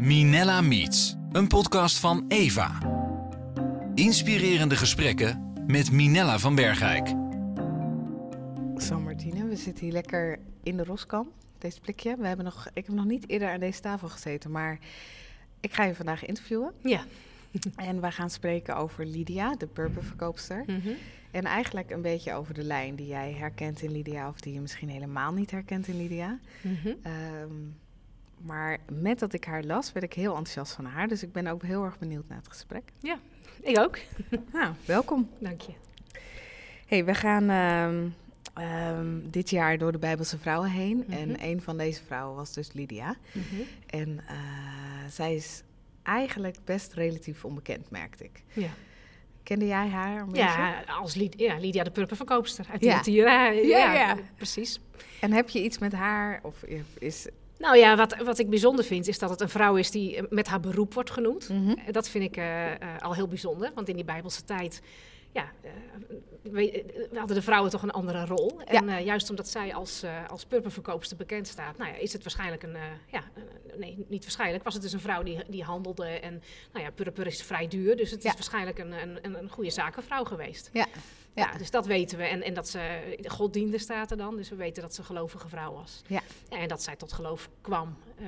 Minella 0.00 0.60
Meets, 0.60 1.16
een 1.32 1.46
podcast 1.46 1.98
van 1.98 2.24
Eva. 2.28 2.78
Inspirerende 3.94 4.76
gesprekken 4.76 5.52
met 5.66 5.92
Minella 5.92 6.38
van 6.38 6.54
Bergijk. 6.54 7.08
Zo 8.82 9.00
Martine, 9.00 9.46
we 9.46 9.56
zitten 9.56 9.84
hier 9.84 9.92
lekker 9.92 10.38
in 10.62 10.76
de 10.76 10.84
Roskam, 10.84 11.30
deze 11.58 11.80
plekje. 11.80 12.16
We 12.16 12.26
hebben 12.26 12.44
nog, 12.44 12.68
ik 12.74 12.86
heb 12.86 12.94
nog 12.94 13.04
niet 13.04 13.28
eerder 13.28 13.48
aan 13.48 13.60
deze 13.60 13.80
tafel 13.80 14.08
gezeten, 14.08 14.50
maar 14.50 14.78
ik 15.60 15.72
ga 15.72 15.84
je 15.84 15.94
vandaag 15.94 16.24
interviewen. 16.26 16.72
Ja. 16.82 17.04
En 17.76 18.00
we 18.00 18.10
gaan 18.10 18.30
spreken 18.30 18.76
over 18.76 19.06
Lydia, 19.06 19.54
de 19.54 19.66
purperverkoopster. 19.66 20.64
Mhm. 20.66 20.90
En 21.30 21.44
eigenlijk 21.44 21.90
een 21.90 22.02
beetje 22.02 22.34
over 22.34 22.54
de 22.54 22.64
lijn 22.64 22.94
die 22.94 23.06
jij 23.06 23.32
herkent 23.32 23.82
in 23.82 23.92
Lydia, 23.92 24.28
of 24.28 24.40
die 24.40 24.52
je 24.52 24.60
misschien 24.60 24.88
helemaal 24.88 25.32
niet 25.32 25.50
herkent 25.50 25.88
in 25.88 25.96
Lydia. 25.96 26.38
Ehm, 27.02 27.52
maar 28.42 28.78
met 28.92 29.18
dat 29.18 29.32
ik 29.32 29.44
haar 29.44 29.62
las, 29.64 29.92
werd 29.92 30.04
ik 30.06 30.12
heel 30.12 30.30
enthousiast 30.30 30.72
van 30.72 30.84
haar. 30.84 31.08
Dus 31.08 31.22
ik 31.22 31.32
ben 31.32 31.46
ook 31.46 31.62
heel 31.62 31.84
erg 31.84 31.98
benieuwd 31.98 32.28
naar 32.28 32.38
het 32.38 32.48
gesprek. 32.48 32.92
Ik 33.62 33.78
ook. 33.78 33.98
Nou, 34.52 34.74
welkom. 34.84 35.30
Dank 35.38 35.60
je. 35.60 35.72
Hey, 36.86 37.04
we 37.04 37.14
gaan 37.14 37.48
ehm, 37.50 38.08
ehm, 38.54 39.18
dit 39.30 39.50
jaar 39.50 39.78
door 39.78 39.92
de 39.92 39.98
Bijbelse 39.98 40.38
vrouwen 40.38 40.70
heen. 40.70 41.04
Mhm. 41.06 41.12
En 41.12 41.44
een 41.44 41.62
van 41.62 41.76
deze 41.78 42.04
vrouwen 42.04 42.36
was 42.36 42.52
dus 42.52 42.72
Lydia. 42.72 43.16
Mhm. 43.32 43.62
En 43.86 44.20
eh, 44.28 44.36
zij 45.10 45.34
is 45.34 45.62
eigenlijk 46.02 46.56
best 46.64 46.92
relatief 46.92 47.44
onbekend, 47.44 47.90
merkte 47.90 48.24
ik. 48.24 48.42
Ja. 48.52 48.68
Kende 49.42 49.66
jij 49.66 49.88
haar? 49.88 50.26
Ja, 50.32 50.82
als 50.86 51.14
Lyd 51.14 51.34
ja, 51.38 51.58
Lydia 51.58 51.84
de 51.84 51.90
purperverkoopster 51.90 52.66
uit 52.70 52.80
Ja. 52.80 52.94
ja. 52.94 53.00
Tira. 53.00 53.48
Ja, 53.50 53.60
Ja, 53.62 53.94
ja. 53.94 54.16
precies. 54.36 54.80
En 55.20 55.32
heb 55.32 55.48
je 55.48 55.62
iets 55.62 55.78
met 55.78 55.92
haar? 55.92 56.40
Of 56.42 56.62
is... 56.98 57.26
Nou 57.60 57.76
ja, 57.76 57.96
wat, 57.96 58.16
wat 58.16 58.38
ik 58.38 58.50
bijzonder 58.50 58.84
vind 58.84 59.08
is 59.08 59.18
dat 59.18 59.30
het 59.30 59.40
een 59.40 59.48
vrouw 59.48 59.76
is 59.76 59.90
die 59.90 60.16
eh, 60.16 60.22
met 60.30 60.46
haar 60.48 60.60
beroep 60.60 60.94
wordt 60.94 61.10
genoemd. 61.10 61.48
Mhm. 61.48 61.70
Eh, 61.70 61.92
Dat 61.92 62.08
vind 62.08 62.24
ik 62.24 62.36
eh, 62.36 62.70
al 62.98 63.14
heel 63.14 63.26
bijzonder, 63.28 63.70
want 63.74 63.88
in 63.88 63.94
die 63.96 64.04
Bijbelse 64.04 64.44
tijd, 64.44 64.82
ja, 65.32 65.50
we, 66.42 66.84
we 67.10 67.18
hadden 67.18 67.36
de 67.36 67.42
vrouwen 67.42 67.70
toch 67.70 67.82
een 67.82 67.90
andere 67.90 68.26
rol. 68.26 68.60
En 68.64 69.04
juist 69.04 69.30
omdat 69.30 69.48
zij 69.48 69.74
als, 69.74 70.02
eh 70.02 70.28
als 70.28 70.44
purperverkoopster 70.44 71.16
bekend 71.16 71.46
staat, 71.48 71.78
nou 71.78 71.90
ja, 71.90 71.96
is 71.96 72.12
het 72.12 72.22
waarschijnlijk 72.22 72.62
een, 72.62 72.76
ja, 73.12 73.22
nee, 73.76 74.04
niet 74.08 74.22
waarschijnlijk, 74.22 74.64
was 74.64 74.74
het 74.74 74.82
dus 74.82 74.92
een 74.92 75.00
vrouw 75.00 75.22
die, 75.22 75.38
die 75.48 75.62
handelde. 75.62 76.06
En 76.06 76.42
nou 76.72 76.84
ja, 76.84 76.90
purper 76.90 77.26
is 77.26 77.42
vrij 77.42 77.68
duur, 77.68 77.96
dus 77.96 78.10
het 78.10 78.22
Ja. 78.22 78.28
is 78.28 78.34
waarschijnlijk 78.34 78.78
een, 78.78 78.92
een, 78.92 79.18
een, 79.22 79.38
een 79.38 79.50
goede 79.50 79.70
zakenvrouw 79.70 80.24
geweest. 80.24 80.70
Ja. 80.72 80.86
Ja, 81.34 81.52
dus 81.58 81.70
dat 81.70 81.86
weten 81.86 82.18
we. 82.18 82.24
En, 82.24 82.42
en 82.42 82.54
dat 82.54 82.68
ze 82.68 83.14
God 83.26 83.52
diende 83.52 83.78
staat 83.78 84.10
er 84.10 84.16
dan. 84.16 84.36
Dus 84.36 84.48
we 84.48 84.56
weten 84.56 84.82
dat 84.82 84.94
ze 84.94 85.00
een 85.00 85.06
gelovige 85.06 85.48
vrouw 85.48 85.72
was. 85.72 86.02
Ja. 86.06 86.20
en 86.50 86.68
dat 86.68 86.82
zij 86.82 86.96
tot 86.96 87.12
geloof 87.12 87.48
kwam. 87.60 87.96
eh, 88.18 88.26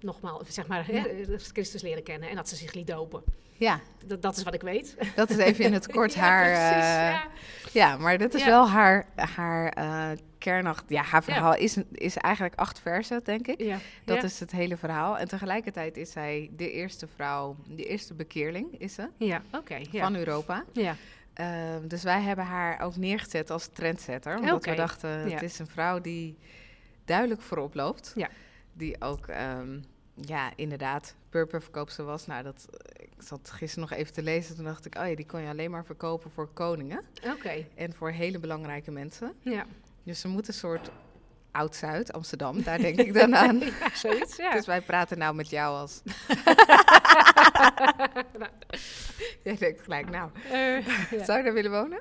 nogmaals, 0.00 0.48
zeg 0.48 0.66
maar, 0.66 0.92
Ja. 0.92 1.04
Christus 1.52 1.82
leren 1.82 2.02
kennen. 2.02 2.28
En 2.28 2.36
dat 2.36 2.48
ze 2.48 2.56
zich 2.56 2.72
liet 2.74 2.86
dopen. 2.86 3.22
ja, 3.56 3.80
Dat, 4.06 4.22
dat 4.22 4.36
is 4.36 4.42
wat 4.42 4.54
ik 4.54 4.62
weet. 4.62 4.96
dat 5.16 5.30
is 5.30 5.36
even 5.36 5.64
in 5.64 5.72
het 5.72 5.86
kort 5.92 6.14
Ja, 6.14 6.20
haar... 6.20 6.44
precies, 6.44 6.90
eh, 7.66 7.72
ja. 7.72 7.96
Maar 7.96 8.18
dat 8.18 8.34
is 8.34 8.44
wel 8.44 8.68
haar, 8.68 9.06
haar 9.16 9.68
eh 9.68 10.10
kernach. 10.38 10.84
Ja, 10.86 11.02
haar 11.02 11.22
verhaal 11.24 11.54
is, 11.56 11.76
is 11.92 12.16
eigenlijk 12.16 12.54
acht 12.54 12.78
versen, 12.80 13.24
denk 13.24 13.46
ik. 13.48 13.60
Ja. 13.60 13.78
Dat 14.04 14.22
is 14.22 14.40
het 14.40 14.50
hele 14.50 14.76
verhaal. 14.76 15.18
En 15.18 15.28
tegelijkertijd 15.28 15.96
is 15.96 16.10
zij 16.10 16.50
de 16.56 16.70
eerste 16.70 17.06
vrouw, 17.14 17.56
de 17.66 17.84
eerste 17.84 18.14
bekeerling 18.14 18.80
is 18.80 18.94
ze, 18.94 19.08
Ja, 19.18 19.42
oké. 19.52 19.80
van 19.92 20.14
Europa. 20.16 20.64
ja. 20.72 20.96
Ehm, 21.34 21.88
dus 21.88 22.02
wij 22.02 22.20
hebben 22.20 22.44
haar 22.44 22.80
ook 22.80 22.96
neergezet 22.96 23.50
als 23.50 23.66
trendsetter. 23.66 24.38
Omdat 24.38 24.64
we 24.64 24.74
dachten, 24.74 25.30
het 25.30 25.42
is 25.42 25.58
een 25.58 25.66
vrouw 25.66 26.00
die 26.00 26.38
duidelijk 27.04 27.40
voorop 27.40 27.74
loopt. 27.74 28.12
Ja. 28.14 28.28
Die 28.72 29.00
ook, 29.00 29.26
ehm, 29.26 29.78
ja, 30.14 30.52
inderdaad, 30.56 31.14
purperverkoopster 31.28 32.04
was. 32.04 32.26
Nou, 32.26 32.42
dat, 32.42 32.66
ik 32.96 33.22
zat 33.22 33.50
gisteren 33.50 33.88
nog 33.88 33.98
even 33.98 34.12
te 34.12 34.22
lezen. 34.22 34.56
Toen 34.56 34.64
dacht 34.64 34.86
ik, 34.86 34.98
oh 34.98 35.08
ja, 35.08 35.14
die 35.14 35.26
kon 35.26 35.40
je 35.40 35.48
alleen 35.48 35.70
maar 35.70 35.84
verkopen 35.84 36.30
voor 36.30 36.48
koningen. 36.52 37.00
Oké. 37.24 37.66
En 37.74 37.92
voor 37.92 38.10
hele 38.10 38.38
belangrijke 38.38 38.90
mensen. 38.90 39.32
Ja. 39.40 39.66
Dus 40.02 40.20
ze 40.20 40.28
moet 40.28 40.48
een 40.48 40.54
soort 40.54 40.90
Oud-Zuid, 41.52 42.12
Amsterdam, 42.12 42.62
daar 42.62 42.78
denk 42.78 42.98
ik 42.98 43.14
dan 43.14 43.36
aan. 43.44 43.58
ja, 43.58 43.70
zoiets, 43.94 44.36
ja. 44.36 44.50
Dus 44.52 44.66
wij 44.66 44.80
praten 44.80 45.18
nou 45.18 45.34
met 45.34 45.50
jou 45.50 45.76
als... 45.76 46.02
Jij 49.44 49.56
denkt 49.56 49.80
gelijk, 49.82 50.10
nou, 50.10 50.30
ja. 50.50 51.24
zou 51.24 51.38
je 51.38 51.44
daar 51.44 51.52
willen 51.52 51.70
wonen? 51.70 52.00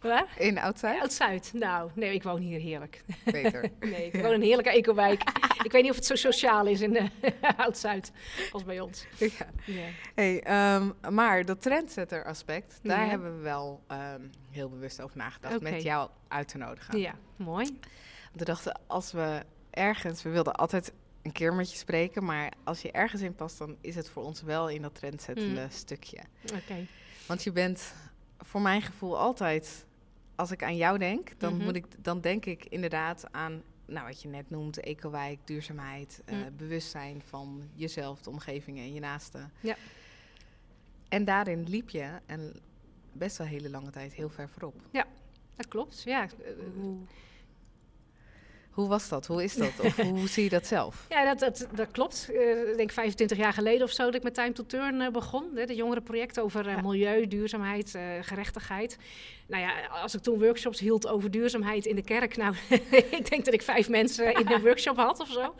Waar? 0.00 0.26
In 0.38 0.58
Oud-Zuid? 0.58 1.00
Oud-Zuid. 1.00 1.50
Nou, 1.52 1.90
nee, 1.94 2.14
ik 2.14 2.22
woon 2.22 2.40
hier 2.40 2.60
heerlijk. 2.60 3.04
Beter. 3.24 3.70
Nee, 3.80 4.06
ik 4.06 4.12
woon 4.22 4.24
in 4.24 4.32
een 4.32 4.42
heerlijke 4.42 4.70
ecowijk. 4.70 5.22
ik 5.62 5.72
weet 5.72 5.82
niet 5.82 5.90
of 5.90 5.96
het 5.96 6.06
zo 6.06 6.14
sociaal 6.14 6.66
is 6.66 6.80
in 6.80 6.96
eh, 6.96 7.08
Oud-Zuid 7.56 8.12
als 8.52 8.64
bij 8.64 8.80
ons. 8.80 9.06
ja. 9.64 9.86
Hey, 10.14 10.42
ehm, 10.42 10.90
maar 11.10 11.44
dat 11.44 11.62
trendsetter 11.62 12.24
aspect, 12.24 12.78
daar 12.82 13.08
hebben 13.08 13.36
we 13.36 13.42
wel 13.42 13.82
ehm, 13.86 14.20
heel 14.50 14.68
bewust 14.68 15.00
over 15.00 15.16
nagedacht 15.16 15.60
met 15.60 15.82
jou 15.82 16.10
uit 16.28 16.48
te 16.48 16.58
nodigen. 16.58 16.98
ja, 16.98 17.14
mooi. 17.36 17.78
We 18.34 18.44
dachten, 18.44 18.80
als 18.86 19.12
we 19.12 19.42
ergens, 19.70 20.22
we 20.22 20.30
wilden 20.30 20.54
altijd 20.54 20.92
een 21.22 21.32
keer 21.32 21.54
met 21.54 21.70
je 21.72 21.76
spreken, 21.78 22.24
maar 22.24 22.52
als 22.64 22.82
je 22.82 22.90
ergens 22.92 23.22
in 23.22 23.34
past, 23.34 23.58
dan 23.58 23.76
is 23.80 23.94
het 23.94 24.08
voor 24.08 24.22
ons 24.24 24.42
wel 24.42 24.68
in 24.68 24.82
dat 24.82 24.94
trendsettende 24.94 25.60
Mm. 25.60 25.70
stukje. 25.70 26.18
Oké. 26.54 26.86
Want 27.26 27.42
je 27.42 27.52
bent 27.52 27.94
voor 28.38 28.60
mijn 28.60 28.82
gevoel 28.82 29.18
altijd, 29.18 29.86
als 30.34 30.50
ik 30.50 30.62
aan 30.62 30.76
jou 30.76 30.98
denk, 30.98 31.40
dan, 31.40 31.54
Mhm. 31.54 31.64
moet 31.64 31.76
ik, 31.76 31.84
dan 31.98 32.20
denk 32.20 32.44
ik 32.44 32.64
inderdaad 32.64 33.24
aan, 33.30 33.62
nou 33.86 34.06
wat 34.06 34.22
je 34.22 34.28
net 34.28 34.50
noemt, 34.50 34.80
ecowijk, 34.80 35.38
duurzaamheid, 35.44 36.22
eh, 36.24 36.36
Mm. 36.36 36.56
bewustzijn 36.56 37.22
van 37.26 37.62
jezelf, 37.74 38.20
de 38.22 38.30
omgeving 38.30 38.78
en 38.78 38.92
je 38.94 39.00
naasten. 39.00 39.52
Ja. 39.60 39.76
En 41.08 41.24
daarin 41.24 41.68
liep 41.68 41.90
je 41.90 42.08
en 42.26 42.52
best 43.12 43.36
wel 43.36 43.46
hele 43.46 43.70
lange 43.70 43.90
tijd 43.90 44.12
heel 44.14 44.30
ver 44.30 44.48
voorop. 44.48 44.80
Dat 45.56 45.68
klopt, 45.68 46.02
ja. 46.02 46.22
Eh, 46.24 46.28
Hoe, 46.76 46.96
hoe 48.74 48.88
was 48.88 49.08
dat? 49.08 49.26
Hoe 49.26 49.42
is 49.42 49.54
dat? 49.54 49.80
Of 49.82 49.96
hoe 49.96 50.28
zie 50.28 50.42
je 50.42 50.48
dat 50.48 50.66
zelf? 50.66 51.06
Ja, 51.08 51.24
dat, 51.24 51.38
dat, 51.38 51.66
dat 51.74 51.90
klopt. 51.90 52.28
Eh, 52.32 52.70
ik 52.70 52.76
denk 52.76 52.92
25 52.92 53.38
jaar 53.38 53.52
geleden 53.52 53.82
of 53.82 53.90
zo 53.90 54.04
dat 54.04 54.14
ik 54.14 54.22
met 54.22 54.34
Time 54.34 54.52
to 54.52 54.66
Turn 54.66 55.00
eh, 55.00 55.10
begon. 55.10 55.44
Hè, 55.54 55.66
de 55.66 55.74
jongerenproject 55.74 56.40
over 56.40 56.68
eh, 56.68 56.82
milieu, 56.82 57.26
duurzaamheid, 57.26 57.98
gerechtigheid. 58.20 58.96
Nou 59.46 59.62
ja, 59.62 59.86
als 59.86 60.14
ik 60.14 60.20
toen 60.22 60.38
workshops 60.38 60.80
hield 60.80 61.06
over 61.06 61.30
duurzaamheid 61.30 61.86
in 61.86 61.94
de 61.96 62.02
kerk... 62.02 62.36
Nou, 62.36 62.54
ik 63.18 63.30
denk 63.30 63.44
dat 63.44 63.54
ik 63.54 63.62
vijf 63.62 63.88
mensen 63.88 64.34
in 64.34 64.50
een 64.52 64.60
workshop 64.60 64.96
had 64.96 65.20
of 65.20 65.28
zo. 65.30 65.54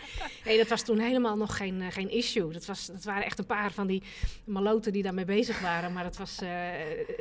Nee, 0.45 0.57
dat 0.59 0.69
was 0.69 0.83
toen 0.83 0.99
helemaal 0.99 1.37
nog 1.37 1.57
geen, 1.57 1.81
eh, 1.81 1.87
geen 1.91 2.11
issue. 2.11 2.53
Dat, 2.53 2.67
was, 2.67 2.87
dat 2.87 3.05
waren 3.05 3.25
echt 3.25 3.39
een 3.39 3.47
paar 3.47 3.73
van 3.73 3.87
die 3.87 4.03
maloten 4.45 4.93
die 4.93 5.03
daarmee 5.03 5.25
bezig 5.25 5.61
waren. 5.61 5.93
Maar 5.93 6.03
dat 6.03 6.17
was, 6.17 6.39
eh, 6.41 6.49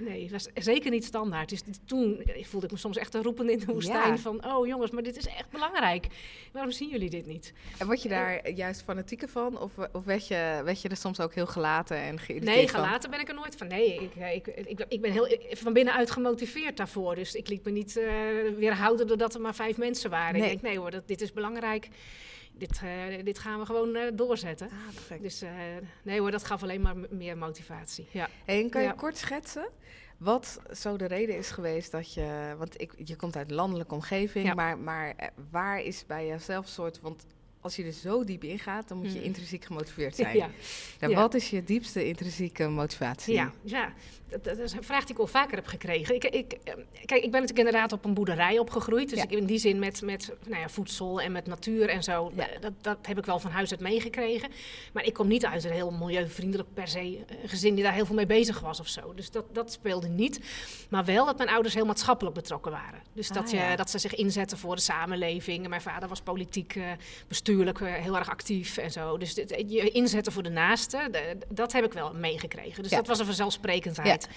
nee, 0.02 0.22
dat 0.22 0.31
was 0.31 0.63
zeker 0.66 0.91
niet 0.91 1.06
standaard. 1.06 1.50
Dus 1.50 1.62
toen 1.85 2.22
eh, 2.22 2.44
voelde 2.46 2.66
ik 2.66 2.72
me 2.72 2.78
soms 2.78 2.97
echt 2.97 3.13
een 3.13 3.23
roepend 3.23 3.50
in 3.50 3.59
de 3.59 3.66
woestijn 3.66 4.12
Ja. 4.12 4.18
van... 4.18 4.46
Oh 4.46 4.68
jongens, 4.68 4.91
maar 4.91 5.03
dit 5.03 5.18
is 5.18 5.25
echt 5.28 5.50
belangrijk. 5.50 6.07
Waarom 6.52 6.72
zien 6.72 6.90
jullie 6.90 7.09
dit 7.09 7.25
niet? 7.25 7.53
En 7.78 7.85
word 7.85 8.02
je 8.02 8.09
daar 8.09 8.50
juist 8.50 8.81
fanatieker 8.84 9.29
van? 9.29 9.59
Of, 9.59 9.72
of 9.91 10.06
werd, 10.06 10.28
je, 10.28 10.62
werd 10.63 10.81
je 10.81 10.90
er 10.90 10.97
soms 10.97 11.19
ook 11.19 11.34
heel 11.34 11.47
gelaten 11.47 11.97
en 11.97 12.19
geïrriteerd 12.19 12.56
Nee, 12.57 12.69
van? 12.69 12.79
gelaten 12.84 13.09
ben 13.09 13.19
ik 13.19 13.28
er 13.28 13.35
nooit 13.35 13.56
van. 13.56 13.68
Nee, 13.68 13.94
ik, 13.96 14.16
ik, 14.46 14.68
ik, 14.68 14.85
ik 14.90 15.02
ben 15.02 15.12
heel 15.12 15.38
van 15.52 15.73
binnenuit 15.73 16.12
gemotiveerd 16.12 16.52
daarvoor. 16.75 17.16
Dus 17.16 17.36
ik 17.36 17.47
liet 17.47 17.64
me 17.66 17.72
niet 17.72 17.97
eh, 17.97 18.06
weerhouden 18.58 19.08
doordat 19.08 19.34
er 19.34 19.41
maar 19.41 19.56
vijf 19.56 19.78
mensen 19.78 20.09
waren. 20.09 20.34
Nee. 20.34 20.41
Ik 20.44 20.50
denk, 20.50 20.62
nee 20.62 20.80
hoor, 20.80 20.91
dat, 20.91 21.08
dit 21.08 21.22
is 21.22 21.34
belangrijk. 21.34 21.90
Dit, 22.58 22.81
eh, 22.84 23.24
dit 23.24 23.40
gaan 23.40 23.59
we 23.59 23.66
gewoon 23.66 23.96
eh, 23.96 24.03
doorzetten. 24.14 24.69
Ah. 24.69 25.22
Dus 25.22 25.41
eh, 25.41 25.52
nee 26.03 26.19
hoor, 26.19 26.31
dat 26.31 26.44
gaf 26.44 26.64
alleen 26.64 26.81
maar 26.81 26.96
meer 27.09 27.38
motivatie. 27.38 28.08
Ja. 28.12 28.30
Hey, 28.46 28.62
en 28.62 28.69
kan 28.69 28.81
je 28.81 28.88
Ja. 28.88 28.94
kort 28.94 29.18
schetsen 29.18 29.68
wat 30.18 30.62
zo 30.72 30.97
de 30.97 31.06
reden 31.06 31.38
is 31.38 31.52
geweest 31.52 31.91
dat 31.91 32.14
je... 32.14 32.56
Want 32.58 32.81
ik, 32.81 32.94
je 33.03 33.16
komt 33.16 33.35
uit 33.35 33.50
een 33.50 33.56
landelijke 33.56 33.94
omgeving, 33.94 34.46
Ja. 34.46 34.53
maar, 34.53 34.78
maar 34.78 35.16
waar 35.52 35.81
is 35.81 36.06
bij 36.06 36.28
jezelf 36.28 36.68
soort... 36.68 37.00
Want 37.02 37.25
als 37.63 37.75
je 37.75 37.84
er 37.84 37.91
zo 37.91 38.24
diep 38.24 38.44
in 38.44 38.59
gaat, 38.59 38.88
dan 38.88 38.97
moet 38.97 39.12
je 39.12 39.18
Hmm. 39.18 39.24
intrinsiek 39.28 39.66
gemotiveerd 39.66 40.16
zijn. 40.23 40.37
Ja. 40.37 40.49
En 40.99 41.09
Ja. 41.09 41.16
wat 41.16 41.34
is 41.34 41.49
je 41.49 41.64
diepste 41.64 42.08
intrinsieke 42.08 42.67
motivatie? 42.67 43.34
Ja, 43.34 43.52
ja. 43.64 43.93
Dat, 44.29 44.43
dat 44.43 44.58
is 44.58 44.72
een 44.72 44.84
vraag 44.84 45.03
die 45.05 45.14
ik 45.16 45.20
al 45.22 45.28
vaker 45.28 45.55
heb 45.55 45.66
gekregen. 45.67 46.16
Ik, 46.16 46.23
ik, 46.23 46.52
eh, 46.64 46.73
kijk, 47.05 47.23
ik 47.23 47.32
ben 47.32 47.41
natuurlijk 47.41 47.58
inderdaad 47.58 47.91
op 47.91 48.05
een 48.05 48.14
boerderij 48.14 48.59
opgegroeid. 48.59 49.09
Dus 49.09 49.17
Ja. 49.17 49.23
ik 49.23 49.32
in 49.32 49.46
die 49.46 49.58
zin 49.58 49.79
met, 49.79 50.02
met 50.02 50.32
nou 50.47 50.61
ja, 50.61 50.70
voedsel 50.70 51.22
en 51.22 51.32
met 51.32 51.46
natuur 51.47 51.90
en 51.90 52.03
zo. 52.03 52.32
Eh, 52.35 52.46
Dat, 52.61 52.73
dat 52.82 52.97
heb 53.02 53.17
ik 53.17 53.26
wel 53.26 53.40
van 53.40 53.52
huis 53.52 53.72
uit 53.72 53.79
meegekregen. 53.79 54.49
Maar 54.93 55.03
ik 55.05 55.14
kom 55.14 55.28
niet 55.28 55.46
uit 55.46 55.64
een 55.64 55.72
heel 55.72 55.91
milieuvriendelijk 55.91 56.73
per 56.73 56.87
se 56.87 56.99
eh, 57.28 57.35
gezin 57.46 57.76
die 57.76 57.84
daar 57.84 57.93
heel 57.93 58.05
veel 58.05 58.16
mee 58.16 58.26
bezig 58.26 58.59
was 58.59 58.79
of 58.79 58.87
zo. 58.87 59.14
Dus 59.14 59.32
dat, 59.32 59.46
dat 59.52 59.72
speelde 59.72 60.08
niet. 60.08 60.40
Maar 60.90 61.05
wel 61.05 61.26
dat 61.26 61.37
mijn 61.37 61.49
ouders 61.49 61.73
heel 61.73 61.85
maatschappelijk 61.85 62.35
betrokken 62.35 62.72
waren. 62.72 63.02
Dus 63.14 63.29
Ah, 63.29 63.35
dat, 63.35 63.52
je, 63.52 63.73
dat 63.76 63.90
ze 63.90 63.97
zich 63.97 64.16
inzetten 64.16 64.58
voor 64.58 64.76
de 64.76 64.82
samenleving. 64.82 65.64
En 65.64 65.70
mijn 65.70 65.82
vader 65.82 66.09
was 66.09 66.22
politiek, 66.22 66.76
eh, 66.76 66.84
heel 67.84 68.17
erg 68.17 68.29
actief 68.29 68.78
en 68.78 68.91
zo. 68.91 69.17
Dus 69.17 69.34
dit, 69.34 69.50
je 69.67 69.90
inzetten 69.91 70.32
voor 70.34 70.44
de 70.44 70.50
naaste, 70.50 71.09
dat 71.50 71.72
heb 71.72 71.84
ik 71.85 71.94
wel 71.94 72.14
meegekregen. 72.14 72.82
Dus 72.84 72.91
Ja. 72.91 72.97
dat 72.97 73.08
was 73.08 73.20
een 73.20 73.26
vanzelfsprekendheid. 73.26 74.28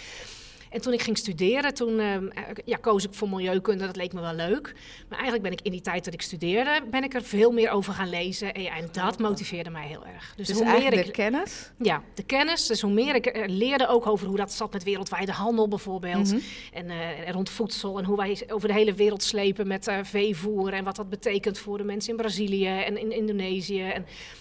En 0.76 0.82
toen 0.82 0.93
ik 0.93 1.02
ging 1.02 1.19
studeren, 1.19 1.75
toen 1.75 2.00
ehm, 2.00 2.26
eh, 2.26 2.43
ja, 2.64 2.76
koos 2.76 3.05
ik 3.05 3.14
voor 3.14 3.28
milieukunde. 3.28 3.87
Dat 3.87 3.96
leek 3.96 4.12
me 4.12 4.20
wel 4.20 4.34
leuk. 4.34 4.75
Maar 5.08 5.19
eigenlijk 5.19 5.43
ben 5.43 5.52
ik 5.52 5.61
in 5.61 5.70
die 5.70 5.81
tijd 5.81 6.05
dat 6.05 6.14
ik 6.14 6.23
studeerde, 6.23 6.82
ben 6.90 7.05
ik 7.05 7.14
er 7.14 7.23
veel 7.23 7.52
meer 7.52 7.70
over 7.70 7.93
gaan 7.93 8.08
lezen. 8.08 8.55
En, 8.55 8.62
ja, 8.62 8.76
en 8.76 8.88
dat 8.93 9.19
motiveerde 9.19 9.70
mij 9.70 9.87
heel 9.87 10.06
erg. 10.06 10.32
Dus, 10.37 10.50
hoe 10.50 10.64
meer 10.64 10.93
ik, 10.93 11.05
de 11.05 11.11
kennis? 11.11 11.70
Ja, 11.78 12.02
de 12.14 12.23
kennis. 12.23 12.67
Dus 12.67 12.81
hoe 12.81 12.93
meer 12.93 13.14
ik 13.14 13.37
uh, 13.37 13.44
leerde 13.46 13.88
ook 13.88 14.06
over 14.06 14.26
hoe 14.26 14.37
dat 14.37 14.52
zat 14.52 14.73
met 14.73 14.84
wereldwijde 14.84 15.32
handel 15.32 15.69
bijvoorbeeld. 15.69 16.32
Mhm. 16.32 16.40
en, 16.73 16.87
uh, 16.87 17.31
rond 17.31 17.50
voedsel 17.50 17.99
en 17.99 18.05
hoe 18.05 18.17
wij 18.17 18.43
over 18.49 18.69
de 18.69 18.75
hele 18.75 18.94
wereld 18.94 19.23
slepen 19.23 19.67
met 19.67 19.90
veevoer. 20.02 20.73
En 20.73 20.84
wat 20.84 20.96
dat 20.96 21.08
betekent 21.08 21.58
voor 21.58 21.78
de 21.78 21.84
mensen 21.84 22.11
in 22.11 22.17
Brazilië 22.17 22.67
en 22.67 22.99
in 22.99 23.12
Indonesië. 23.12 23.93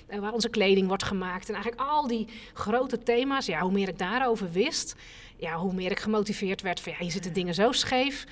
En 0.08 0.22
waar 0.22 0.34
onze 0.34 0.50
kleding 0.50 0.88
wordt 0.88 1.04
gemaakt. 1.04 1.48
En 1.48 1.54
eigenlijk 1.54 1.90
al 1.90 2.08
die 2.08 2.28
grote 2.54 3.04
thema's. 3.04 3.46
Ja, 3.46 3.60
hoe 3.60 3.72
meer 3.72 3.88
ik 3.88 3.98
daarover 3.98 4.52
wist 4.52 4.96
ja, 5.38 5.58
hoe 5.58 5.74
meer 5.74 5.92
ik 5.92 6.00
gemotiveerd 6.00 6.62
werd 6.62 6.80
van 6.80 6.92
ja, 6.92 6.98
hier 6.98 7.12
zitten 7.12 7.34
dingen 7.34 7.54
zo 7.54 7.72
scheef. 7.72 8.26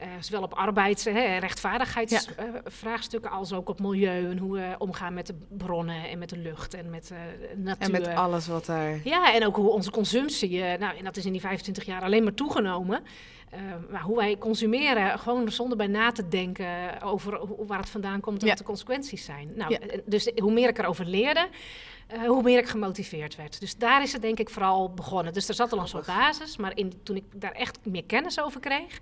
Uh, 0.00 0.06
zowel 0.20 0.42
op 0.42 0.54
arbeids- 0.54 1.06
en 1.06 1.38
rechtvaardigheidsvraagstukken 1.38 3.30
als 3.30 3.52
ook 3.52 3.68
op 3.68 3.80
milieu 3.80 4.30
en 4.30 4.38
hoe 4.38 4.52
we 4.52 4.74
omgaan 4.78 5.14
met 5.14 5.26
de 5.26 5.34
bronnen 5.48 6.08
en 6.08 6.18
met 6.18 6.28
de 6.28 6.38
lucht 6.38 6.74
en 6.74 6.90
met 6.90 7.10
uh, 7.12 7.18
natuur. 7.56 7.84
En 7.84 7.90
met 7.90 8.06
alles 8.06 8.46
wat 8.46 8.66
daar. 8.66 9.00
Ja, 9.04 9.34
en 9.34 9.46
ook 9.46 9.56
hoe 9.56 9.70
onze 9.70 9.90
consumptie, 9.90 10.50
uh, 10.50 10.74
nou, 10.78 10.96
en 10.96 11.04
dat 11.04 11.16
is 11.16 11.24
in 11.24 11.32
die 11.32 11.40
25 11.40 11.84
jaar 11.84 12.02
alleen 12.02 12.22
maar 12.22 12.34
toegenomen. 12.34 13.02
maar 13.90 14.02
hoe 14.02 14.16
wij 14.16 14.38
consumeren, 14.38 15.18
gewoon 15.18 15.50
zonder 15.50 15.76
bij 15.76 15.86
na 15.86 16.12
te 16.12 16.28
denken 16.28 17.02
over 17.02 17.40
waar 17.66 17.78
het 17.78 17.90
vandaan 17.90 18.20
komt 18.20 18.42
en 18.42 18.48
wat 18.48 18.58
de 18.58 18.64
consequenties 18.64 19.24
zijn. 19.24 19.52
Nou, 19.54 19.78
dus 20.04 20.30
hoe 20.34 20.52
meer 20.52 20.68
ik 20.68 20.78
erover 20.78 21.06
leerde, 21.06 21.48
uh, 22.14 22.26
hoe 22.26 22.42
meer 22.42 22.58
ik 22.58 22.68
gemotiveerd 22.68 23.36
werd. 23.36 23.60
Dus 23.60 23.76
daar 23.76 24.02
is 24.02 24.12
het 24.12 24.22
denk 24.22 24.38
ik 24.38 24.50
vooral 24.50 24.90
begonnen. 24.90 25.32
Dus 25.32 25.48
er 25.48 25.54
zat 25.54 25.72
al 25.72 25.78
een 25.78 25.88
soort 25.88 26.06
basis, 26.06 26.56
maar 26.56 26.76
in, 26.76 26.92
toen 27.02 27.16
ik 27.16 27.24
daar 27.32 27.52
echt 27.52 27.78
meer 27.82 28.04
kennis 28.04 28.40
over 28.40 28.60
kreeg, 28.60 29.00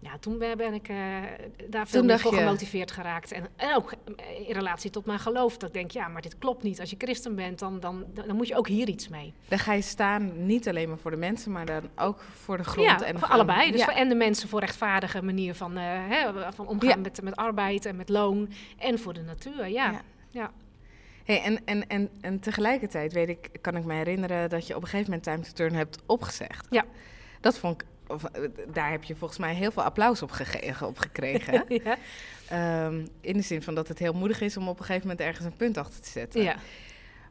ja, 0.00 0.18
toen 0.20 0.38
ben 0.38 0.74
ik 0.74 0.88
uh, 0.88 0.96
daar 1.68 1.88
veel 1.88 2.04
meer 2.04 2.18
voor 2.18 2.34
gemotiveerd 2.34 2.90
geraakt. 2.90 3.32
En, 3.32 3.48
en, 3.56 3.74
ook 3.74 3.92
in 4.46 4.54
relatie 4.54 4.90
tot 4.90 5.06
mijn 5.06 5.18
geloof. 5.18 5.56
Dat 5.56 5.68
ik 5.68 5.74
denk, 5.74 5.90
ja, 5.90 6.08
maar 6.08 6.22
dit 6.22 6.38
klopt 6.38 6.62
niet. 6.62 6.80
Als 6.80 6.90
je 6.90 6.96
christen 6.98 7.34
bent, 7.34 7.58
dan, 7.58 7.80
dan, 7.80 8.04
dan 8.14 8.36
moet 8.36 8.48
je 8.48 8.56
ook 8.56 8.68
hier 8.68 8.88
iets 8.88 9.08
mee. 9.08 9.32
Dan 9.48 9.58
ga 9.58 9.72
je 9.72 9.82
staan 9.82 10.46
niet 10.46 10.68
alleen 10.68 10.88
maar 10.88 10.98
voor 10.98 11.10
de 11.10 11.16
mensen, 11.16 11.52
maar 11.52 11.66
dan 11.66 11.82
ook 11.96 12.22
voor 12.34 12.56
de 12.56 12.64
grond. 12.64 13.00
Ja, 13.00 13.02
en 13.02 13.18
voor 13.18 13.28
allebei. 13.28 13.72
Dus 13.72 13.84
voor, 13.84 13.92
en 13.92 14.08
de 14.08 14.14
mensen 14.14 14.48
voor 14.48 14.60
rechtvaardige 14.60 15.22
manier 15.22 15.54
van, 15.54 15.78
uh, 15.78 15.82
hè, 15.84 16.52
van 16.52 16.66
omgaan 16.66 17.00
met, 17.00 17.22
met 17.22 17.36
arbeid 17.36 17.84
en 17.84 17.96
met 17.96 18.08
loon. 18.08 18.52
En 18.78 18.98
voor 18.98 19.12
de 19.12 19.22
natuur, 19.22 19.66
ja. 19.66 20.00
ja. 20.30 20.50
Hey, 21.28 21.42
en, 21.42 21.64
en, 21.64 21.88
en, 21.88 22.10
en 22.20 22.40
tegelijkertijd 22.40 23.12
weet 23.12 23.28
ik, 23.28 23.50
kan 23.60 23.76
ik 23.76 23.84
me 23.84 23.94
herinneren 23.94 24.50
dat 24.50 24.66
je 24.66 24.76
op 24.76 24.82
een 24.82 24.88
gegeven 24.88 25.10
moment 25.10 25.26
Time 25.26 25.42
to 25.42 25.52
Turn 25.52 25.74
hebt 25.74 25.98
opgezegd. 26.06 26.66
Ja. 26.70 26.84
Dat 27.40 27.58
vond 27.58 27.82
ik, 27.82 27.88
of, 28.06 28.22
daar 28.72 28.90
heb 28.90 29.04
je 29.04 29.16
volgens 29.16 29.38
mij 29.38 29.54
heel 29.54 29.70
veel 29.70 29.82
applaus 29.82 30.22
op, 30.22 30.30
op 30.82 30.98
gekregen. 30.98 31.64
ja. 31.84 31.98
Um, 32.86 33.08
in 33.20 33.36
de 33.36 33.42
zin 33.42 33.62
van 33.62 33.74
dat 33.74 33.88
het 33.88 33.98
heel 33.98 34.12
moedig 34.12 34.40
is 34.40 34.56
om 34.56 34.68
op 34.68 34.78
een 34.78 34.84
gegeven 34.84 35.08
moment 35.08 35.26
ergens 35.26 35.46
een 35.46 35.56
punt 35.56 35.76
achter 35.76 36.00
te 36.00 36.10
zetten. 36.10 36.42
Ja. 36.42 36.56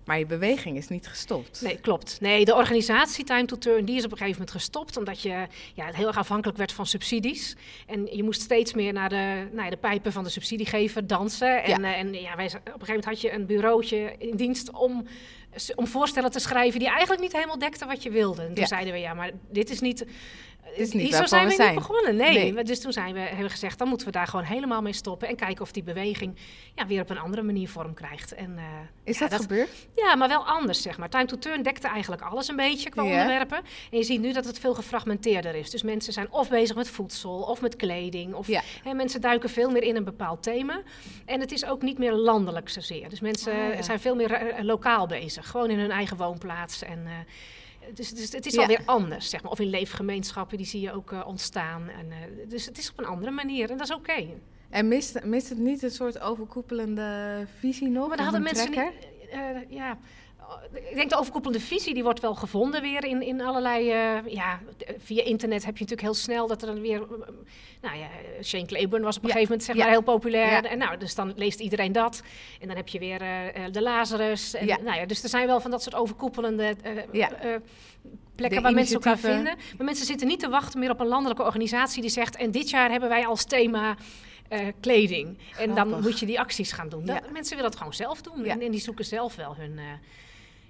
Maar 0.08 0.20
je 0.20 0.26
beweging 0.26 0.78
is 0.78 0.88
niet 0.88 1.08
gestopt. 1.08 1.62
Nee, 1.62 1.80
klopt. 1.80 2.18
Nee, 2.22 2.46
de 2.46 2.56
organisatie 2.56 3.24
Time 3.24 3.46
to 3.46 3.58
Turn 3.58 3.86
die 3.86 3.96
is 3.96 4.06
op 4.06 4.12
een 4.12 4.18
gegeven 4.18 4.40
moment 4.40 4.58
gestopt. 4.58 4.98
Omdat 4.98 5.22
je 5.22 5.48
ja, 5.74 5.90
heel 5.92 6.08
erg 6.08 6.18
afhankelijk 6.18 6.58
werd 6.58 6.72
van 6.72 6.86
subsidies. 6.86 7.56
En 7.88 8.08
je 8.12 8.24
moest 8.24 8.42
steeds 8.42 8.74
meer 8.74 8.94
naar 8.94 9.10
de, 9.10 9.48
ja, 9.56 9.70
de 9.70 9.78
pijpen 9.78 10.12
van 10.12 10.24
de 10.24 10.30
subsidiegever 10.30 11.08
dansen. 11.08 11.64
En, 11.64 11.82
ja. 11.82 11.90
Uh, 11.90 12.00
en 12.00 12.14
ja, 12.14 12.36
wij, 12.36 12.46
op 12.46 12.54
een 12.54 12.62
gegeven 12.64 12.88
moment 12.88 13.06
had 13.06 13.22
je 13.22 13.32
een 13.32 13.46
bureautje 13.46 14.16
in 14.18 14.36
dienst 14.36 14.72
om 14.72 15.08
om 15.76 15.88
voorstellen 15.88 16.32
te 16.32 16.40
schrijven 16.40 16.80
die 16.80 16.90
eigenlijk 16.90 17.22
niet 17.22 17.34
helemaal 17.34 17.60
dekten 17.60 17.88
wat 17.88 18.04
je 18.04 18.10
wilde. 18.10 18.42
En 18.42 18.54
toen 18.54 18.68
zeiden 18.68 18.94
we, 18.94 19.00
ja, 19.00 19.14
maar 19.14 19.32
dit 19.52 19.70
is 19.70 19.80
niet 19.80 20.06
is 20.76 20.92
niet 20.92 21.16
Zo 21.16 21.26
zijn 21.26 21.48
we, 21.48 21.64
niet 21.64 21.74
begonnen. 21.74 22.16
Nee. 22.16 22.64
Dus 22.64 22.80
toen 22.80 22.92
zijn 22.92 23.14
we, 23.14 23.20
hebben 23.20 23.44
we 23.44 23.50
gezegd, 23.50 23.78
dan 23.78 23.88
moeten 23.88 24.08
we 24.08 24.14
daar 24.14 24.28
gewoon 24.28 24.46
helemaal 24.46 24.82
mee 24.82 24.94
stoppen. 24.94 25.28
En 25.28 25.36
kijken 25.36 25.62
of 25.62 25.72
die 25.72 25.84
beweging 25.84 26.36
ja, 26.76 26.88
weer 26.88 27.02
op 27.02 27.10
een 27.10 27.18
andere 27.18 27.42
manier 27.42 27.70
vorm 27.70 27.94
krijgt. 27.94 28.34
En, 28.34 28.52
uh, 28.56 28.64
is 29.04 29.18
dat, 29.18 29.34
gebeurd? 29.34 29.70
Ja, 29.96 30.16
maar 30.16 30.28
wel 30.28 30.46
anders, 30.46 30.82
zeg 30.82 30.98
maar. 30.98 31.10
Time 31.10 31.26
to 31.26 31.38
Turn 31.38 31.64
dekte 31.64 31.88
eigenlijk 31.88 32.22
alles 32.22 32.48
een 32.48 32.56
beetje 32.56 32.90
qua 32.90 33.04
onderwerpen. 33.04 33.58
En 33.92 33.98
je 33.98 34.04
ziet 34.04 34.22
nu 34.22 34.34
dat 34.34 34.46
het 34.46 34.60
veel 34.60 34.74
gefragmenteerder 34.74 35.56
is. 35.56 35.70
Dus 35.70 35.84
mensen 35.84 36.14
zijn 36.14 36.32
of 36.32 36.50
bezig 36.50 36.76
met 36.76 36.90
voedsel 36.90 37.42
of 37.42 37.62
met 37.62 37.76
kleding. 37.76 38.34
Of 38.34 38.48
hè, 38.84 38.94
mensen 38.94 39.22
duiken 39.22 39.50
veel 39.50 39.70
meer 39.70 39.84
in 39.84 39.96
een 39.96 40.04
bepaald 40.04 40.44
thema. 40.44 40.82
En 41.26 41.40
het 41.40 41.52
is 41.52 41.66
ook 41.66 41.82
niet 41.82 41.98
meer 41.98 42.14
landelijk 42.14 42.70
zozeer. 42.70 43.10
Dus 43.10 43.20
mensen 43.20 43.54
oh, 43.54 43.82
zijn 43.82 44.00
veel 44.00 44.16
meer 44.16 44.58
uh, 44.58 44.64
lokaal 44.64 45.08
bezig. 45.08 45.50
Gewoon 45.50 45.70
in 45.70 45.80
hun 45.80 45.92
eigen 45.92 46.18
woonplaats. 46.18 46.84
En... 46.84 47.00
Uh, 47.06 47.12
dus, 47.94 48.14
dus, 48.14 48.32
het 48.32 48.46
is 48.46 48.54
ja. 48.54 48.62
alweer 48.62 48.82
anders, 48.86 49.30
zeg 49.30 49.44
maar. 49.44 49.52
Of 49.52 49.60
in 49.60 49.70
leefgemeenschappen, 49.70 50.58
die 50.58 50.66
zie 50.66 50.82
je 50.82 50.92
ook 50.92 51.12
uh, 51.12 51.28
ontstaan. 51.28 51.90
En, 51.90 52.06
uh, 52.06 52.50
dus 52.50 52.66
het 52.66 52.78
is 52.78 52.92
op 52.92 53.00
een 53.00 53.06
andere 53.06 53.32
manier 53.32 53.72
en 53.72 53.78
dat 53.78 53.88
is 53.88 53.96
oké. 53.96 54.12
Okay. 54.12 54.38
En 54.70 54.88
mist, 54.88 55.24
mist 55.24 55.50
het 55.50 55.58
niet 55.58 55.84
een 55.84 55.92
soort 55.92 56.20
overkoepelende 56.20 57.46
visie 57.60 57.90
nog? 57.90 58.08
Maar 58.08 58.18
daar 58.18 58.26
hadden 58.26 58.44
mensen 58.44 58.72
niet... 58.72 59.08
Uh, 59.34 59.70
ja, 59.70 59.98
ik 60.74 60.96
denk 60.96 61.10
de 61.10 61.18
overkoepelende 61.18 61.66
visie 61.66 61.94
die 61.94 62.04
wordt 62.04 62.20
wel 62.20 62.36
gevonden 62.36 62.82
weer 62.82 63.06
in, 63.06 63.22
in 63.22 63.42
allerlei. 63.42 63.86
Uh, 63.86 64.34
ja, 64.34 64.60
via 64.98 65.24
internet 65.24 65.66
heb 65.66 65.78
je 65.78 65.84
natuurlijk 65.84 66.02
heel 66.02 66.24
snel 66.24 66.48
dat 66.48 66.62
er 66.62 66.68
dan 66.68 66.82
weer. 66.82 67.00
nou 67.82 67.98
ja, 67.98 68.08
Shane 68.44 68.66
Claiborne 68.66 69.06
was 69.06 69.18
op 69.18 69.24
een 69.24 69.30
gegeven 69.30 69.50
moment 69.50 69.68
zeg 69.68 69.76
maar 69.76 69.90
heel 69.90 70.02
populair. 70.02 70.66
En 70.66 70.78
nou, 70.78 70.98
dus 70.98 71.16
dan 71.16 71.34
leest 71.36 71.60
iedereen 71.60 71.92
dat. 71.92 72.22
En 72.60 72.68
dan 72.68 72.78
heb 72.78 72.88
je 72.88 73.00
weer 73.00 73.22
uh, 73.22 73.64
de 73.72 73.82
Lazarus. 73.82 74.54
En, 74.54 74.66
nou 74.66 74.98
ja, 75.00 75.06
dus 75.06 75.24
er 75.24 75.30
zijn 75.30 75.48
wel 75.48 75.60
van 75.60 75.72
dat 75.72 75.84
soort 75.84 75.96
overkoepelende. 75.96 76.76
plekken 78.36 78.62
waar 78.62 78.74
mensen 78.74 78.96
elkaar 78.96 79.18
vinden. 79.18 79.56
Maar 79.78 79.86
mensen 79.86 80.06
zitten 80.06 80.28
niet 80.28 80.40
te 80.40 80.50
wachten 80.50 80.80
meer 80.80 80.92
op 80.92 81.00
een 81.00 81.08
landelijke 81.08 81.44
organisatie 81.44 82.02
die 82.02 82.12
zegt. 82.12 82.36
En 82.36 82.52
dit 82.52 82.70
jaar 82.70 82.90
hebben 82.90 83.10
wij 83.10 83.26
als 83.26 83.46
thema. 83.46 83.96
Uh, 84.52 84.60
kleding. 84.80 85.38
En 85.58 85.76
dan 85.76 86.02
moet 86.02 86.20
je 86.20 86.26
die 86.26 86.40
acties 86.40 86.72
gaan 86.72 86.90
doen. 86.90 87.06
Dat, 87.06 87.32
mensen 87.32 87.56
willen 87.56 87.70
het 87.70 87.80
gewoon 87.80 87.94
zelf 87.94 88.22
doen. 88.22 88.46
En, 88.46 88.62
en, 88.62 88.72
die 88.72 88.80
zoeken 88.80 89.06
zelf 89.06 89.36
wel 89.36 89.56
hun, 89.56 89.72
uh, 89.72 89.84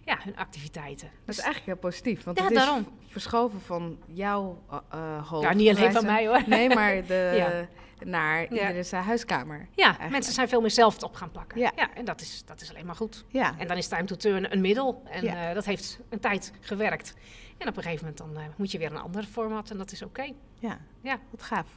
ja, 0.07 0.17
hun 0.23 0.35
activiteiten. 0.35 1.09
Dat 1.25 1.35
is 1.35 1.41
eigenlijk 1.41 1.65
heel 1.65 1.89
positief, 1.89 2.23
want 2.23 2.37
ja, 2.37 2.43
het 2.43 2.51
is 2.51 2.57
daarom. 2.57 2.87
verschoven 3.07 3.61
van 3.61 3.99
jouw 4.05 4.63
uh, 4.93 5.27
hoofd. 5.29 5.43
Ja, 5.43 5.53
niet 5.53 5.75
alleen 5.75 5.91
van 5.91 6.05
mij 6.05 6.27
hoor. 6.27 6.43
Nee, 6.45 6.69
maar 6.69 7.05
de, 7.05 7.33
ja. 7.35 7.67
naar 8.05 8.43
iedere 8.43 8.83
zijn 8.83 9.03
huiskamer. 9.03 9.67
Ja, 9.71 9.83
eigenlijk. 9.83 10.11
mensen 10.11 10.33
zijn 10.33 10.49
veel 10.49 10.61
meer 10.61 10.71
zelf 10.71 10.93
het 10.93 11.03
op 11.03 11.15
gaan 11.15 11.31
pakken. 11.31 11.59
Ja. 11.59 11.71
ja 11.75 11.93
en 11.93 12.05
dat 12.05 12.21
is, 12.21 12.43
dat 12.45 12.61
is 12.61 12.69
alleen 12.69 12.85
maar 12.85 12.95
goed. 12.95 13.25
Ja. 13.27 13.55
En 13.57 13.67
dan 13.67 13.77
is 13.77 13.87
Time 13.87 14.03
to 14.03 14.15
Turn 14.15 14.51
een 14.51 14.61
middel. 14.61 15.01
En 15.09 15.25
uh, 15.25 15.53
dat 15.53 15.65
heeft 15.65 15.99
een 16.09 16.19
tijd 16.19 16.53
gewerkt. 16.59 17.13
En 17.57 17.67
op 17.67 17.77
een 17.77 17.83
gegeven 17.83 18.05
moment 18.05 18.35
dan 18.35 18.43
uh, 18.43 18.49
moet 18.57 18.71
je 18.71 18.77
weer 18.77 18.91
een 18.91 18.97
ander 18.97 19.23
format 19.23 19.69
en 19.69 19.77
dat 19.77 19.91
is 19.91 20.01
oké. 20.01 20.19
Okay. 20.19 20.35
Ja. 20.59 20.79
ja, 21.01 21.19
wat 21.29 21.43
gaaf. 21.43 21.67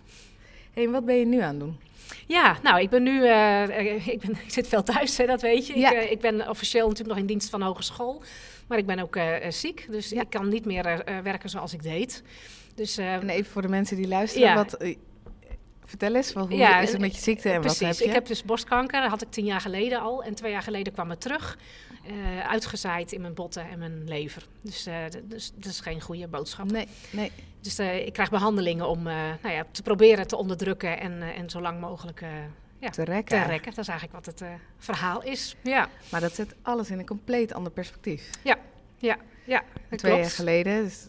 Hey, 0.72 0.88
wat 0.88 1.04
ben 1.04 1.16
je 1.16 1.26
nu 1.26 1.40
aan 1.40 1.50
het 1.50 1.60
doen? 1.60 1.78
Ja, 2.26 2.56
nou, 2.62 2.80
ik 2.80 2.90
ben 2.90 3.02
nu, 3.02 3.22
uh, 3.22 4.06
ik, 4.06 4.20
ben, 4.20 4.30
ik 4.46 4.50
zit 4.50 4.68
veel 4.68 4.82
thuis, 4.82 5.16
hè, 5.16 5.26
dat 5.26 5.40
weet 5.40 5.66
je. 5.66 5.78
Ja. 5.78 5.90
Ik, 5.90 5.96
uh, 5.96 6.10
ik, 6.10 6.20
ben 6.20 6.48
officieel 6.48 6.88
natuurlijk 6.88 7.08
nog 7.08 7.18
in 7.18 7.26
dienst 7.26 7.50
van 7.50 7.62
hogeschool, 7.62 8.22
maar 8.66 8.78
ik 8.78 8.86
ben 8.86 8.98
ook 8.98 9.16
uh, 9.16 9.34
ziek, 9.48 9.86
dus 9.90 10.08
ja. 10.08 10.20
ik 10.20 10.30
kan 10.30 10.48
niet 10.48 10.64
meer 10.64 11.04
werken 11.22 11.50
zoals 11.50 11.72
ik 11.72 11.82
deed. 11.82 12.22
Dus, 12.74 12.98
en 12.98 13.28
even 13.28 13.52
voor 13.52 13.62
de 13.62 13.68
mensen 13.68 13.96
die 13.96 14.08
luisteren, 14.08 14.48
ja. 14.48 14.54
wat, 14.54 14.76
vertel 15.84 16.14
eens, 16.14 16.32
hoe 16.32 16.56
ja, 16.56 16.80
is 16.80 16.90
het 16.90 17.00
met 17.00 17.14
je 17.14 17.20
ziekte 17.20 17.50
en 17.50 17.60
precies. 17.60 17.80
wat 17.80 17.88
heb 17.88 17.98
je? 17.98 18.04
Ik 18.04 18.12
heb 18.12 18.26
dus 18.26 18.44
borstkanker, 18.44 19.00
dat 19.00 19.10
had 19.10 19.22
ik 19.22 19.30
tien 19.30 19.44
jaar 19.44 19.60
geleden 19.60 20.00
al. 20.00 20.22
En 20.22 20.34
twee 20.34 20.52
jaar 20.52 20.62
geleden 20.62 20.92
kwam 20.92 21.10
het 21.10 21.20
terug, 21.20 21.58
uitgezaaid 22.46 23.12
in 23.12 23.20
mijn 23.20 23.34
botten 23.34 23.68
en 23.68 23.78
mijn 23.78 24.08
lever. 24.08 24.46
Dus, 24.60 24.88
dus 25.24 25.52
dat 25.54 25.72
is 25.72 25.80
geen 25.80 26.00
goede 26.00 26.28
boodschap. 26.28 26.70
Nee, 26.70 26.88
nee. 27.10 27.32
Dus 27.60 27.80
uh, 27.80 28.06
ik 28.06 28.12
krijg 28.12 28.30
behandelingen 28.30 28.88
om 28.88 29.06
uh, 29.06 29.14
nou 29.42 29.54
ja, 29.54 29.64
te 29.70 29.82
proberen 29.82 30.26
te 30.26 30.36
onderdrukken 30.36 31.00
en, 31.00 31.12
uh, 31.12 31.38
en 31.38 31.50
zo 31.50 31.60
lang 31.60 31.80
mogelijk 31.80 32.24
ja, 32.78 32.90
te, 32.90 33.04
rekken. 33.04 33.42
te 33.42 33.48
rekken. 33.48 33.70
Dat 33.70 33.78
is 33.78 33.88
eigenlijk 33.88 34.24
wat 34.24 34.26
het 34.26 34.50
verhaal 34.78 35.22
is. 35.22 35.56
Ja. 35.62 35.88
Maar 36.10 36.20
dat 36.20 36.34
zet 36.34 36.54
alles 36.62 36.90
in 36.90 36.98
een 36.98 37.06
compleet 37.06 37.52
ander 37.52 37.72
perspectief. 37.72 38.30
Ja, 38.44 38.58
ja, 38.98 39.16
ja. 39.44 39.62
Twee 39.96 40.16
jaar 40.16 40.30
geleden, 40.30 40.82
dus 40.82 41.08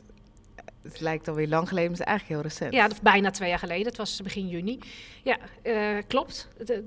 het 0.82 1.00
lijkt 1.00 1.28
alweer 1.28 1.48
lang 1.48 1.68
geleden, 1.68 1.92
maar 1.92 2.00
het 2.00 2.08
is 2.08 2.14
eigenlijk 2.14 2.42
heel 2.42 2.50
recent. 2.50 2.74
Ja, 2.74 3.02
bijna 3.02 3.32
twee 3.32 3.50
jaar 3.50 3.60
geleden. 3.60 3.86
Het 3.86 3.98
was 3.98 4.22
begin 4.22 4.48
juni. 4.48 4.80
Ja, 5.24 5.38
klopt. 6.08 6.48
De, 6.66 6.86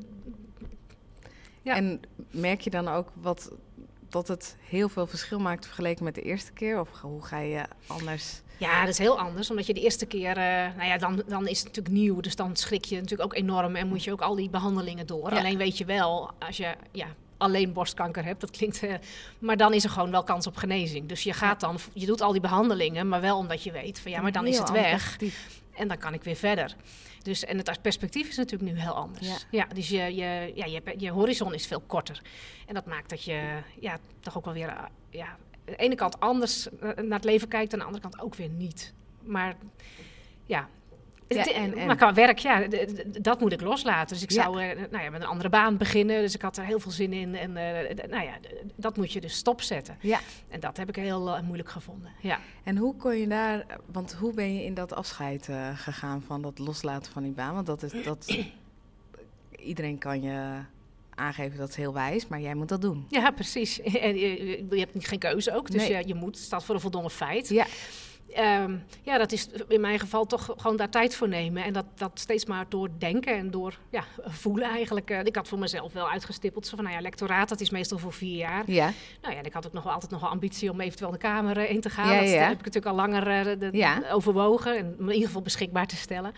ja. 1.62 1.76
En 1.76 2.00
merk 2.30 2.60
je 2.60 2.70
dan 2.70 2.88
ook 2.88 3.08
wat 3.14 3.52
dat 4.14 4.28
het 4.28 4.56
heel 4.68 4.88
veel 4.88 5.06
verschil 5.06 5.38
maakt 5.38 5.66
vergeleken 5.66 6.04
met 6.04 6.14
de 6.14 6.22
eerste 6.22 6.52
keer? 6.52 6.80
Of 6.80 6.88
hoe 7.00 7.22
ga 7.22 7.38
je 7.38 7.64
anders? 7.86 8.42
Ja, 8.56 8.80
dat 8.80 8.88
is 8.88 8.98
heel 8.98 9.18
anders. 9.18 9.50
Omdat 9.50 9.66
je 9.66 9.74
de 9.74 9.80
eerste 9.80 10.06
keer, 10.06 10.28
uh, 10.28 10.76
nou 10.76 10.84
ja, 10.84 10.98
dan, 10.98 11.22
dan 11.26 11.48
is 11.48 11.58
het 11.58 11.66
natuurlijk 11.66 11.94
nieuw. 11.94 12.20
Dus 12.20 12.36
dan 12.36 12.56
schrik 12.56 12.84
je 12.84 12.94
natuurlijk 12.94 13.22
ook 13.22 13.34
enorm 13.34 13.76
en 13.76 13.88
moet 13.88 14.04
je 14.04 14.12
ook 14.12 14.20
al 14.20 14.34
die 14.34 14.50
behandelingen 14.50 15.06
door. 15.06 15.30
Alleen 15.30 15.58
weet 15.58 15.78
je 15.78 15.84
wel, 15.84 16.30
als 16.38 16.56
je 16.56 16.74
ja, 16.92 17.06
alleen 17.36 17.72
borstkanker 17.72 18.24
hebt, 18.24 18.40
dat 18.40 18.50
klinkt. 18.50 18.82
Uh, 18.82 18.94
maar 19.38 19.56
dan 19.56 19.72
is 19.72 19.84
er 19.84 19.90
gewoon 19.90 20.10
wel 20.10 20.24
kans 20.24 20.46
op 20.46 20.56
genezing. 20.56 21.08
Dus 21.08 21.22
je 21.22 21.32
gaat 21.32 21.60
dan, 21.60 21.78
je 21.92 22.06
doet 22.06 22.20
al 22.20 22.32
die 22.32 22.40
behandelingen, 22.40 23.08
maar 23.08 23.20
wel 23.20 23.38
omdat 23.38 23.62
je 23.62 23.72
weet 23.72 24.00
van 24.00 24.10
ja, 24.10 24.20
maar 24.20 24.32
dan 24.32 24.46
is 24.46 24.58
het 24.58 24.70
weg. 24.70 25.16
En 25.76 25.88
dan 25.88 25.98
kan 25.98 26.14
ik 26.14 26.22
weer 26.22 26.36
verder. 26.36 26.76
Dus, 27.22 27.44
en 27.44 27.56
het 27.56 27.82
perspectief 27.82 28.28
is 28.28 28.36
natuurlijk 28.36 28.72
nu 28.72 28.80
heel 28.80 28.94
anders. 28.94 29.26
Ja, 29.26 29.36
ja 29.50 29.66
dus 29.74 29.88
je, 29.88 30.14
je, 30.14 30.52
ja, 30.54 30.64
je, 30.64 30.94
je 30.96 31.10
horizon 31.10 31.54
is 31.54 31.66
veel 31.66 31.82
korter. 31.86 32.22
En 32.66 32.74
dat 32.74 32.86
maakt 32.86 33.10
dat 33.10 33.24
je 33.24 33.58
ja, 33.80 33.98
toch 34.20 34.36
ook 34.36 34.44
wel 34.44 34.54
weer 34.54 34.68
uh, 34.68 34.82
ja, 35.10 35.26
aan 35.26 35.38
de 35.64 35.76
ene 35.76 35.94
kant 35.94 36.20
anders 36.20 36.68
naar 36.80 37.18
het 37.18 37.24
leven 37.24 37.48
kijkt, 37.48 37.72
aan 37.72 37.78
de 37.78 37.84
andere 37.84 38.02
kant 38.02 38.20
ook 38.20 38.34
weer 38.34 38.48
niet. 38.48 38.92
Maar 39.22 39.56
ja. 40.46 40.68
Ja, 41.28 41.36
Het- 41.38 41.50
en- 41.52 41.76
en- 41.76 41.86
Maar 41.86 41.96
qua 41.96 42.14
werk, 42.14 42.38
ja, 42.38 42.66
dat 43.20 43.40
moet 43.40 43.52
ik 43.52 43.60
loslaten. 43.60 44.14
Dus 44.14 44.22
ik 44.22 44.30
Ja. 44.30 44.42
zou 44.42 44.62
eh, 44.62 44.76
nou 44.90 45.04
ja, 45.04 45.10
met 45.10 45.20
een 45.20 45.26
andere 45.26 45.48
baan 45.48 45.76
beginnen. 45.76 46.20
Dus 46.20 46.34
ik 46.34 46.42
had 46.42 46.56
er 46.56 46.64
heel 46.64 46.80
veel 46.80 46.90
zin 46.90 47.12
in. 47.12 47.34
En 47.34 47.56
eh, 47.56 48.06
nou 48.08 48.24
ja, 48.24 48.32
dat 48.76 48.96
moet 48.96 49.12
je 49.12 49.20
dus 49.20 49.36
stopzetten. 49.36 49.96
Ja. 50.00 50.20
En 50.48 50.60
dat 50.60 50.76
heb 50.76 50.88
ik 50.88 50.96
heel 50.96 51.34
eh, 51.36 51.42
moeilijk 51.42 51.68
gevonden. 51.68 52.10
Ja. 52.20 52.38
En 52.64 52.76
hoe 52.76 52.96
kon 52.96 53.16
je 53.16 53.28
daar, 53.28 53.66
want 53.92 54.12
hoe 54.12 54.34
ben 54.34 54.54
je 54.54 54.64
in 54.64 54.74
dat 54.74 54.92
afscheid 54.94 55.48
gegaan 55.74 56.22
van 56.22 56.42
dat 56.42 56.58
loslaten 56.58 57.12
van 57.12 57.22
die 57.22 57.32
baan? 57.32 57.54
Want 57.54 57.66
dat 57.66 57.82
is, 57.82 57.92
dat, 58.04 58.26
iedereen 59.58 59.98
kan 59.98 60.22
je 60.22 60.50
aangeven 61.14 61.58
dat 61.58 61.68
is 61.68 61.76
heel 61.76 61.92
wijs, 61.92 62.26
maar 62.26 62.40
jij 62.40 62.54
moet 62.54 62.68
dat 62.68 62.80
doen. 62.80 63.06
ja, 63.08 63.30
precies. 63.30 63.80
En 63.82 64.16
je, 64.18 64.66
je- 64.70 64.78
hebt 64.78 64.94
niet- 64.94 65.08
geen 65.08 65.18
keuze 65.18 65.54
ook. 65.54 65.70
Dus 65.70 65.88
Nee. 65.88 66.06
je 66.06 66.14
moet, 66.14 66.34
het 66.36 66.44
staat 66.44 66.64
voor 66.64 66.74
een 66.74 66.80
voldongen 66.80 67.10
feit. 67.10 67.48
Ja. 67.48 67.66
Ehm, 68.32 68.76
ja, 69.02 69.18
dat 69.18 69.32
is 69.32 69.48
in 69.68 69.80
mijn 69.80 69.98
geval 69.98 70.26
toch 70.26 70.50
gewoon 70.56 70.76
daar 70.76 70.88
tijd 70.90 71.14
voor 71.16 71.28
nemen. 71.28 71.64
En 71.64 71.72
dat, 71.72 71.84
dat 71.94 72.10
steeds 72.14 72.44
maar 72.46 72.64
door 72.68 72.88
denken 72.98 73.36
en 73.36 73.50
door 73.50 73.78
ja, 73.90 74.04
voelen 74.24 74.68
eigenlijk. 74.68 75.10
Eh, 75.10 75.18
ik 75.24 75.36
had 75.36 75.48
voor 75.48 75.58
mezelf 75.58 75.92
wel 75.92 76.10
uitgestippeld. 76.10 76.66
Zo 76.66 76.74
van, 76.76 76.84
nou 76.84 76.96
ja, 76.96 77.02
lectoraat, 77.02 77.48
dat 77.48 77.60
is 77.60 77.70
meestal 77.70 77.98
voor 77.98 78.12
vier 78.12 78.36
jaar. 78.36 78.62
Ja, 78.70 78.90
Nou 79.22 79.32
ja, 79.32 79.38
en 79.40 79.44
ik 79.46 79.52
had 79.52 79.66
ook 79.66 79.72
nog 79.72 79.82
wel 79.82 79.92
altijd 79.92 80.10
nog 80.12 80.20
wel 80.20 80.30
ambitie 80.30 80.70
om 80.70 80.80
eventueel 80.80 81.10
de 81.10 81.18
Kamer 81.18 81.56
eh, 81.58 81.70
in 81.70 81.80
te 81.80 81.90
gaan. 81.90 82.14
Ja, 82.14 82.20
dat 82.20 82.28
ja. 82.30 82.34
heb 82.42 82.50
ik 82.58 82.64
natuurlijk 82.64 82.86
al 82.86 82.94
langer 82.94 83.28
eh, 83.28 83.58
de- 83.58 83.68
Ja. 83.78 84.02
overwogen. 84.10 84.76
En 84.78 84.96
in 84.98 85.10
ieder 85.12 85.26
geval 85.26 85.42
beschikbaar 85.42 85.86
te 85.86 85.96
stellen. 85.96 86.32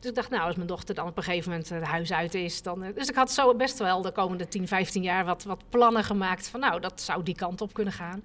Dus 0.00 0.10
ik 0.10 0.16
dacht, 0.16 0.30
nou, 0.30 0.42
als 0.42 0.54
mijn 0.56 0.68
dochter 0.68 0.94
dan 0.94 1.06
op 1.06 1.16
een 1.16 1.22
gegeven 1.22 1.50
moment 1.50 1.68
het 1.68 1.82
huis 1.82 2.12
uit 2.12 2.34
is. 2.34 2.62
Dan, 2.62 2.84
dus 2.94 3.08
ik 3.08 3.14
had 3.14 3.30
zo 3.32 3.54
best 3.54 3.78
wel 3.78 4.02
de 4.02 4.12
komende 4.12 4.48
10, 4.48 4.68
15 4.68 5.02
jaar 5.02 5.24
wat, 5.24 5.42
wat 5.44 5.62
plannen 5.68 6.04
gemaakt. 6.04 6.48
Van 6.48 6.60
nou, 6.60 6.80
dat 6.80 7.00
zou 7.00 7.22
die 7.22 7.34
kant 7.34 7.60
op 7.60 7.72
kunnen 7.72 7.92
gaan. 7.92 8.24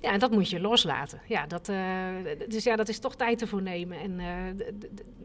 Ja, 0.00 0.12
en 0.12 0.18
dat 0.18 0.30
moet 0.30 0.50
je 0.50 0.60
loslaten. 0.60 1.20
Ja, 1.28 1.46
dat, 1.46 1.68
dus 2.54 2.64
ja, 2.64 2.76
dat 2.76 2.88
is 2.88 2.98
toch 2.98 3.16
tijd 3.16 3.40
ervoor 3.40 3.62
nemen. 3.62 3.98
En 3.98 4.20
eh, 4.20 4.66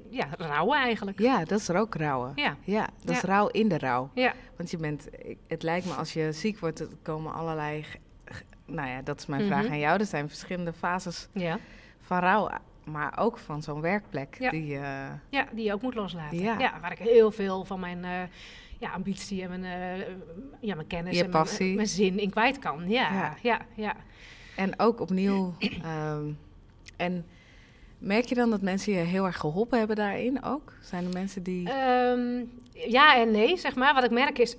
ja, 0.10 0.28
rouwen 0.38 0.78
eigenlijk. 0.80 1.20
ja, 1.20 1.44
dat 1.44 1.60
is 1.60 1.68
er 1.68 1.78
ook 1.78 1.96
rouwen. 1.96 2.32
Ja, 2.36 2.56
Ja, 2.64 2.88
dat 3.04 3.16
is 3.16 3.22
Ja. 3.22 3.28
rouw 3.28 3.48
in 3.48 3.68
de 3.68 3.78
rouw. 3.78 4.10
ja, 4.14 4.34
Want 4.58 4.72
je 4.72 4.78
bent, 4.78 5.08
het 5.48 5.64
lijkt 5.64 5.86
me 5.86 5.94
als 5.94 6.14
je 6.14 6.32
ziek 6.32 6.60
wordt, 6.60 6.80
er 6.80 6.88
komen 7.02 7.34
allerlei, 7.34 7.86
nou 8.66 8.90
ja, 8.90 9.02
dat 9.02 9.20
is 9.20 9.26
mijn 9.26 9.46
vraag 9.48 9.64
Mhm. 9.64 9.72
aan 9.72 9.80
jou. 9.80 10.00
Er 10.00 10.06
zijn 10.06 10.28
verschillende 10.30 10.74
fases 10.74 11.28
ja. 11.34 11.60
van 12.00 12.20
rouw, 12.20 12.50
maar 12.84 13.18
ook 13.20 13.38
van 13.38 13.64
zo'n 13.64 13.82
werkplek. 13.82 14.36
Ja. 14.40 14.50
Die, 14.50 14.76
eh, 14.76 14.82
Ja, 15.30 15.48
die 15.52 15.66
je 15.66 15.74
ook 15.74 15.82
moet 15.82 15.96
loslaten. 15.96 16.38
Ja. 16.40 16.60
Ja. 16.60 16.80
waar 16.82 16.92
ik 16.92 16.98
heel 16.98 17.32
veel 17.32 17.66
van 17.66 17.80
mijn 17.80 18.04
eh, 18.06 18.12
ja, 18.80 18.90
ambitie 18.92 19.44
en 19.44 19.60
mijn, 19.60 19.64
ja, 20.62 20.76
mijn 20.76 20.88
kennis 20.88 21.18
Je 21.18 21.24
en 21.24 21.30
mijn, 21.30 21.44
passie. 21.44 21.76
mijn 21.76 21.88
zin 21.88 22.20
in 22.20 22.30
kwijt 22.30 22.60
kan. 22.60 22.90
Ja, 22.90 23.12
Ja. 23.14 23.34
ja, 23.42 23.60
ja. 23.76 23.96
En 24.56 24.80
ook 24.80 25.00
opnieuw. 25.00 25.54
ehm, 25.84 26.32
en 27.00 27.26
merk 27.98 28.26
je 28.26 28.36
dan 28.36 28.50
dat 28.50 28.62
mensen 28.62 28.94
je 28.94 29.00
heel 29.00 29.26
erg 29.26 29.38
geholpen 29.38 29.78
hebben 29.78 29.96
daarin 29.96 30.44
ook? 30.44 30.74
Zijn 30.82 31.06
er 31.06 31.14
mensen 31.14 31.44
die. 31.44 31.70
Ehm, 31.70 32.44
ja 32.74 33.16
en 33.16 33.32
nee, 33.32 33.58
zeg 33.58 33.76
maar. 33.76 33.94
Wat 33.94 34.04
ik 34.04 34.12
merk 34.12 34.38
is... 34.38 34.58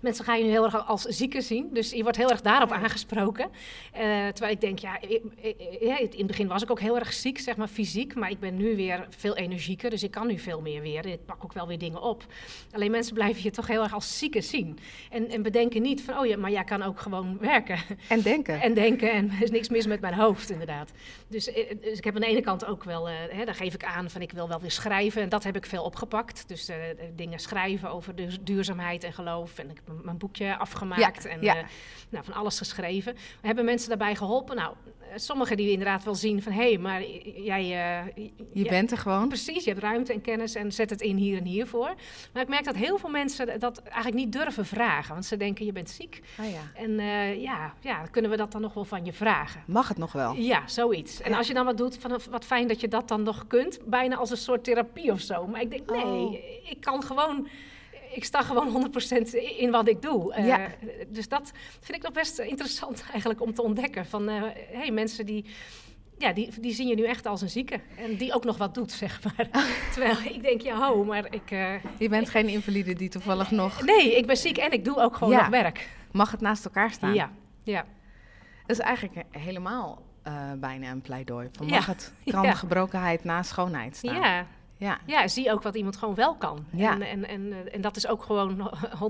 Mensen 0.00 0.24
gaan 0.24 0.38
je 0.38 0.44
nu 0.44 0.50
heel 0.50 0.64
erg 0.64 0.86
als 0.86 1.02
zieke 1.02 1.40
zien. 1.40 1.68
Dus 1.72 1.90
je 1.90 2.02
wordt 2.02 2.16
heel 2.16 2.30
erg 2.30 2.40
daarop 2.40 2.72
aangesproken. 2.72 3.50
Eh, 3.92 4.00
terwijl 4.26 4.52
ik 4.52 4.60
denk, 4.60 4.78
ja, 4.78 5.00
ik- 5.00 5.22
ik- 5.40 5.76
ja, 5.80 5.98
in 5.98 6.08
het 6.16 6.26
begin 6.26 6.46
was 6.48 6.62
ik 6.62 6.70
ook 6.70 6.80
heel 6.80 6.98
erg 6.98 7.12
ziek, 7.12 7.38
zeg 7.38 7.56
maar 7.56 7.68
fysiek. 7.68 8.14
Maar 8.14 8.30
ik 8.30 8.40
ben 8.40 8.56
nu 8.56 8.76
weer 8.76 9.06
veel 9.16 9.36
energieker. 9.36 9.90
Dus 9.90 10.02
ik 10.02 10.10
kan 10.10 10.26
nu 10.26 10.38
veel 10.38 10.60
meer 10.60 10.80
weer. 10.82 11.06
Ik 11.06 11.24
pak 11.24 11.44
ook 11.44 11.52
wel 11.52 11.66
weer 11.66 11.78
dingen 11.78 12.02
op. 12.02 12.24
Alleen 12.72 12.90
mensen 12.90 13.14
blijven 13.14 13.42
je 13.42 13.50
toch 13.50 13.66
heel 13.66 13.82
erg 13.82 13.94
als 13.94 14.18
zieke 14.18 14.40
zien. 14.40 14.78
En, 15.10 15.28
en 15.28 15.42
bedenken 15.42 15.82
niet 15.82 16.02
van, 16.02 16.18
oh 16.18 16.26
ja, 16.26 16.36
maar 16.36 16.50
jij 16.50 16.64
kan 16.64 16.82
ook 16.82 17.00
gewoon 17.00 17.38
werken. 17.40 17.78
en 18.08 18.22
denken. 18.22 18.60
En 18.68 18.74
denken, 18.74 19.12
en 19.12 19.30
er 19.30 19.42
is 19.42 19.50
niks 19.50 19.68
mis 19.68 19.86
met 19.86 20.00
mijn 20.00 20.14
hoofd, 20.14 20.50
inderdaad. 20.50 20.90
Dus, 21.28 21.52
eh, 21.52 21.70
dus 21.80 21.98
ik 21.98 22.04
heb 22.04 22.14
aan 22.14 22.20
de 22.20 22.26
ene 22.26 22.40
kant 22.40 22.64
ook 22.66 22.84
wel, 22.84 23.08
eh, 23.08 23.14
hè, 23.30 23.44
daar 23.44 23.54
geef 23.54 23.74
ik 23.74 23.84
aan 23.84 24.10
van 24.10 24.20
ik 24.22 24.32
wil 24.32 24.48
wel 24.48 24.60
weer 24.60 24.70
schrijven. 24.70 25.22
En 25.22 25.28
dat 25.28 25.44
heb 25.44 25.56
ik 25.56 25.66
veel 25.66 25.82
opgepakt. 25.82 26.44
Dus 26.48 26.68
eh, 26.68 26.76
dingen 27.16 27.38
schrijven 27.38 27.90
over 27.90 28.14
duur- 28.14 28.38
duurzaamheid 28.40 29.04
en 29.04 29.12
geloof. 29.12 29.58
En 29.58 29.67
ik 29.70 29.80
heb 29.84 30.04
mijn 30.04 30.18
boekje 30.18 30.56
afgemaakt 30.56 31.24
en 31.24 31.42
ja. 31.42 31.56
eh, 31.56 31.64
nou, 32.08 32.24
van 32.24 32.34
alles 32.34 32.58
geschreven. 32.58 33.16
Hebben 33.40 33.64
mensen 33.64 33.88
daarbij 33.88 34.14
geholpen? 34.14 34.56
Nou, 34.56 34.74
sommigen 35.14 35.56
die 35.56 35.70
inderdaad 35.70 36.04
wel 36.04 36.14
zien 36.14 36.42
van 36.42 36.52
hé, 36.52 36.68
hey, 36.68 36.78
maar 36.78 37.02
jij... 37.44 37.62
eh, 38.16 38.24
je 38.52 38.64
bent 38.68 38.90
er 38.90 38.98
gewoon. 38.98 39.28
Precies, 39.28 39.64
je 39.64 39.70
hebt 39.70 39.82
ruimte 39.82 40.12
en 40.12 40.20
kennis 40.20 40.54
en 40.54 40.72
zet 40.72 40.90
het 40.90 41.00
in 41.00 41.16
hier 41.16 41.38
en 41.38 41.44
hiervoor. 41.44 41.94
Maar 42.32 42.42
ik 42.42 42.48
merk 42.48 42.64
dat 42.64 42.74
heel 42.74 42.98
veel 42.98 43.08
mensen 43.10 43.60
dat 43.60 43.82
eigenlijk 43.82 44.14
niet 44.16 44.32
durven 44.32 44.66
vragen. 44.66 45.12
Want 45.12 45.24
ze 45.26 45.36
denken, 45.36 45.64
je 45.64 45.72
bent 45.72 45.90
ziek. 45.90 46.22
Ah, 46.38 46.50
ja. 46.50 46.60
En 46.82 46.98
eh, 46.98 47.42
ja, 47.42 47.74
ja, 47.80 48.02
kunnen 48.10 48.30
we 48.30 48.36
dat 48.36 48.52
dan 48.52 48.60
nog 48.60 48.74
wel 48.74 48.84
van 48.84 49.04
je 49.04 49.12
vragen? 49.12 49.62
Mag 49.66 49.88
het 49.88 49.98
nog 49.98 50.12
wel? 50.12 50.34
Ja, 50.34 50.62
zoiets. 50.68 51.20
En 51.20 51.34
als 51.34 51.46
je 51.46 51.54
dan 51.54 51.64
wat 51.64 51.76
doet, 51.76 51.98
van, 51.98 52.20
wat 52.30 52.44
fijn 52.44 52.68
dat 52.68 52.80
je 52.80 52.88
dat 52.88 53.08
dan 53.08 53.22
nog 53.22 53.46
kunt. 53.46 53.78
Bijna 53.84 54.16
als 54.16 54.30
een 54.30 54.36
soort 54.36 54.64
therapie 54.64 55.12
of 55.12 55.20
zo. 55.20 55.46
Maar 55.46 55.60
ik 55.60 55.70
denk, 55.70 55.90
nee, 55.90 56.02
Oh. 56.04 56.32
ik 56.70 56.76
kan 56.80 57.02
gewoon... 57.02 57.48
Ik 58.14 58.24
sta 58.24 58.42
gewoon 58.42 58.90
100% 58.92 59.30
in 59.58 59.70
wat 59.70 59.88
ik 59.88 60.02
doe. 60.02 60.34
Eh, 60.34 60.46
Ja. 60.46 60.66
Dus 61.08 61.28
dat 61.28 61.52
vind 61.80 61.96
ik 61.98 62.02
nog 62.02 62.12
best 62.12 62.38
interessant 62.38 63.04
eigenlijk 63.10 63.40
om 63.42 63.54
te 63.54 63.62
ontdekken. 63.62 64.06
Van, 64.06 64.28
eh 64.28 64.42
hey, 64.72 64.90
mensen 64.90 65.26
die... 65.26 65.44
Ja, 66.18 66.32
die, 66.32 66.60
die 66.60 66.72
zien 66.74 66.88
je 66.88 66.94
nu 66.94 67.04
echt 67.04 67.26
als 67.26 67.40
een 67.40 67.50
zieke. 67.50 67.80
En 67.96 68.16
die 68.16 68.34
ook 68.34 68.44
nog 68.44 68.56
wat 68.58 68.74
doet, 68.74 68.92
zeg 68.92 69.20
maar. 69.24 69.48
Terwijl 69.92 70.16
ik 70.34 70.42
denk, 70.42 70.60
ja, 70.60 70.76
ho, 70.88 71.04
maar 71.04 71.26
ik... 71.34 71.50
eh, 71.50 71.74
Je 71.98 72.08
bent 72.08 72.28
geen 72.28 72.48
invalide 72.48 72.92
die 72.94 73.08
toevallig 73.08 73.50
nog. 73.50 73.82
nee, 73.84 74.16
ik 74.16 74.26
ben 74.26 74.36
ziek 74.36 74.56
en 74.58 74.72
ik 74.72 74.84
doe 74.84 74.96
ook 74.96 75.16
gewoon 75.16 75.32
Ja. 75.32 75.40
nog 75.40 75.48
werk. 75.48 75.88
Mag 76.12 76.30
het 76.30 76.40
naast 76.40 76.64
elkaar 76.64 76.90
staan? 76.90 77.14
Ja, 77.14 77.30
ja. 77.62 77.84
Dat 78.66 78.78
is 78.78 78.84
eigenlijk 78.84 79.24
helemaal 79.30 80.02
bijna 80.56 80.90
een 80.90 81.00
pleidooi. 81.00 81.48
Van 81.52 81.66
Ja. 81.66 81.74
mag 81.74 81.86
het, 81.86 82.12
kan 82.24 82.42
Ja. 82.50 82.54
gebrokenheid 82.54 83.24
naast 83.24 83.50
schoonheid 83.50 83.96
staan? 83.96 84.14
Ja, 84.14 84.46
Ja. 84.78 84.98
Ja, 85.06 85.28
zie 85.28 85.52
ook 85.52 85.62
wat 85.62 85.74
iemand 85.74 85.96
gewoon 85.96 86.14
wel 86.14 86.34
kan. 86.36 86.64
Ja. 86.72 86.92
En, 86.92 87.02
en, 87.02 87.24
en, 87.28 87.52
eh, 87.52 87.74
en 87.74 87.80
dat 87.80 87.96
is 87.96 88.06
ook 88.06 88.22
gewoon 88.22 88.70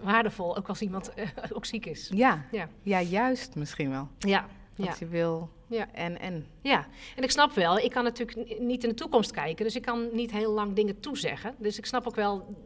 100% 0.00 0.02
waardevol, 0.02 0.56
ook 0.56 0.68
als 0.68 0.80
iemand 0.82 1.14
eh, 1.14 1.28
ook 1.52 1.64
ziek 1.64 1.86
is. 1.86 2.10
Ja. 2.14 2.44
Ja, 2.50 2.68
ja, 2.82 3.00
juist 3.02 3.54
misschien 3.54 3.90
wel. 3.90 4.08
ja, 4.18 4.46
ja, 4.74 4.84
Want 4.84 4.98
je 4.98 5.06
wil 5.06 5.50
Ja. 5.66 5.86
en 5.92 6.20
en. 6.20 6.46
ja. 6.62 6.86
En 7.16 7.22
ik 7.22 7.30
snap 7.30 7.52
wel, 7.52 7.78
ik 7.78 7.90
kan 7.90 8.04
natuurlijk 8.04 8.58
niet 8.60 8.82
in 8.82 8.88
de 8.88 8.94
toekomst 8.94 9.30
kijken, 9.30 9.64
dus 9.64 9.76
ik 9.76 9.82
kan 9.82 10.08
niet 10.12 10.30
heel 10.32 10.52
lang 10.52 10.74
dingen 10.74 11.00
toezeggen. 11.00 11.54
Dus 11.58 11.78
ik 11.78 11.86
snap 11.86 12.06
ook 12.06 12.14
wel 12.16 12.56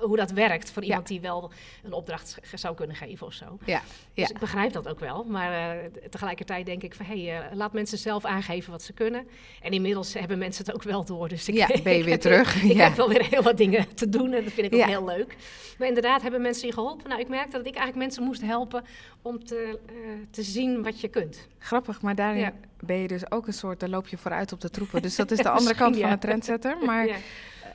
hoe 0.00 0.16
dat 0.16 0.30
werkt 0.30 0.70
voor 0.70 0.82
Ja. 0.82 0.88
iemand 0.88 1.06
die 1.06 1.20
wel 1.20 1.50
een 1.82 1.92
opdracht 1.92 2.38
zou 2.54 2.74
kunnen 2.74 2.96
geven 2.96 3.26
of 3.26 3.32
zo. 3.32 3.58
Ja. 3.64 3.82
Dus 4.14 4.30
ik 4.30 4.38
begrijp 4.38 4.72
dat 4.72 4.88
ook 4.88 5.00
wel. 5.00 5.24
Maar 5.24 5.52
eh, 5.78 5.84
tegelijkertijd 6.10 6.66
denk 6.66 6.82
ik 6.82 6.94
van, 6.94 7.06
hé, 7.06 7.24
hey, 7.24 7.38
eh, 7.50 7.56
laat 7.56 7.72
mensen 7.72 7.98
zelf 7.98 8.24
aangeven 8.24 8.70
wat 8.72 8.82
ze 8.82 8.92
kunnen. 8.92 9.28
En 9.62 9.70
inmiddels 9.72 10.14
hebben 10.14 10.38
mensen 10.38 10.64
het 10.64 10.74
ook 10.74 10.82
wel 10.82 11.04
door. 11.04 11.28
Dus 11.28 11.48
ik, 11.48 11.54
Ja, 11.54 11.66
ben 11.82 11.92
je 11.92 11.98
ik 11.98 12.04
weer 12.04 12.12
heb- 12.12 12.20
terug. 12.20 12.62
Ik 12.62 12.72
Ja. 12.72 12.84
heb 12.84 12.96
wel 12.96 13.08
weer 13.08 13.26
heel 13.26 13.42
wat 13.42 13.56
dingen 13.56 13.94
te 13.94 14.08
doen 14.08 14.32
en 14.32 14.44
dat 14.44 14.52
vind 14.52 14.66
ik 14.66 14.72
ook 14.72 14.80
Ja. 14.80 14.86
heel 14.86 15.04
leuk. 15.04 15.36
Maar 15.78 15.88
inderdaad 15.88 16.22
hebben 16.22 16.42
mensen 16.42 16.66
je 16.66 16.72
geholpen. 16.72 17.08
Nou, 17.08 17.20
ik 17.20 17.28
merkte 17.28 17.56
dat 17.56 17.66
ik 17.66 17.74
eigenlijk 17.74 17.96
mensen 17.96 18.22
moest 18.22 18.42
helpen 18.42 18.84
om 19.22 19.44
te, 19.44 19.78
eh, 19.86 19.94
te 20.30 20.42
zien 20.42 20.82
wat 20.82 21.00
je 21.00 21.08
kunt. 21.08 21.46
Grappig, 21.58 22.00
maar 22.02 22.14
daarin 22.14 22.40
Ja. 22.40 22.52
ben 22.80 22.96
je 22.96 23.08
dus 23.08 23.30
ook 23.30 23.46
een 23.46 23.52
soort, 23.52 23.80
dan 23.80 23.90
loop 23.90 24.08
je 24.08 24.16
vooruit 24.18 24.52
op 24.52 24.60
de 24.60 24.70
troepen. 24.70 25.02
Dus 25.02 25.16
dat 25.22 25.30
is 25.30 25.38
de 25.38 25.48
andere 25.50 25.74
kant 25.74 25.96
van 25.98 26.10
de 26.10 26.18
trendsetter. 26.18 26.76
Maar, 26.86 27.06
ja, 27.06 27.16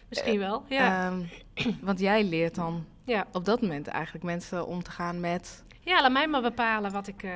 misschien 0.10 0.40
wel. 0.40 0.64
Ja, 0.68 1.08
ehm, 1.08 1.20
want 1.82 2.00
jij 2.00 2.24
leert 2.24 2.56
dan 2.56 2.86
ja. 3.04 3.28
op 3.32 3.46
dat 3.46 3.62
moment 3.62 3.88
eigenlijk 3.88 4.26
mensen 4.26 4.68
om 4.68 4.84
te 4.84 4.92
gaan 4.92 5.20
met... 5.20 5.64
ja, 5.80 6.02
laat 6.02 6.12
mij 6.12 6.28
maar 6.28 6.42
bepalen 6.42 6.92
wat 6.92 7.08
ik 7.08 7.24
eh, 7.24 7.32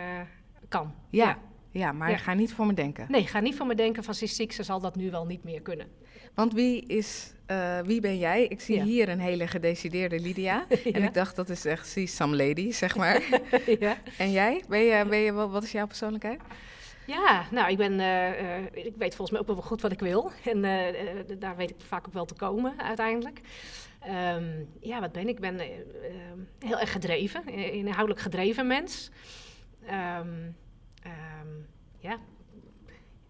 kan. 0.69 0.93
Ja, 1.09 1.37
ja. 1.71 1.91
maar 1.91 2.09
Ja. 2.09 2.17
ga 2.17 2.33
niet 2.33 2.53
voor 2.53 2.65
me 2.65 2.73
denken. 2.73 3.05
Nee, 3.09 3.27
ga 3.27 3.39
niet 3.39 3.55
van 3.55 3.67
me 3.67 3.75
denken 3.75 4.03
van 4.03 4.13
ze 4.13 4.23
is 4.23 4.35
ziek, 4.35 4.51
ze 4.51 4.63
zal 4.63 4.79
dat 4.79 4.95
nu 4.95 5.11
wel 5.11 5.25
niet 5.25 5.43
meer 5.43 5.61
kunnen. 5.61 5.87
Want 6.33 6.53
wie 6.53 6.85
is, 6.85 7.33
eh, 7.45 7.79
wie 7.79 8.01
ben 8.01 8.17
jij? 8.17 8.45
Ik 8.45 8.61
zie 8.61 8.81
hier 8.81 9.09
een 9.09 9.19
hele 9.19 9.47
gedecideerde 9.47 10.19
Lydia. 10.19 10.65
En 10.93 11.03
ik 11.03 11.13
dacht, 11.13 11.35
dat 11.35 11.49
is 11.49 11.65
echt, 11.65 11.87
she's 11.87 12.15
some 12.15 12.35
lady, 12.35 12.71
zeg 12.71 12.95
maar. 13.01 13.21
ja. 13.79 13.97
en 14.17 14.31
jij? 14.31 14.63
Ben 14.67 14.79
je, 14.79 15.05
ben 15.05 15.19
je, 15.19 15.31
wat 15.31 15.63
is 15.63 15.71
jouw 15.71 15.87
persoonlijkheid? 15.87 16.41
Ja, 17.07 17.45
nou, 17.51 17.71
ik 17.71 17.77
ben, 17.77 17.99
eh, 17.99 18.85
ik 18.85 18.93
weet 18.97 19.15
volgens 19.15 19.31
mij 19.31 19.39
ook 19.39 19.47
wel 19.47 19.55
goed 19.55 19.81
wat 19.81 19.91
ik 19.91 19.99
wil. 19.99 20.31
En 20.43 20.61
daar 21.39 21.55
weet 21.55 21.69
ik 21.69 21.75
vaak 21.87 22.07
ook 22.07 22.13
wel 22.13 22.25
te 22.25 22.33
komen 22.33 22.73
uiteindelijk. 22.81 23.41
Ehm, 24.05 24.63
ja, 24.79 24.99
wat 24.99 25.11
ben 25.11 25.27
ik? 25.27 25.29
Ik 25.29 25.39
ben 25.39 25.59
eh, 25.59 25.67
heel 26.59 26.79
erg 26.79 26.91
gedreven, 26.91 27.45
eh, 27.45 27.73
inhoudelijk 27.73 28.19
gedreven 28.19 28.67
mens. 28.67 29.11
Ehm, 29.85 30.51
ja, 31.99 32.19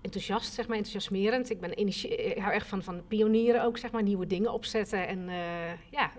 enthousiast, 0.02 0.54
zeg 0.54 0.68
maar, 0.68 0.78
enthousiasmerend. 0.78 1.50
Ik 1.50 1.60
ben 1.60 1.76
ik 1.76 2.38
hou 2.38 2.54
echt 2.54 2.68
van, 2.68 2.84
van 2.84 3.08
pionieren 3.08 3.64
ook, 3.64 3.78
zeg 3.78 3.92
maar, 3.92 4.04
nieuwe 4.04 4.28
dingen 4.28 4.54
opzetten. 4.54 5.08
En 5.08 5.30
eh, 5.30 5.92
ja, 5.92 6.12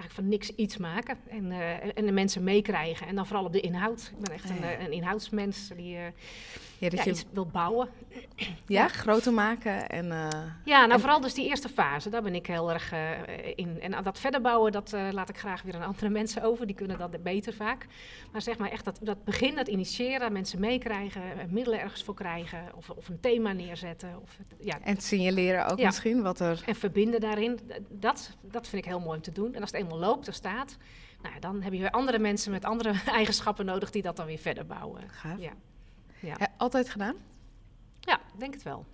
eigenlijk 0.00 0.12
van 0.14 0.28
niks 0.28 0.48
iets 0.54 0.76
maken 0.76 1.16
en, 1.28 1.50
eh, 1.52 1.98
en 1.98 2.06
de 2.06 2.12
mensen 2.12 2.44
meekrijgen. 2.44 3.06
En 3.06 3.14
dan 3.14 3.26
vooral 3.26 3.44
op 3.44 3.52
de 3.52 3.60
inhoud. 3.60 4.12
Ik 4.16 4.20
ben 4.24 4.34
echt 4.34 4.48
Ja, 4.48 4.54
een, 4.54 4.60
ja. 4.60 4.72
eh, 4.72 4.84
een 4.84 4.92
inhoudsmens 4.92 5.68
die 5.76 5.96
eh, 5.96 6.02
Ja, 6.78 6.88
dat 6.88 6.98
ja, 6.98 7.04
je 7.04 7.10
iets 7.10 7.24
wil 7.32 7.46
bouwen. 7.46 7.88
ja, 8.66 8.88
groter 8.88 9.32
maken 9.32 9.88
en... 9.88 10.06
Ja, 10.64 10.80
nou 10.80 10.92
En- 10.92 11.00
vooral 11.00 11.20
dus 11.20 11.34
die 11.34 11.48
eerste 11.48 11.68
fase, 11.68 12.10
daar 12.10 12.22
ben 12.22 12.34
ik 12.34 12.46
heel 12.46 12.72
erg 12.72 12.92
in. 13.54 13.80
En 13.80 14.02
dat 14.02 14.18
verder 14.18 14.40
bouwen, 14.40 14.72
dat 14.72 14.92
laat 15.10 15.28
ik 15.28 15.38
graag 15.38 15.62
weer 15.62 15.74
aan 15.74 15.82
andere 15.82 16.08
mensen 16.08 16.42
over. 16.42 16.66
Die 16.66 16.76
kunnen 16.76 16.98
dat 16.98 17.22
beter 17.22 17.52
vaak. 17.54 17.86
Maar 18.32 18.42
zeg 18.42 18.58
maar 18.58 18.70
echt 18.70 18.84
dat, 18.84 18.98
dat 19.02 19.24
begin, 19.24 19.54
dat 19.54 19.68
initiëren, 19.68 20.32
mensen 20.32 20.60
meekrijgen, 20.60 21.22
middelen 21.48 21.80
ergens 21.80 22.02
voor 22.02 22.14
krijgen. 22.14 22.58
Of, 22.74 22.90
of 22.90 23.08
een 23.08 23.20
thema 23.20 23.52
neerzetten. 23.52 24.18
Of, 24.22 24.36
ja, 24.60 24.78
en 24.82 24.96
signaleren 25.00 25.66
ook 25.66 25.82
misschien 25.82 26.22
wat 26.22 26.40
er... 26.40 26.62
en 26.66 26.74
verbinden 26.74 27.20
daarin, 27.20 27.58
dat, 27.88 28.36
dat 28.40 28.68
vind 28.68 28.82
ik 28.84 28.88
heel 28.88 29.00
mooi 29.00 29.16
om 29.16 29.22
te 29.22 29.32
doen. 29.32 29.54
En 29.54 29.60
als 29.60 29.70
het 29.70 29.80
eenmaal 29.80 29.89
loopt, 29.98 30.26
er 30.26 30.34
staat, 30.34 30.76
nou, 31.22 31.34
ja, 31.34 31.40
dan 31.40 31.62
heb 31.62 31.72
je 31.72 31.78
weer 31.78 31.90
andere 31.90 32.18
mensen 32.18 32.50
met 32.52 32.64
andere 32.64 32.94
eigenschappen 33.18 33.66
nodig 33.66 33.90
die 33.90 34.02
dat 34.02 34.16
dan 34.16 34.26
weer 34.26 34.38
verder 34.38 34.66
bouwen. 34.66 35.02
Gaaf. 35.10 35.38
Ja, 35.38 35.52
ja. 36.20 36.34
Hè, 36.36 36.46
altijd 36.56 36.90
gedaan? 36.90 37.14
ja 38.00 38.20
denk 38.38 38.54
het 38.54 38.62
wel. 38.62 38.86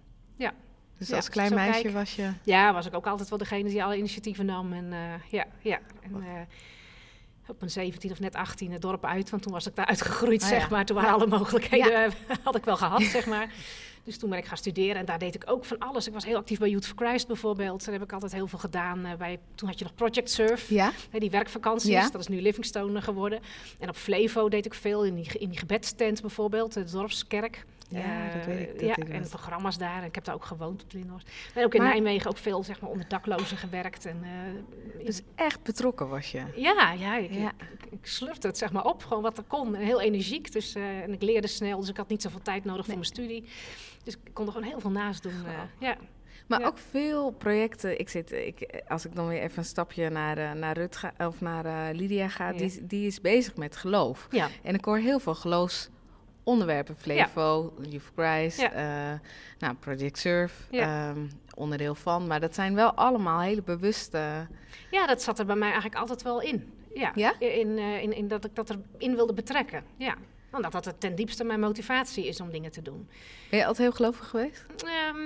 Dus 0.98 1.08
Ja, 1.08 1.16
als 1.16 1.28
klein 1.28 1.54
meisje 1.54 1.82
kijk. 1.82 1.94
was 1.94 2.16
je... 2.16 2.30
Ja, 2.42 2.72
was 2.72 2.86
ik 2.86 2.94
ook 2.94 3.06
altijd 3.06 3.28
wel 3.28 3.38
degene 3.38 3.68
die 3.68 3.84
alle 3.84 3.96
initiatieven 3.96 4.46
nam. 4.46 4.72
En 4.72 4.92
eh, 4.92 5.30
ja, 5.30 5.44
ja. 5.60 5.78
En, 6.02 6.22
eh, 6.22 6.40
op 7.46 7.58
mijn 7.58 7.70
17 7.70 8.10
of 8.10 8.20
net 8.20 8.34
18 8.34 8.72
het 8.72 8.82
dorp 8.82 9.04
uit, 9.04 9.30
want 9.30 9.42
toen 9.42 9.52
was 9.52 9.66
ik 9.66 9.74
daar 9.74 9.86
uitgegroeid, 9.94 10.42
Ah, 10.42 10.48
zeg 10.48 10.60
ja. 10.62 10.68
maar. 10.70 10.84
Toen 10.84 10.96
waren 10.96 11.12
alle 11.12 11.26
mogelijkheden, 11.26 12.04
eh, 12.04 12.10
had 12.44 12.56
ik 12.56 12.64
wel 12.64 12.76
gehad, 12.76 13.02
zeg 13.02 13.26
maar. 13.26 13.52
Dus 14.06 14.18
toen 14.18 14.30
ben 14.30 14.38
ik 14.38 14.44
gaan 14.44 14.56
studeren 14.56 14.96
en 14.96 15.04
daar 15.04 15.18
deed 15.18 15.34
ik 15.34 15.42
ook 15.46 15.64
van 15.64 15.78
alles. 15.78 16.06
Ik 16.06 16.12
was 16.12 16.24
heel 16.24 16.36
actief 16.36 16.58
bij 16.58 16.68
Youth 16.70 16.86
for 16.86 17.06
Christ 17.06 17.26
bijvoorbeeld. 17.26 17.84
Daar 17.84 17.94
heb 17.94 18.02
ik 18.02 18.12
altijd 18.12 18.32
heel 18.32 18.46
veel 18.46 18.58
gedaan. 18.58 19.04
eh, 19.04 19.14
bij, 19.14 19.38
toen 19.54 19.68
had 19.68 19.78
je 19.78 19.84
nog 19.84 19.94
Project 19.94 20.30
Surf. 20.30 20.68
Ja? 20.68 20.92
Hè, 21.10 21.18
die 21.18 21.30
werkvakanties, 21.30 21.90
Ja. 21.90 22.08
dat 22.10 22.20
is 22.20 22.26
nu 22.28 22.40
Livingstone 22.42 23.02
geworden. 23.02 23.40
En 23.78 23.88
op 23.88 23.96
Flevo 23.96 24.48
deed 24.48 24.66
ik 24.66 24.74
veel, 24.74 25.04
in 25.04 25.14
die, 25.14 25.38
in 25.38 25.48
die 25.48 25.58
gebedstent 25.58 26.20
bijvoorbeeld, 26.20 26.72
de 26.72 26.84
dorpskerk. 26.84 27.64
Ja, 27.88 28.00
Eh, 28.28 28.34
dat 28.36 28.44
weet 28.46 28.60
ik. 28.68 28.72
Dat 28.80 28.88
ja, 28.88 28.94
en 29.14 29.28
programma's 29.28 29.78
daar. 29.78 29.98
En 30.00 30.04
ik 30.08 30.14
heb 30.14 30.24
daar 30.24 30.34
ook 30.34 30.44
gewoond 30.44 30.82
op 30.82 30.92
Lindhorst. 30.92 31.26
Ik 31.28 31.50
ben 31.54 31.64
ook 31.64 31.74
in 31.74 31.82
Maar- 31.82 31.90
Nijmegen 31.92 32.30
ook 32.30 32.36
veel 32.36 32.62
zeg 32.64 32.80
maar, 32.80 32.90
onder 32.90 33.08
daklozen 33.08 33.56
gewerkt. 33.56 34.06
En, 34.06 34.18
eh, 34.22 35.04
Dus 35.06 35.20
echt 35.34 35.62
betrokken 35.62 36.08
was 36.08 36.32
je. 36.32 36.42
ja, 36.56 36.92
ja, 36.92 37.16
ik, 37.16 37.32
Ja. 37.32 37.52
Ik, 37.90 38.08
het 38.40 38.58
zeg 38.58 38.72
maar 38.72 38.84
op, 38.84 39.04
gewoon 39.04 39.22
wat 39.22 39.38
er 39.38 39.44
kon. 39.46 39.74
En 39.74 39.82
heel 39.82 40.00
energiek, 40.00 40.52
dus, 40.52 40.74
eh, 40.74 41.00
en 41.00 41.12
ik 41.12 41.22
leerde 41.22 41.46
snel, 41.46 41.80
dus 41.80 41.88
ik 41.88 41.96
had 41.96 42.08
niet 42.08 42.22
zoveel 42.22 42.42
tijd 42.42 42.64
nodig 42.64 42.84
voor 42.84 42.94
mijn 42.94 43.06
studie. 43.06 43.44
Dus 44.06 44.14
ik 44.24 44.34
kon 44.34 44.46
er 44.46 44.52
gewoon 44.52 44.68
heel 44.68 44.80
veel 44.80 44.90
naast 44.90 45.22
doen. 45.22 45.32
eh, 45.46 45.52
ja. 45.88 45.96
Maar 46.48 46.60
Ja. 46.60 46.66
ook 46.66 46.78
veel 46.78 47.30
projecten. 47.30 48.00
Ik 48.00 48.08
zit, 48.08 48.32
ik, 48.32 48.82
als 48.88 49.04
ik 49.06 49.14
dan 49.14 49.28
weer 49.28 49.40
even 49.42 49.58
een 49.58 49.64
stapje 49.64 50.08
naar, 50.10 50.38
eh, 50.38 50.52
naar 50.52 50.76
Rut 50.76 50.96
ga, 50.96 51.12
of 51.18 51.40
naar 51.40 51.64
eh, 51.64 51.94
Lydia 51.96 52.28
ga, 52.28 52.48
Ja. 52.48 52.56
die, 52.56 52.86
die 52.86 53.06
is 53.06 53.20
bezig 53.20 53.56
met 53.56 53.76
geloof. 53.76 54.26
ja, 54.30 54.48
En 54.62 54.74
ik 54.74 54.84
hoor 54.84 54.96
heel 54.98 55.18
veel 55.18 55.34
geloofsonderwerpen. 55.34 56.96
Flevo, 56.96 57.74
Youth 57.88 58.10
Christ, 58.16 58.60
Ja. 58.60 58.72
eh, 58.72 59.18
nou, 59.58 59.74
Project 59.74 60.18
Surf, 60.18 60.66
Ja. 60.70 61.08
ehm, 61.10 61.26
onderdeel 61.54 61.94
van. 61.94 62.26
Maar 62.26 62.40
dat 62.40 62.54
zijn 62.54 62.74
wel 62.74 62.92
allemaal 62.92 63.40
hele 63.40 63.62
bewuste... 63.62 64.46
ja, 64.90 65.06
dat 65.06 65.22
zat 65.22 65.38
er 65.38 65.46
bij 65.46 65.56
mij 65.56 65.68
eigenlijk 65.70 66.00
altijd 66.00 66.22
wel 66.22 66.40
in. 66.40 66.72
Ja, 66.94 67.12
Ja? 67.14 67.34
In, 67.40 67.78
eh, 67.78 68.02
in, 68.02 68.12
in 68.12 68.28
dat 68.28 68.44
ik 68.44 68.54
dat 68.54 68.70
erin 68.98 69.14
wilde 69.14 69.32
betrekken. 69.32 69.84
Ja. 69.96 70.14
Omdat 70.52 70.72
dat 70.72 70.84
het 70.84 71.00
ten 71.00 71.14
diepste 71.14 71.44
mijn 71.44 71.60
motivatie 71.60 72.26
is 72.26 72.40
om 72.40 72.50
dingen 72.50 72.70
te 72.70 72.82
doen. 72.82 73.08
Ben 73.50 73.58
je 73.58 73.66
altijd 73.66 73.86
heel 73.88 73.96
gelovig 73.96 74.28
geweest? 74.28 74.64
Ehm, 74.84 75.18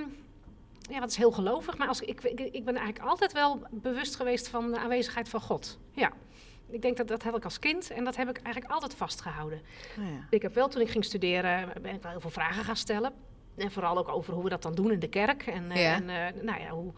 ja, 0.89 0.99
dat 0.99 1.09
is 1.09 1.17
heel 1.17 1.31
gelovig. 1.31 1.77
Maar 1.77 1.87
als, 1.87 2.01
ik, 2.01 2.23
ik, 2.23 2.39
ik 2.39 2.65
ben 2.65 2.75
eigenlijk 2.75 3.05
altijd 3.09 3.33
wel 3.33 3.61
bewust 3.71 4.15
geweest 4.15 4.47
van 4.47 4.71
de 4.71 4.79
aanwezigheid 4.79 5.29
van 5.29 5.41
God. 5.41 5.77
Ja. 5.91 6.11
Ik 6.69 6.81
denk 6.81 6.97
dat 6.97 7.07
dat 7.07 7.23
had 7.23 7.37
ik 7.37 7.43
als 7.43 7.59
kind 7.59 7.89
en 7.91 8.03
dat 8.03 8.15
heb 8.15 8.29
ik 8.29 8.37
eigenlijk 8.41 8.73
altijd 8.73 8.95
vastgehouden. 8.95 9.61
Oh, 9.99 10.05
ja. 10.05 10.27
Ik 10.29 10.41
heb 10.41 10.53
wel, 10.53 10.67
toen 10.67 10.81
ik 10.81 10.89
ging 10.89 11.05
studeren, 11.05 11.69
ben 11.81 11.93
ik 11.95 12.01
wel 12.01 12.11
heel 12.11 12.21
veel 12.21 12.29
vragen 12.29 12.63
gaan 12.63 12.75
stellen. 12.75 13.13
En 13.57 13.71
vooral 13.71 13.97
ook 13.97 14.07
over 14.09 14.33
hoe 14.33 14.43
we 14.43 14.49
dat 14.49 14.61
dan 14.61 14.75
doen 14.75 14.91
in 14.91 14.99
de 14.99 15.07
kerk. 15.09 15.47
En, 15.47 15.69
Ja. 15.69 15.95
en 15.95 16.09
eh, 16.09 16.43
nou 16.43 16.61
ja, 16.61 16.69
hoe... 16.69 16.93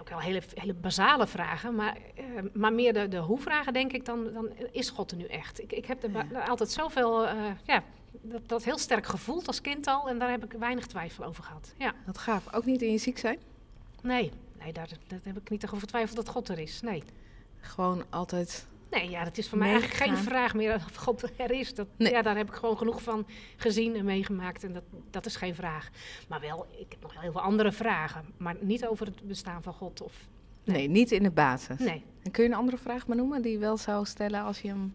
Ook 0.00 0.08
wel 0.08 0.20
hele, 0.20 0.42
hele 0.54 0.74
basale 0.74 1.26
vragen, 1.26 1.74
maar, 1.74 1.96
eh, 2.14 2.24
maar 2.52 2.72
meer 2.72 2.92
de, 2.92 3.08
de 3.08 3.18
hoe-vragen 3.18 3.72
denk 3.72 3.92
ik 3.92 4.04
dan, 4.04 4.32
dan 4.32 4.48
is 4.72 4.90
God 4.90 5.10
er 5.10 5.16
nu 5.16 5.24
echt. 5.24 5.60
Ik, 5.62 5.72
ik 5.72 5.86
heb 5.86 6.02
er 6.02 6.48
altijd 6.48 6.70
zoveel, 6.70 7.26
eh, 7.26 7.36
ja, 7.64 7.82
dat, 8.20 8.48
dat 8.48 8.64
heel 8.64 8.78
sterk 8.78 9.06
gevoeld 9.06 9.46
als 9.46 9.60
kind 9.60 9.86
al 9.86 10.08
en 10.08 10.18
daar 10.18 10.30
heb 10.30 10.44
ik 10.44 10.52
weinig 10.52 10.86
twijfel 10.86 11.24
over 11.24 11.44
gehad. 11.44 11.74
Ja, 11.78 11.94
Wat 12.06 12.18
gaaf. 12.18 12.54
Ook 12.54 12.64
niet 12.64 12.82
in 12.82 12.92
je 12.92 12.98
ziek 12.98 13.18
zijn? 13.18 13.38
nee, 14.02 14.32
nee 14.58 14.72
daar, 14.72 14.88
daar 15.06 15.20
heb 15.22 15.36
ik 15.36 15.50
niet 15.50 15.64
over 15.64 15.78
getwijfeld 15.78 16.16
dat 16.16 16.28
God 16.28 16.48
er 16.48 16.58
is. 16.58 16.80
Nee, 16.80 17.02
Gewoon 17.60 18.04
altijd... 18.10 18.66
nee 18.92 19.10
ja, 19.10 19.24
dat 19.24 19.38
is 19.38 19.48
voor 19.48 19.58
mij 19.58 19.70
eigenlijk 19.70 20.02
geen 20.02 20.16
vraag 20.16 20.54
meer 20.54 20.74
of 20.74 20.94
God 21.06 21.22
er 21.36 21.50
is. 21.50 21.74
Dat, 21.74 21.86
Nee. 21.96 22.12
ja, 22.12 22.22
daar 22.22 22.36
heb 22.36 22.48
ik 22.48 22.54
gewoon 22.54 22.76
genoeg 22.78 23.02
van 23.02 23.26
gezien 23.56 23.96
en 23.96 24.04
meegemaakt 24.04 24.64
en 24.64 24.72
dat, 24.72 24.82
dat 25.10 25.26
is 25.26 25.36
geen 25.36 25.54
vraag. 25.54 25.90
Maar 26.28 26.40
wel, 26.40 26.66
ik 26.78 26.86
heb 26.88 27.02
nog 27.02 27.20
heel 27.20 27.32
veel 27.32 27.40
andere 27.40 27.72
vragen, 27.72 28.24
maar 28.36 28.56
niet 28.60 28.86
over 28.86 29.06
het 29.06 29.22
bestaan 29.28 29.62
van 29.62 29.72
God. 29.72 30.02
Of, 30.02 30.12
Nee, 30.64 30.76
Nee. 30.76 30.88
niet 30.88 31.12
in 31.12 31.22
de 31.22 31.30
basis. 31.30 31.78
nee. 31.78 32.04
En 32.22 32.30
kun 32.30 32.42
je 32.44 32.48
een 32.50 32.56
andere 32.56 32.76
vraag 32.78 33.06
benoemen 33.06 33.42
die 33.42 33.52
je 33.52 33.58
wel 33.58 33.76
zou 33.76 34.04
stellen 34.06 34.42
als 34.42 34.60
je 34.60 34.68
hem... 34.68 34.94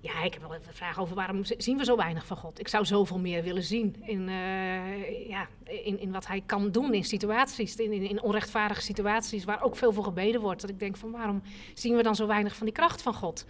Ja, 0.00 0.22
ik 0.22 0.32
heb 0.32 0.42
wel 0.42 0.54
even 0.54 0.68
een 0.68 0.74
vraag 0.74 0.98
over 1.00 1.14
waarom 1.14 1.44
zien 1.44 1.76
we 1.78 1.84
zo 1.84 1.96
weinig 1.96 2.26
van 2.26 2.36
God. 2.36 2.58
Ik 2.60 2.68
zou 2.68 2.84
zoveel 2.84 3.18
meer 3.18 3.42
willen 3.42 3.62
zien 3.62 3.96
in, 4.02 4.28
eh, 4.28 5.28
ja, 5.28 5.48
in, 5.64 6.00
in 6.00 6.12
wat 6.12 6.26
hij 6.26 6.42
kan 6.46 6.70
doen 6.70 6.94
in 6.94 7.04
situaties, 7.04 7.76
in, 7.76 7.92
in, 7.92 8.02
in 8.08 8.22
onrechtvaardige 8.22 8.82
situaties 8.82 9.44
waar 9.44 9.62
ook 9.62 9.76
veel 9.76 9.92
voor 9.92 10.04
gebeden 10.04 10.40
wordt. 10.40 10.60
Dat 10.60 10.70
ik 10.70 10.78
denk 10.78 10.96
van 10.96 11.10
waarom 11.10 11.42
zien 11.74 11.96
we 11.96 12.02
dan 12.02 12.14
zo 12.14 12.26
weinig 12.26 12.56
van 12.56 12.66
die 12.66 12.74
kracht 12.74 13.02
van 13.02 13.14
God? 13.14 13.46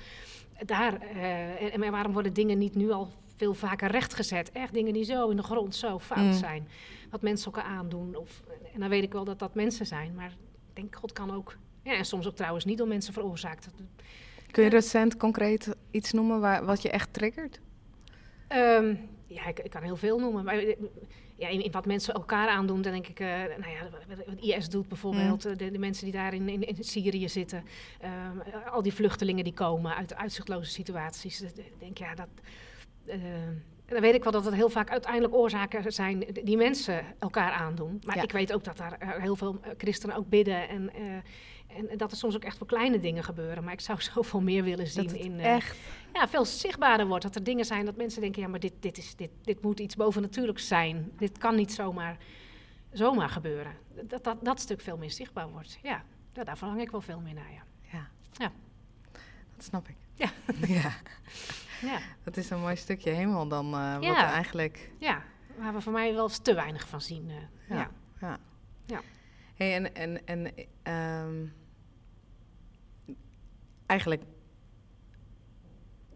Daar, 0.64 1.00
eh, 1.00 1.74
en, 1.74 1.82
en 1.82 1.90
waarom 1.90 2.12
worden 2.12 2.32
dingen 2.32 2.58
niet 2.58 2.74
nu 2.74 2.90
al 2.90 3.10
veel 3.36 3.54
vaker 3.54 3.90
rechtgezet? 3.90 4.52
Echt 4.52 4.72
dingen 4.72 4.92
die 4.92 5.04
zo 5.04 5.28
in 5.28 5.36
de 5.36 5.42
grond 5.42 5.74
zo 5.74 5.98
fout 5.98 6.18
Mm. 6.24 6.32
zijn. 6.32 6.68
Wat 7.10 7.22
mensen 7.22 7.52
elkaar 7.52 7.70
aandoen. 7.70 8.14
Of, 8.16 8.42
en 8.74 8.80
dan 8.80 8.88
weet 8.88 9.02
ik 9.02 9.12
wel 9.12 9.24
dat 9.24 9.38
dat 9.38 9.54
mensen 9.54 9.86
zijn, 9.86 10.14
maar 10.14 10.30
ik 10.30 10.74
denk 10.74 10.96
God 10.96 11.12
kan 11.12 11.34
ook... 11.34 11.56
Ja, 11.82 11.92
en 11.94 12.04
soms 12.04 12.26
ook 12.26 12.36
trouwens 12.36 12.64
niet 12.64 12.78
door 12.78 12.88
mensen 12.88 13.12
veroorzaakt. 13.12 13.64
Dat- 13.64 13.86
Kun 14.50 14.64
je 14.64 14.70
recent 14.70 15.16
concreet 15.16 15.76
iets 15.90 16.12
noemen 16.12 16.40
waar, 16.40 16.64
wat 16.64 16.82
je 16.82 16.90
echt 16.90 17.12
triggert? 17.12 17.60
Ehm, 18.48 18.94
ja, 19.26 19.46
ik, 19.46 19.58
ik 19.60 19.70
kan 19.70 19.82
heel 19.82 19.96
veel 19.96 20.18
noemen. 20.18 20.44
Maar 20.44 20.58
eh, 20.58 20.76
ja, 21.36 21.48
in, 21.48 21.62
in 21.64 21.70
wat 21.72 21.86
mensen 21.86 22.14
elkaar 22.14 22.48
aandoen, 22.48 22.82
dan 22.82 22.92
denk 22.92 23.06
ik, 23.06 23.20
eh, 23.20 23.28
nou 23.28 23.70
ja, 23.70 23.88
wat, 24.26 24.40
IS 24.40 24.68
doet 24.68 24.88
bijvoorbeeld, 24.88 25.44
eh, 25.44 25.56
de, 25.56 25.70
de 25.70 25.78
mensen 25.78 26.04
die 26.04 26.12
daar 26.14 26.34
in, 26.34 26.48
in, 26.48 26.62
in 26.62 26.84
Syrië 26.84 27.28
zitten, 27.28 27.64
ehm, 28.00 28.40
eh, 28.40 28.72
al 28.72 28.82
die 28.82 28.94
vluchtelingen 28.94 29.44
die 29.44 29.52
komen 29.54 29.94
uit 29.94 30.14
uitzichtloze 30.14 30.70
situaties. 30.70 31.42
Ik 31.42 31.54
denk, 31.78 31.98
ja, 31.98 32.14
dat. 32.14 32.28
dan 33.86 34.00
weet 34.00 34.14
ik 34.14 34.22
wel 34.22 34.32
dat 34.32 34.44
het 34.44 34.54
heel 34.54 34.68
vaak 34.68 34.90
uiteindelijk 34.90 35.34
oorzaken 35.34 35.92
zijn 35.92 36.24
die 36.44 36.56
mensen 36.56 37.04
elkaar 37.18 37.52
aandoen. 37.52 38.00
Maar 38.04 38.16
Ja. 38.16 38.22
ik 38.22 38.32
weet 38.32 38.52
ook 38.52 38.64
dat 38.64 38.76
daar 38.76 39.20
heel 39.20 39.36
veel 39.36 39.60
christenen 39.76 40.16
ook 40.16 40.28
bidden. 40.28 40.68
En, 40.68 40.90
en 41.66 41.96
dat 41.98 42.10
er 42.10 42.16
soms 42.16 42.34
ook 42.34 42.44
echt 42.44 42.58
wel 42.58 42.68
kleine 42.68 43.00
dingen 43.00 43.24
gebeuren. 43.24 43.64
Maar 43.64 43.72
ik 43.72 43.80
zou 43.80 44.00
zoveel 44.12 44.40
meer 44.40 44.62
willen 44.62 44.86
zien 44.86 45.06
Dat 45.06 45.12
in. 45.16 45.40
eh, 45.40 45.54
echt... 45.54 45.76
ja, 46.12 46.28
veel 46.28 46.44
zichtbaarder 46.44 47.06
wordt. 47.06 47.22
Dat 47.22 47.34
er 47.34 47.44
dingen 47.44 47.64
zijn 47.64 47.84
dat 47.84 47.96
mensen 47.96 48.20
denken, 48.20 48.42
ja, 48.42 48.48
maar 48.48 48.60
dit, 48.60 48.72
dit, 48.80 48.98
is, 48.98 49.16
dit, 49.16 49.30
dit 49.42 49.62
moet 49.62 49.80
iets 49.80 49.96
bovennatuurlijks 49.96 50.66
zijn. 50.66 51.12
Dit 51.16 51.38
kan 51.38 51.54
niet 51.56 51.72
zomaar, 51.72 52.16
zomaar 52.92 53.28
gebeuren. 53.28 53.72
Dat, 54.02 54.24
dat 54.24 54.36
dat 54.44 54.60
stuk 54.60 54.80
veel 54.80 54.96
meer 54.96 55.10
zichtbaar 55.10 55.48
wordt. 55.48 55.78
Ja, 55.82 56.02
daar 56.32 56.58
verlang 56.58 56.80
ik 56.80 56.90
wel 56.90 57.00
veel 57.00 57.20
meer 57.20 57.34
naar, 57.34 57.52
ja. 57.52 57.62
Ja. 57.92 58.08
Ja. 58.32 58.52
Dat 59.56 59.64
snap 59.64 59.88
ik. 59.88 59.96
Ja. 60.14 60.30
ja. 60.82 60.92
Ja, 61.82 61.98
Dat 62.22 62.36
is 62.36 62.50
een 62.50 62.60
mooi 62.60 62.76
stukje 62.76 63.10
hemel 63.10 63.48
dan, 63.48 63.74
eh, 63.74 63.94
wat 63.94 64.02
Ja. 64.04 64.32
eigenlijk... 64.32 64.90
ja 64.98 65.22
waar 65.58 65.72
we 65.74 65.80
voor 65.80 65.92
mij 65.92 66.14
wel 66.14 66.22
eens 66.22 66.38
te 66.38 66.54
weinig 66.54 66.88
van 66.88 67.00
zien. 67.00 67.30
eh, 67.30 67.76
Ja. 67.76 67.90
ja. 68.20 68.38
Ja. 68.86 69.00
Hey, 69.56 69.74
en 69.74 69.94
en, 69.94 70.26
en 70.26 70.52
ehm, 70.82 71.46
eigenlijk 73.86 74.22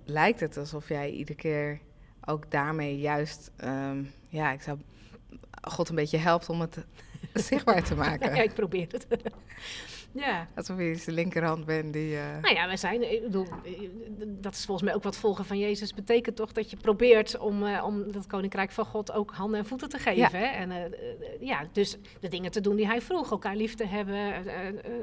lijkt 0.05 0.41
het 0.41 0.57
alsof 0.57 0.89
jij 0.89 1.11
iedere 1.11 1.39
keer 1.39 1.81
ook 2.25 2.51
daarmee 2.51 2.99
juist, 2.99 3.51
ehm, 3.57 4.05
ja, 4.29 4.53
ik 4.53 4.63
zou 4.63 4.79
God 5.63 5.89
een 5.89 5.95
beetje 5.95 6.19
helpt 6.19 6.49
om 6.49 6.61
het 6.61 6.85
zichtbaar 7.35 7.83
te 7.83 7.95
maken. 7.95 8.35
Ja, 8.35 8.43
ik 8.43 8.55
probeer 8.55 8.87
het. 8.91 9.07
Ja. 10.13 10.49
Alsof 10.55 10.79
je 10.79 10.85
eens 10.85 11.05
de 11.05 11.13
linkerhand 11.13 11.65
bent 11.65 11.93
die. 11.93 12.17
eh, 12.17 12.39
Nou 12.43 12.55
ja, 12.55 12.67
wij 12.67 12.77
zijn, 12.77 13.13
ik 13.13 13.23
bedoel, 13.23 13.47
dat 14.27 14.55
is 14.55 14.65
volgens 14.65 14.87
mij 14.87 14.95
ook 14.97 15.03
wat 15.03 15.17
volgen 15.17 15.45
van 15.45 15.59
Jezus 15.59 15.95
betekent 15.95 16.37
toch 16.37 16.53
dat 16.53 16.71
je 16.71 16.77
probeert 16.77 17.39
om, 17.39 17.67
eh, 17.67 17.85
om 17.85 18.13
dat 18.13 18.27
koninkrijk 18.27 18.71
van 18.71 18.85
God 18.85 19.13
ook 19.13 19.31
handen 19.35 19.59
en 19.59 19.67
voeten 19.67 19.89
te 19.89 19.99
geven. 19.99 20.39
Hè? 20.39 20.45
En 20.45 20.71
eh, 20.71 21.01
ja, 21.41 21.67
dus 21.73 21.97
de 22.21 22.29
dingen 22.29 22.51
te 22.51 22.61
doen 22.61 22.77
die 22.77 22.87
hij 22.87 23.01
vroeg, 23.01 23.31
elkaar 23.31 23.57
lief 23.57 23.75
te 23.75 23.87
hebben, 23.87 24.45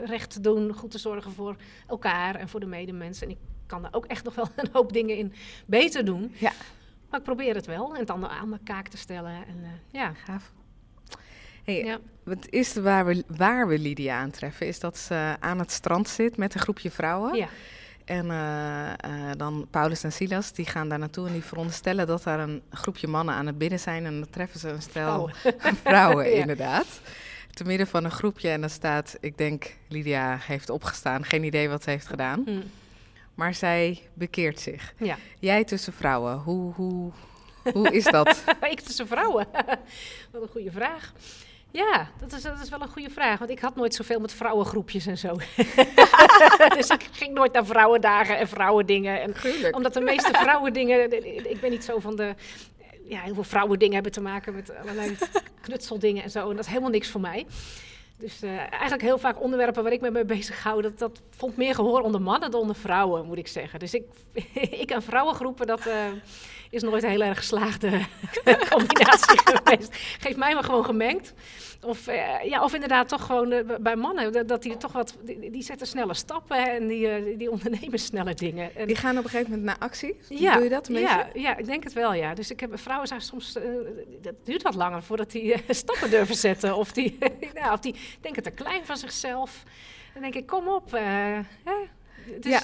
recht 0.05 0.29
te 0.31 0.39
doen, 0.41 0.73
goed 0.73 0.91
te 0.91 0.97
zorgen 0.99 1.31
voor 1.31 1.55
elkaar 1.87 2.35
en 2.35 2.49
voor 2.49 2.59
de 2.59 2.65
medemensen. 2.65 3.27
En 3.27 3.33
ik 3.33 3.39
kan 3.65 3.81
daar 3.81 3.93
ook 3.93 4.05
echt 4.05 4.23
nog 4.23 4.35
wel 4.35 4.47
een 4.55 4.69
hoop 4.71 4.93
dingen 4.93 5.17
in 5.17 5.33
beter 5.65 6.05
doen. 6.05 6.31
Ja. 6.37 6.51
Maar 7.09 7.19
ik 7.19 7.25
probeer 7.25 7.55
het 7.55 7.65
wel 7.65 7.91
en 7.93 7.97
het 7.99 8.07
dan 8.07 8.27
aan 8.27 8.51
de 8.51 8.59
kaak 8.63 8.87
te 8.87 8.97
stellen. 8.97 9.31
En, 9.47 9.63
ja. 9.91 10.13
Gaaf. 10.13 10.51
Hey, 11.67 11.83
Ja. 11.83 11.99
Het 12.25 12.51
eerste 12.53 12.81
waar 12.81 13.05
we, 13.05 13.23
waar 13.27 13.67
we 13.67 13.79
Lydia 13.79 14.17
aantreffen 14.19 14.67
is 14.67 14.79
dat 14.79 14.97
ze 14.97 15.35
aan 15.39 15.59
het 15.59 15.71
strand 15.71 16.07
zit 16.09 16.37
met 16.37 16.53
een 16.53 16.59
groepje 16.59 16.91
vrouwen. 16.91 17.35
Ja. 17.35 17.47
En 18.05 18.31
eh, 18.31 18.91
eh, 18.93 19.37
dan 19.37 19.67
Paulus 19.71 20.03
en 20.03 20.11
Silas, 20.11 20.51
die 20.53 20.65
gaan 20.65 20.89
daar 20.89 20.99
naartoe 20.99 21.27
en 21.27 21.33
die 21.33 21.43
veronderstellen 21.43 22.07
dat 22.07 22.23
daar 22.23 22.39
een 22.39 22.61
groepje 22.71 23.07
mannen 23.07 23.35
aan 23.35 23.45
het 23.47 23.57
bidden 23.57 23.79
zijn. 23.79 24.05
En 24.05 24.19
dan 24.19 24.29
treffen 24.29 24.59
ze 24.59 24.69
een 24.69 24.81
stel 24.81 25.29
Vrouwen. 25.33 25.33
vrouwen, 25.83 26.25
Ja. 26.29 26.35
inderdaad. 26.35 27.01
Te 27.53 27.63
midden 27.63 27.87
van 27.87 28.03
een 28.03 28.11
groepje 28.11 28.49
en 28.49 28.61
dan 28.61 28.69
staat, 28.69 29.17
ik 29.19 29.37
denk, 29.37 29.75
Lydia 29.87 30.37
heeft 30.41 30.69
opgestaan. 30.69 31.25
Geen 31.25 31.43
idee 31.43 31.69
wat 31.69 31.83
ze 31.83 31.89
heeft 31.89 32.07
gedaan. 32.07 32.41
Hm. 32.45 32.61
Maar 33.35 33.53
zij 33.53 34.01
bekeert 34.13 34.59
zich. 34.59 34.93
Ja. 34.97 35.17
Jij 35.39 35.63
tussen 35.63 35.93
vrouwen, 35.93 36.37
hoe, 36.37 36.73
hoe, 36.73 37.11
hoe 37.73 37.91
is 37.91 38.03
dat? 38.03 38.43
ik 38.71 38.79
tussen 38.81 39.07
vrouwen? 39.07 39.47
Wat 40.31 40.41
een 40.41 40.47
goede 40.51 40.71
vraag. 40.71 41.13
Ja, 41.77 42.09
dat 42.19 42.33
is, 42.33 42.41
dat 42.41 42.61
is 42.63 42.69
wel 42.69 42.81
een 42.81 42.87
goede 42.87 43.09
vraag. 43.09 43.39
Want 43.39 43.51
ik 43.51 43.59
had 43.59 43.75
nooit 43.75 43.93
zoveel 43.93 44.19
met 44.19 44.33
vrouwengroepjes 44.33 45.05
en 45.05 45.17
zo. 45.17 45.35
dus 46.77 46.89
ik 46.89 47.07
ging 47.11 47.33
nooit 47.33 47.53
naar 47.53 47.65
vrouwendagen 47.65 48.37
en 48.37 48.47
vrouwendingen. 48.47 49.21
En 49.21 49.35
Gruwelijk. 49.35 49.75
omdat 49.75 49.93
de 49.93 50.01
meeste 50.01 50.33
vrouwendingen... 50.33 51.11
Ik 51.49 51.59
ben 51.61 51.69
niet 51.69 51.83
zo 51.83 51.99
van 51.99 52.15
de... 52.15 52.35
Ja, 53.03 53.21
heel 53.21 53.33
veel 53.33 53.43
vrouwendingen 53.43 53.93
hebben 53.93 54.11
te 54.11 54.21
maken 54.21 54.55
met 54.55 54.75
allerlei 54.81 55.17
knutseldingen 55.65 56.23
en 56.23 56.29
zo. 56.29 56.49
En 56.49 56.55
dat 56.55 56.65
is 56.65 56.71
helemaal 56.71 56.89
niks 56.89 57.09
voor 57.09 57.21
mij. 57.21 57.45
Dus 58.17 58.41
eh, 58.41 58.57
eigenlijk 58.57 59.01
heel 59.01 59.17
vaak 59.17 59.41
onderwerpen 59.41 59.83
waar 59.83 59.91
ik 59.91 60.01
me 60.01 60.11
mee 60.11 60.25
bezig 60.25 60.63
hou... 60.63 60.81
Dat, 60.81 60.99
dat 60.99 61.21
vond 61.29 61.57
meer 61.57 61.75
gehoor 61.75 62.01
onder 62.01 62.21
mannen 62.21 62.51
dan 62.51 62.61
onder 62.61 62.75
vrouwen, 62.75 63.25
moet 63.25 63.37
ik 63.37 63.47
zeggen. 63.47 63.79
Dus 63.79 63.93
ik, 63.93 64.03
ik 64.83 64.91
en 64.91 65.03
vrouwengroepen, 65.03 65.67
dat... 65.67 65.85
eh, 65.85 65.95
is 66.69 66.81
nooit 66.81 67.03
een 67.03 67.09
heel 67.09 67.21
erg 67.21 67.37
geslaagde 67.37 67.89
combinatie 68.69 69.39
geweest. 69.53 69.95
Geef 70.19 70.35
mij 70.35 70.53
maar 70.53 70.63
gewoon 70.63 70.85
gemengd. 70.85 71.33
Of, 71.81 72.07
eh, 72.07 72.43
ja, 72.43 72.63
of 72.63 72.73
inderdaad 72.73 73.07
toch 73.07 73.25
gewoon 73.25 73.51
eh, 73.51 73.75
bij 73.79 73.95
mannen, 73.95 74.31
dat, 74.33 74.47
dat 74.47 74.61
die 74.61 74.77
toch 74.77 74.91
wat, 74.91 75.17
die, 75.21 75.51
die 75.51 75.61
zetten 75.63 75.87
snelle 75.87 76.13
stappen 76.13 76.71
en 76.71 76.87
die, 76.87 77.07
eh, 77.09 77.37
die 77.37 77.51
ondernemen 77.51 77.99
snelle 77.99 78.33
dingen. 78.33 78.75
En, 78.75 78.87
Die 78.87 78.95
gaan 78.95 79.17
op 79.17 79.23
een 79.23 79.29
gegeven 79.29 79.49
moment 79.51 79.67
naar 79.67 79.87
actie? 79.89 80.17
ja, 80.29 80.53
Doe 80.53 80.63
je 80.63 80.69
dat 80.69 80.87
een 80.87 80.93
beetje? 80.93 81.07
ja, 81.09 81.27
ja, 81.33 81.57
ik 81.57 81.65
denk 81.65 81.83
het 81.83 81.93
wel, 81.93 82.13
ja. 82.13 82.33
Dus 82.33 82.51
ik 82.51 82.59
heb, 82.59 82.79
vrouwen 82.79 83.07
zijn 83.07 83.21
soms, 83.21 83.57
dat 84.21 84.33
duurt 84.43 84.61
wat 84.61 84.75
langer 84.75 85.03
voordat 85.03 85.31
die 85.31 85.55
stappen 85.69 86.09
durven 86.09 86.35
zetten. 86.35 86.75
Of 86.75 86.91
die, 86.91 87.17
nou, 87.53 87.73
of 87.73 87.79
die 87.79 87.95
denken 88.21 88.43
te 88.43 88.51
klein 88.51 88.85
van 88.85 88.97
zichzelf. 88.97 89.63
Dan 90.13 90.21
denk 90.21 90.35
ik, 90.35 90.45
kom 90.47 90.67
op. 90.67 90.91
hè. 90.91 91.39
Dus, 92.39 92.51
Ja, 92.51 92.61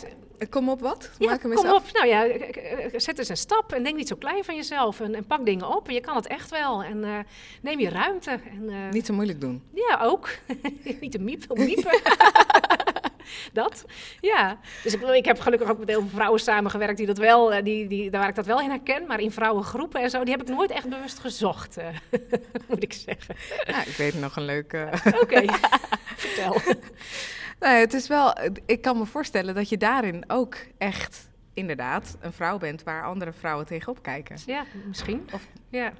Kom 0.49 0.69
op 0.69 0.79
wat? 0.81 1.09
ja, 1.19 1.29
Maak 1.29 1.41
hem 1.41 1.51
eens 1.51 1.61
kom 1.61 1.69
af. 1.69 1.75
op. 1.89 1.91
Nou 1.93 2.07
ja, 2.07 2.27
k- 2.27 2.51
k- 2.51 2.99
zet 3.01 3.17
eens 3.19 3.29
een 3.29 3.37
stap 3.37 3.73
en 3.73 3.83
denk 3.83 3.95
niet 3.95 4.07
zo 4.07 4.15
klein 4.15 4.43
van 4.43 4.55
jezelf. 4.55 4.99
En, 4.99 5.15
en 5.15 5.25
pak 5.25 5.45
dingen 5.45 5.75
op. 5.75 5.87
En 5.87 5.93
je 5.93 5.99
kan 6.01 6.15
het 6.15 6.27
echt 6.27 6.49
wel. 6.49 6.83
En 6.83 7.03
eh, 7.03 7.19
neem 7.61 7.79
je 7.79 7.89
ruimte. 7.89 8.29
En, 8.29 8.69
eh, 8.69 8.75
Niet 8.91 9.05
zo 9.05 9.13
moeilijk 9.13 9.41
doen. 9.41 9.63
Ja, 9.73 9.99
ook. 10.01 10.29
niet 10.99 11.15
een 11.15 11.23
miep, 11.23 11.43
miepen. 11.57 11.99
dat, 13.53 13.85
ja. 14.21 14.59
Dus 14.83 14.93
ik, 14.93 15.01
ik 15.01 15.25
heb 15.25 15.39
gelukkig 15.39 15.69
ook 15.69 15.77
met 15.79 15.87
heel 15.89 15.99
veel 16.01 16.09
vrouwen 16.09 16.39
samengewerkt 16.39 16.97
die 16.97 17.07
dat 17.07 17.17
wel, 17.17 17.53
eh, 17.53 17.63
die, 17.63 17.87
die, 17.87 18.11
waar 18.11 18.29
ik 18.29 18.35
dat 18.35 18.45
wel 18.45 18.61
in 18.61 18.69
herken. 18.69 19.05
Maar 19.07 19.19
in 19.19 19.31
vrouwengroepen 19.31 20.01
en 20.01 20.09
zo, 20.09 20.23
die 20.23 20.33
heb 20.37 20.41
ik 20.41 20.55
nooit 20.55 20.71
echt 20.71 20.89
bewust 20.89 21.19
gezocht, 21.19 21.77
eh, 21.77 21.87
moet 22.69 22.83
ik 22.83 22.93
zeggen. 22.93 23.35
Nou, 23.67 23.81
ik 23.89 23.95
weet 23.97 24.19
nog 24.19 24.35
een 24.35 24.45
leuke... 24.45 24.89
Oké, 25.21 25.43
vertel. 26.15 26.61
Nee, 27.63 27.79
het 27.79 27.93
is 27.93 28.07
wel... 28.07 28.33
Ik 28.65 28.81
kan 28.81 28.97
me 28.97 29.05
voorstellen 29.05 29.55
dat 29.55 29.69
je 29.69 29.77
daarin 29.77 30.23
ook 30.27 30.57
echt 30.77 31.29
inderdaad 31.53 32.17
een 32.19 32.33
vrouw 32.33 32.57
bent 32.57 32.83
waar 32.83 33.03
andere 33.03 33.33
vrouwen 33.33 33.65
tegenop 33.65 34.01
kijken. 34.01 34.37
Ja, 34.45 34.65
misschien. 34.87 35.27
Of- 35.33 35.47
ja. 35.69 35.93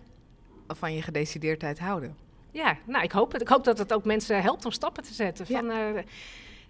Of 0.67 0.77
van 0.77 0.93
je 0.93 1.01
gedecideerdheid 1.01 1.79
houden. 1.79 2.15
Ja, 2.51 2.77
nou, 2.85 3.03
ik 3.03 3.11
hoop 3.11 3.31
het. 3.31 3.41
Ik 3.41 3.47
hoop 3.47 3.63
dat 3.63 3.77
het 3.77 3.93
ook 3.93 4.05
mensen 4.05 4.41
helpt 4.41 4.65
om 4.65 4.71
stappen 4.71 5.03
te 5.03 5.13
zetten. 5.13 5.45
Ja. 5.47 5.59
Van, 5.59 6.03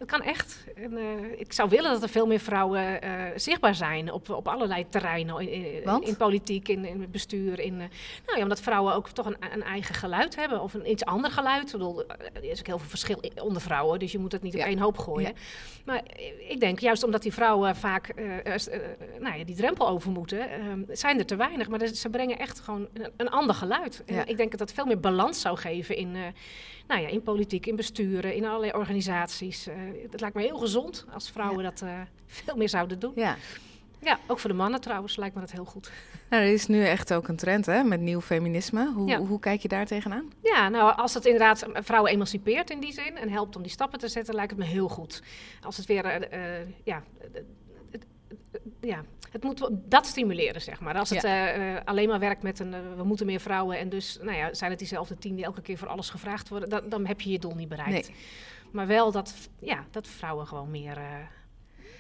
het 0.04 0.12
kan 0.12 0.22
echt. 0.22 0.64
En, 0.76 0.98
eh, 0.98 1.40
ik 1.40 1.54
zou 1.54 1.70
willen 1.70 1.92
dat 1.92 2.04
er 2.04 2.10
veel 2.10 2.26
meer 2.26 2.40
vrouwen 2.40 3.02
eh, 3.02 3.12
zichtbaar 3.36 3.76
zijn 3.76 4.12
op, 4.12 4.30
op 4.30 4.48
allerlei 4.48 4.90
terreinen. 4.90 5.40
In, 5.40 6.04
in, 6.04 6.18
politiek, 6.18 6.68
in, 6.68 6.86
in 6.86 7.08
bestuur. 7.12 7.60
In, 7.60 7.74
eh, 7.74 7.88
nou 8.26 8.38
ja, 8.38 8.44
omdat 8.44 8.62
vrouwen 8.62 8.94
ook 8.94 9.10
toch 9.10 9.26
een, 9.26 9.38
een 9.54 9.64
eigen 9.64 9.96
geluid 9.96 10.36
hebben. 10.36 10.62
Of 10.62 10.74
een 10.74 10.90
iets 10.90 11.06
ander 11.06 11.32
geluid. 11.32 11.66
Ik 11.66 11.72
bedoel, 11.72 12.04
er 12.08 12.44
is 12.44 12.60
ook 12.60 12.68
heel 12.68 12.80
veel 12.80 12.90
verschil 12.90 13.20
onder 13.42 13.62
vrouwen. 13.62 14.00
Dus 14.00 14.12
je 14.12 14.20
moet 14.20 14.32
het 14.32 14.42
niet 14.42 14.54
Ja. 14.54 14.60
op 14.60 14.66
één 14.66 14.80
hoop 14.80 14.98
gooien. 14.98 15.30
Ja. 15.30 15.42
Maar 15.86 16.02
ik 16.48 16.60
denk, 16.60 16.80
juist 16.80 17.04
omdat 17.04 17.22
die 17.22 17.34
vrouwen 17.34 17.76
vaak 17.76 18.14
nou 19.20 19.38
ja, 19.38 19.44
die 19.44 19.56
drempel 19.56 19.88
over 19.88 20.12
moeten, 20.12 20.50
eh, 20.50 20.60
zijn 20.92 21.20
er 21.20 21.26
te 21.26 21.36
weinig. 21.36 21.70
Maar 21.70 21.88
ze 21.88 22.10
brengen 22.10 22.40
echt 22.40 22.60
gewoon 22.60 22.88
een, 22.94 23.12
een 23.18 23.30
ander 23.30 23.56
geluid. 23.56 24.04
En 24.06 24.28
ik 24.28 24.38
denk 24.38 24.50
dat 24.50 24.60
dat 24.60 24.74
veel 24.74 24.86
meer 24.86 25.00
balans 25.00 25.42
zou 25.42 25.58
geven 25.58 25.96
in, 25.96 26.16
nou 26.88 27.02
ja, 27.02 27.08
in 27.08 27.22
politiek, 27.24 27.66
in 27.66 27.76
besturen, 27.76 28.34
in 28.36 28.46
allerlei 28.46 28.72
organisaties. 28.72 29.68
Eh 29.68 29.76
het 30.12 30.22
lijkt 30.22 30.36
me 30.36 30.42
heel 30.42 30.58
gezond 30.58 31.06
als 31.14 31.30
vrouwen 31.32 31.64
dat 31.64 31.82
eh, 31.82 32.00
veel 32.28 32.56
meer 32.56 32.70
zouden 32.70 33.00
doen. 33.00 33.12
Ja. 33.16 33.36
Ja, 34.00 34.20
ook 34.28 34.40
voor 34.40 34.50
de 34.50 34.56
mannen 34.56 34.82
trouwens 34.82 35.16
lijkt 35.16 35.36
me 35.36 35.42
dat 35.42 35.52
heel 35.52 35.66
goed. 35.66 35.92
Nou, 36.30 36.44
er 36.44 36.50
is 36.54 36.68
nu 36.68 36.86
echt 36.86 37.14
ook 37.14 37.28
een 37.28 37.36
trend 37.36 37.66
hè, 37.66 37.84
met 37.84 38.00
nieuw 38.00 38.22
feminisme. 38.22 38.92
Hoe, 38.94 39.08
Ja. 39.10 39.18
hoe 39.20 39.40
kijk 39.40 39.62
je 39.62 39.68
daar 39.68 39.86
tegenaan? 39.86 40.32
Ja, 40.42 40.70
nou, 40.70 40.96
als 40.98 41.14
het 41.14 41.26
inderdaad 41.26 41.66
vrouwen 41.74 42.12
emancipeert 42.12 42.70
in 42.70 42.80
die 42.80 42.94
zin 42.94 43.18
en 43.18 43.30
helpt 43.30 43.56
om 43.56 43.62
die 43.62 43.72
stappen 43.72 44.00
te 44.00 44.08
zetten, 44.08 44.36
lijkt 44.36 44.50
het 44.52 44.60
me 44.60 44.66
heel 44.66 44.88
goed. 44.90 45.24
Als 45.62 45.78
het 45.78 45.86
weer, 45.86 46.06
eh, 46.06 46.68
ja, 46.84 47.04
ja, 48.82 49.04
het 49.32 49.44
moet 49.44 49.70
dat 49.72 50.06
stimuleren, 50.06 50.62
zeg 50.62 50.80
maar. 50.80 50.96
Als 50.98 51.10
het 51.10 51.24
eh, 51.24 51.76
eh, 51.76 51.82
alleen 51.86 52.08
maar 52.10 52.20
werkt 52.20 52.44
met 52.44 52.60
een, 52.60 52.74
eh, 52.74 52.80
we 52.98 53.04
moeten 53.04 53.26
meer 53.26 53.40
vrouwen 53.40 53.78
en 53.80 53.90
dus, 53.90 54.18
nou 54.22 54.38
ja, 54.38 54.54
zijn 54.54 54.70
het 54.70 54.80
diezelfde 54.80 55.18
tien 55.18 55.36
die 55.36 55.46
elke 55.46 55.62
keer 55.62 55.78
voor 55.78 55.88
alles 55.88 56.10
gevraagd 56.10 56.50
worden, 56.50 56.70
dan, 56.70 56.90
dan 56.90 57.06
heb 57.06 57.22
je 57.22 57.30
je 57.32 57.40
doel 57.40 57.56
niet 57.56 57.70
bereikt. 57.70 58.08
Nee. 58.08 58.16
Maar 58.72 58.88
wel 58.88 59.12
dat, 59.12 59.34
ja, 59.60 59.86
dat 59.92 60.08
vrouwen 60.08 60.48
gewoon 60.48 60.72
meer, 60.72 60.98
eh, 60.98 61.04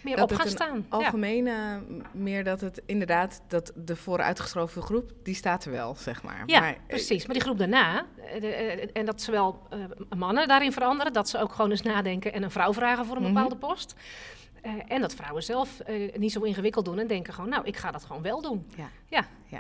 meer 0.04 0.16
Dat 0.16 0.32
op 0.32 0.38
gaan 0.38 0.48
staan. 0.50 0.76
Ja. 0.78 0.84
Algemeen 0.90 1.48
eh, 1.48 1.76
meer 2.12 2.44
dat 2.44 2.62
het 2.62 2.82
inderdaad, 2.86 3.42
dat 3.48 3.72
de 3.76 3.96
vooruitgeschoven 3.96 4.82
groep, 4.82 5.12
die 5.24 5.36
staat 5.36 5.66
er 5.66 5.72
wel, 5.72 5.96
zeg 5.96 6.24
maar. 6.24 6.44
Ja, 6.46 6.60
Maar, 6.60 6.78
precies. 6.88 7.26
Maar 7.26 7.34
die 7.36 7.44
groep 7.44 7.58
daarna, 7.58 8.06
de, 8.40 8.48
en 8.94 9.06
dat 9.06 9.22
zowel 9.22 9.68
eh, 9.70 9.80
mannen 10.18 10.48
daarin 10.48 10.72
veranderen, 10.72 11.14
dat 11.14 11.30
ze 11.30 11.38
ook 11.40 11.52
gewoon 11.54 11.72
eens 11.72 11.82
nadenken 11.82 12.34
en 12.34 12.44
een 12.44 12.52
vrouw 12.52 12.74
vragen 12.74 13.06
voor 13.06 13.16
een 13.16 13.22
Mhm. 13.24 13.34
bepaalde 13.34 13.56
post. 13.58 13.96
Eh, 14.64 14.72
en 14.88 15.02
dat 15.02 15.16
vrouwen 15.16 15.44
zelf 15.44 15.80
eh, 15.80 16.16
niet 16.18 16.32
zo 16.32 16.40
ingewikkeld 16.42 16.86
doen 16.86 17.00
en 17.00 17.08
denken 17.08 17.34
gewoon, 17.34 17.50
nou, 17.50 17.66
ik 17.66 17.78
ga 17.78 17.92
dat 17.92 18.04
gewoon 18.04 18.22
wel 18.22 18.42
doen. 18.42 18.66
Ja. 18.76 18.90
ja. 19.08 19.26
Ja. 19.48 19.58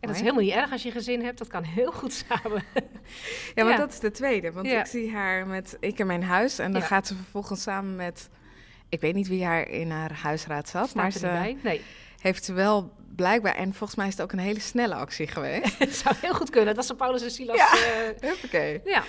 En 0.00 0.08
dat 0.08 0.16
is 0.16 0.20
helemaal 0.20 0.42
niet 0.42 0.52
erg 0.52 0.72
als 0.72 0.82
je 0.82 0.90
gezin 0.90 1.24
hebt, 1.24 1.38
dat 1.38 1.48
kan 1.48 1.62
heel 1.64 1.92
goed 1.92 2.12
samen. 2.28 2.64
Ja, 3.54 3.64
want 3.64 3.70
Ja. 3.70 3.76
dat 3.76 3.92
is 3.92 3.98
de 4.00 4.10
tweede. 4.10 4.52
Want 4.52 4.66
Ja. 4.66 4.80
ik 4.80 4.86
zie 4.86 5.12
haar 5.12 5.46
met 5.46 5.76
ik 5.80 5.98
en 5.98 6.06
mijn 6.06 6.22
huis. 6.22 6.58
En 6.58 6.72
dan 6.72 6.80
Ja. 6.80 6.86
gaat 6.86 7.06
ze 7.06 7.14
vervolgens 7.14 7.62
samen 7.62 7.96
met... 7.96 8.28
Ik 8.88 9.00
weet 9.00 9.14
niet 9.14 9.28
wie 9.28 9.44
haar 9.44 9.68
in 9.68 9.90
haar 9.90 10.12
huisraad 10.12 10.68
zat. 10.68 10.84
Staat 10.88 11.02
maar 11.02 11.12
ze 11.12 11.20
bij. 11.20 11.56
Nee, 11.62 11.80
heeft 12.20 12.44
ze 12.44 12.52
wel 12.52 12.92
blijkbaar... 13.16 13.54
En 13.54 13.74
volgens 13.74 13.94
mij 13.98 14.06
is 14.06 14.12
het 14.12 14.22
ook 14.22 14.32
een 14.32 14.38
hele 14.38 14.60
snelle 14.60 14.94
actie 14.94 15.26
geweest. 15.26 15.78
het 15.84 15.94
zou 15.94 16.14
heel 16.20 16.34
goed 16.34 16.50
kunnen. 16.50 16.74
Dat 16.74 16.86
ze 16.86 16.94
Paulus 16.94 17.22
en 17.22 17.30
Silas... 17.30 17.56
Ja. 17.56 17.68
Huppakee. 18.28 18.80
ja. 18.84 19.02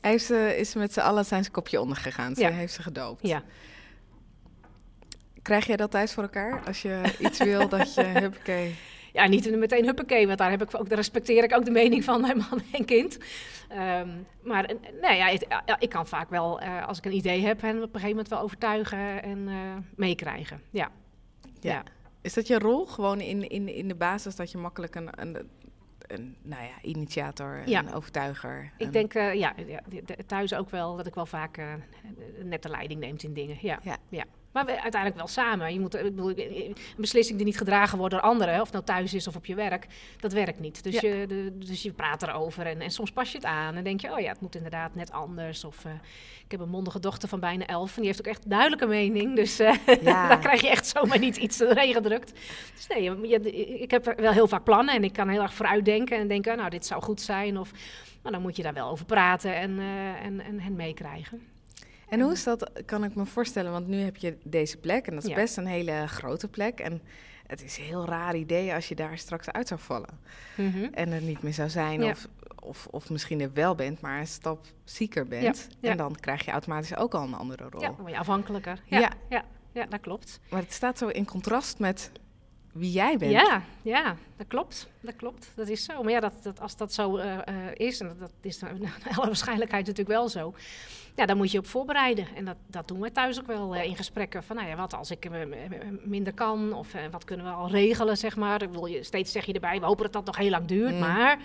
Heeft 0.00 0.24
ze, 0.24 0.56
is 0.58 0.74
met 0.74 0.92
z'n 0.92 1.00
allen 1.00 1.24
zijn 1.24 1.42
zijn 1.42 1.54
kopje 1.54 1.80
ondergegaan. 1.80 2.34
Ze 2.34 2.46
heeft 2.46 2.72
ze 2.72 2.82
gedoopt. 2.82 3.26
ja. 3.26 3.42
Krijg 5.50 5.66
jij 5.66 5.76
dat 5.76 5.90
thuis 5.90 6.12
voor 6.12 6.22
elkaar? 6.22 6.62
Als 6.66 6.82
je 6.82 7.02
iets 7.18 7.38
wil, 7.38 7.68
dat 7.68 7.94
je... 7.94 8.02
Huppakee. 8.20 8.74
Ja, 9.12 9.26
niet 9.26 9.56
meteen 9.56 9.84
huppakee, 9.84 10.26
want 10.26 10.38
daar, 10.38 10.50
heb 10.50 10.62
ik 10.62 10.74
ook, 10.78 10.88
daar 10.88 10.98
respecteer 10.98 11.44
ik 11.44 11.54
ook 11.54 11.64
de 11.64 11.70
mening 11.70 12.04
van 12.04 12.20
mijn 12.20 12.36
man 12.36 12.62
en 12.72 12.84
kind. 12.84 13.18
Ehm, 13.68 14.08
maar 14.42 14.64
eh, 14.64 14.76
nee, 15.00 15.16
ja, 15.16 15.26
het- 15.26 15.46
ja, 15.66 15.76
ik 15.80 15.88
kan 15.88 16.06
vaak 16.06 16.30
wel, 16.30 16.60
eh, 16.60 16.86
als 16.86 16.98
ik 16.98 17.04
een 17.04 17.14
idee 17.14 17.40
heb, 17.46 17.60
hen 17.60 17.76
op 17.76 17.82
een 17.82 17.88
gegeven 17.88 18.08
moment 18.08 18.28
wel 18.28 18.40
overtuigen 18.40 19.22
en 19.22 19.48
eh, 19.48 19.54
meekrijgen. 19.96 20.60
Ja. 20.70 20.90
Ja. 21.60 21.72
Ja. 21.72 21.82
Is 22.22 22.34
dat 22.34 22.46
je 22.46 22.58
rol? 22.58 22.86
Gewoon 22.86 23.20
in, 23.20 23.48
in, 23.48 23.68
in 23.74 23.88
de 23.88 23.94
basis 23.94 24.36
dat 24.36 24.50
je 24.50 24.58
makkelijk 24.58 24.94
een... 24.94 25.08
een 25.20 25.48
een, 26.06 26.36
nou 26.42 26.62
ja, 26.62 26.70
initiator, 26.82 27.62
Ja. 27.66 27.78
een 27.80 27.92
overtuiger. 27.94 28.72
Ik 28.76 28.86
een- 28.86 28.92
denk 28.92 29.12
ja, 29.12 29.54
thuis 30.26 30.54
ook 30.54 30.70
wel 30.70 30.96
dat 30.96 31.06
ik 31.06 31.14
wel 31.14 31.26
vaak 31.26 31.58
net 32.42 32.62
de 32.62 32.68
leiding 32.68 33.00
neemt 33.00 33.22
in 33.22 33.32
dingen. 33.34 33.58
Ja. 33.60 33.78
Ja. 33.82 33.96
Ja. 34.08 34.24
Maar 34.52 34.64
we, 34.64 34.70
uiteindelijk 34.82 35.16
wel 35.16 35.26
samen. 35.28 35.72
Je 35.72 35.80
moet, 35.80 35.94
ik 35.94 36.02
bedoel, 36.02 36.30
een 36.38 36.76
beslissing 36.96 37.36
die 37.36 37.46
niet 37.46 37.56
gedragen 37.58 37.98
wordt 37.98 38.14
door 38.14 38.22
anderen, 38.22 38.60
of 38.60 38.72
nou 38.72 38.84
thuis 38.84 39.14
is 39.14 39.26
of 39.26 39.36
op 39.36 39.46
je 39.46 39.54
werk, 39.54 39.86
dat 40.20 40.32
werkt 40.32 40.60
niet. 40.60 40.82
Dus, 40.82 41.00
Ja. 41.00 41.08
je, 41.12 41.26
de, 41.26 41.58
dus 41.58 41.82
je 41.82 41.92
praat 41.92 42.22
erover 42.22 42.66
en, 42.66 42.80
en 42.80 42.90
soms 42.90 43.12
pas 43.12 43.30
je 43.32 43.36
het 43.36 43.46
aan 43.46 43.74
en 43.76 43.84
denk 43.84 44.00
je, 44.00 44.12
oh 44.12 44.18
ja, 44.20 44.28
het 44.28 44.40
moet 44.40 44.54
inderdaad 44.54 44.94
net 44.94 45.12
anders. 45.12 45.64
Of 45.64 45.84
eh, 45.84 45.90
ik 46.44 46.50
heb 46.50 46.60
een 46.60 46.68
mondige 46.68 47.00
dochter 47.00 47.28
van 47.28 47.40
bijna 47.40 47.66
elf 47.66 47.90
en 47.90 47.96
die 47.96 48.06
heeft 48.06 48.18
ook 48.18 48.26
echt 48.32 48.50
duidelijke 48.50 48.86
mening. 48.86 49.36
Dus 49.36 49.58
eh 49.58 49.74
Ja. 50.02 50.28
daar 50.28 50.38
krijg 50.38 50.60
je 50.60 50.68
echt 50.68 50.86
zomaar 50.86 51.18
niet 51.18 51.36
iets 51.36 51.56
doorheen 51.68 51.92
gedrukt. 51.94 52.32
Dus 52.74 52.86
nee, 52.86 53.02
je- 53.02 53.28
je- 53.28 53.78
ik 53.80 53.90
heb 53.90 54.14
wel 54.16 54.32
heel 54.32 54.48
vaak 54.48 54.64
plannen 54.64 54.94
en 54.94 55.04
ik 55.04 55.12
kan 55.12 55.28
heel 55.28 55.42
erg 55.42 55.54
vooruit 55.54 55.84
denken 55.84 56.16
en 56.18 56.28
denken, 56.28 56.56
nou, 56.56 56.70
dit 56.70 56.86
zou 56.86 57.02
goed 57.02 57.20
zijn. 57.20 57.58
Of, 57.58 57.70
maar 58.22 58.32
dan 58.32 58.42
moet 58.42 58.56
je 58.56 58.62
daar 58.62 58.74
wel 58.74 58.88
over 58.90 59.04
praten 59.04 59.54
en, 59.54 59.78
eh, 59.78 60.24
en, 60.24 60.40
en 60.40 60.60
hen 60.60 60.76
meekrijgen. 60.76 61.42
En 62.10 62.20
hoe 62.20 62.32
is 62.32 62.44
dat, 62.44 62.70
kan 62.86 63.04
ik 63.04 63.14
me 63.14 63.26
voorstellen, 63.26 63.72
want 63.72 63.86
nu 63.86 63.96
heb 64.00 64.16
je 64.16 64.36
deze 64.42 64.76
plek 64.76 65.06
en 65.06 65.14
dat 65.14 65.22
is 65.24 65.28
Ja. 65.30 65.34
best 65.36 65.56
een 65.56 65.66
hele 65.66 66.06
grote 66.06 66.48
plek. 66.48 66.78
En 66.80 67.02
het 67.46 67.62
is 67.64 67.78
een 67.78 67.84
heel 67.84 68.04
raar 68.06 68.36
idee 68.36 68.74
als 68.74 68.88
je 68.88 68.94
daar 68.94 69.18
straks 69.18 69.50
uit 69.50 69.68
zou 69.68 69.80
vallen 69.80 70.18
Mhm. 70.56 70.84
en 70.92 71.12
er 71.12 71.20
niet 71.22 71.42
meer 71.42 71.52
zou 71.54 71.68
zijn. 71.68 72.02
Ja. 72.02 72.10
Of, 72.10 72.28
of, 72.62 72.86
of 72.90 73.10
misschien 73.10 73.40
er 73.40 73.52
wel 73.52 73.74
bent, 73.74 74.00
maar 74.00 74.18
een 74.20 74.26
stap 74.26 74.66
zieker 74.84 75.26
bent. 75.26 75.68
Ja. 75.80 75.90
En 75.90 75.96
dan 75.96 76.14
krijg 76.20 76.44
je 76.44 76.50
automatisch 76.50 76.96
ook 76.96 77.14
al 77.14 77.22
een 77.22 77.34
andere 77.34 77.66
rol. 77.70 77.80
Ja, 77.80 77.86
dan 77.86 77.96
word 77.96 78.10
je 78.12 78.18
afhankelijker. 78.18 78.82
Ja. 78.86 79.10
ja. 79.28 79.44
ja, 79.72 79.86
dat 79.86 80.00
klopt. 80.00 80.40
Maar 80.50 80.60
het 80.62 80.72
staat 80.72 80.98
zo 80.98 81.08
in 81.08 81.24
contrast 81.24 81.78
met 81.78 82.10
wie 82.72 82.90
jij 82.90 83.16
bent. 83.16 83.32
Ja, 83.32 83.62
ja, 83.82 84.16
dat 84.36 84.46
klopt. 84.46 84.88
Dat 85.00 85.16
klopt. 85.16 85.52
Dat 85.54 85.68
is 85.68 85.84
zo. 85.84 86.02
Maar 86.02 86.12
ja, 86.12 86.20
dat, 86.20 86.32
dat, 86.42 86.60
als 86.60 86.76
dat 86.76 86.92
zo 86.92 87.16
eh, 87.16 87.36
eh, 87.36 87.74
is, 87.74 88.00
en 88.00 88.08
dat, 88.08 88.18
dat 88.18 88.30
is 88.40 88.60
naar 88.60 88.98
alle 89.14 89.26
waarschijnlijkheid 89.26 89.86
natuurlijk 89.86 90.16
wel 90.16 90.28
zo, 90.28 90.54
ja, 91.16 91.26
dan 91.26 91.36
moet 91.36 91.50
je 91.50 91.58
op 91.58 91.66
voorbereiden. 91.66 92.26
En 92.36 92.44
dat, 92.44 92.56
dat 92.66 92.88
doen 92.88 93.00
we 93.00 93.12
thuis 93.12 93.40
ook 93.40 93.46
wel 93.46 93.74
eh, 93.74 93.84
in 93.84 93.96
gesprekken. 93.96 94.42
Van, 94.42 94.56
nou 94.56 94.68
ja, 94.68 94.76
wat 94.76 94.94
als 94.94 95.10
ik 95.10 95.28
minder 96.04 96.32
kan? 96.34 96.72
Of 96.72 96.94
wat 97.10 97.24
kunnen 97.24 97.46
we 97.46 97.52
al 97.52 97.70
regelen, 97.70 98.16
zeg 98.16 98.36
maar? 98.36 98.62
Ik 98.62 98.70
bedoel, 98.70 98.86
je, 98.86 99.02
steeds 99.02 99.32
zeg 99.32 99.44
je 99.44 99.52
erbij, 99.52 99.80
we 99.80 99.86
hopen 99.86 100.04
dat 100.04 100.12
dat 100.12 100.24
nog 100.24 100.36
heel 100.36 100.50
lang 100.50 100.66
duurt. 100.66 100.92
Mm. 100.92 100.98
Maar 100.98 101.38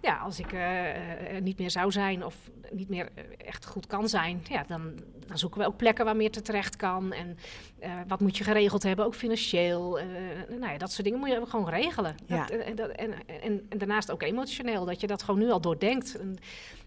ja, 0.00 0.16
als 0.18 0.38
ik 0.38 0.52
eh, 0.52 0.90
eh, 0.90 1.34
er 1.34 1.40
niet 1.40 1.58
meer 1.58 1.70
zou 1.70 1.92
zijn 1.92 2.24
of 2.24 2.34
niet 2.70 2.88
meer 2.88 3.08
eh, 3.14 3.24
echt 3.46 3.66
goed 3.66 3.86
kan 3.86 4.08
zijn, 4.08 4.40
ja, 4.48 4.64
dan, 4.68 4.92
dan 5.26 5.38
zoeken 5.38 5.60
we 5.60 5.66
ook 5.66 5.76
plekken 5.76 6.04
waar 6.04 6.16
meer 6.16 6.30
te 6.30 6.42
terecht 6.42 6.76
kan. 6.76 7.12
En 7.12 7.38
eh, 7.78 7.92
wat 8.06 8.20
moet 8.20 8.36
je 8.36 8.44
geregeld 8.44 8.82
hebben, 8.82 9.04
ook 9.04 9.14
financieel. 9.14 9.98
eh, 9.98 10.06
nou 10.48 10.72
ja, 10.72 10.78
dat 10.78 10.92
soort 10.92 11.04
dingen 11.04 11.18
moet 11.18 11.28
je 11.28 11.42
gewoon 11.48 11.68
regelen. 11.68 12.14
Ja. 12.26 12.46
Dat, 12.46 12.50
en, 12.50 12.74
dat, 12.76 12.90
en, 12.90 13.12
en, 13.42 13.66
en 13.68 13.78
daarnaast 13.78 14.10
ook 14.10 14.22
emotioneel, 14.22 14.84
dat 14.84 15.00
je 15.00 15.06
dat 15.06 15.22
gewoon 15.22 15.40
nu 15.40 15.50
al 15.50 15.60
doordenkt. 15.60 16.18
En 16.18 16.36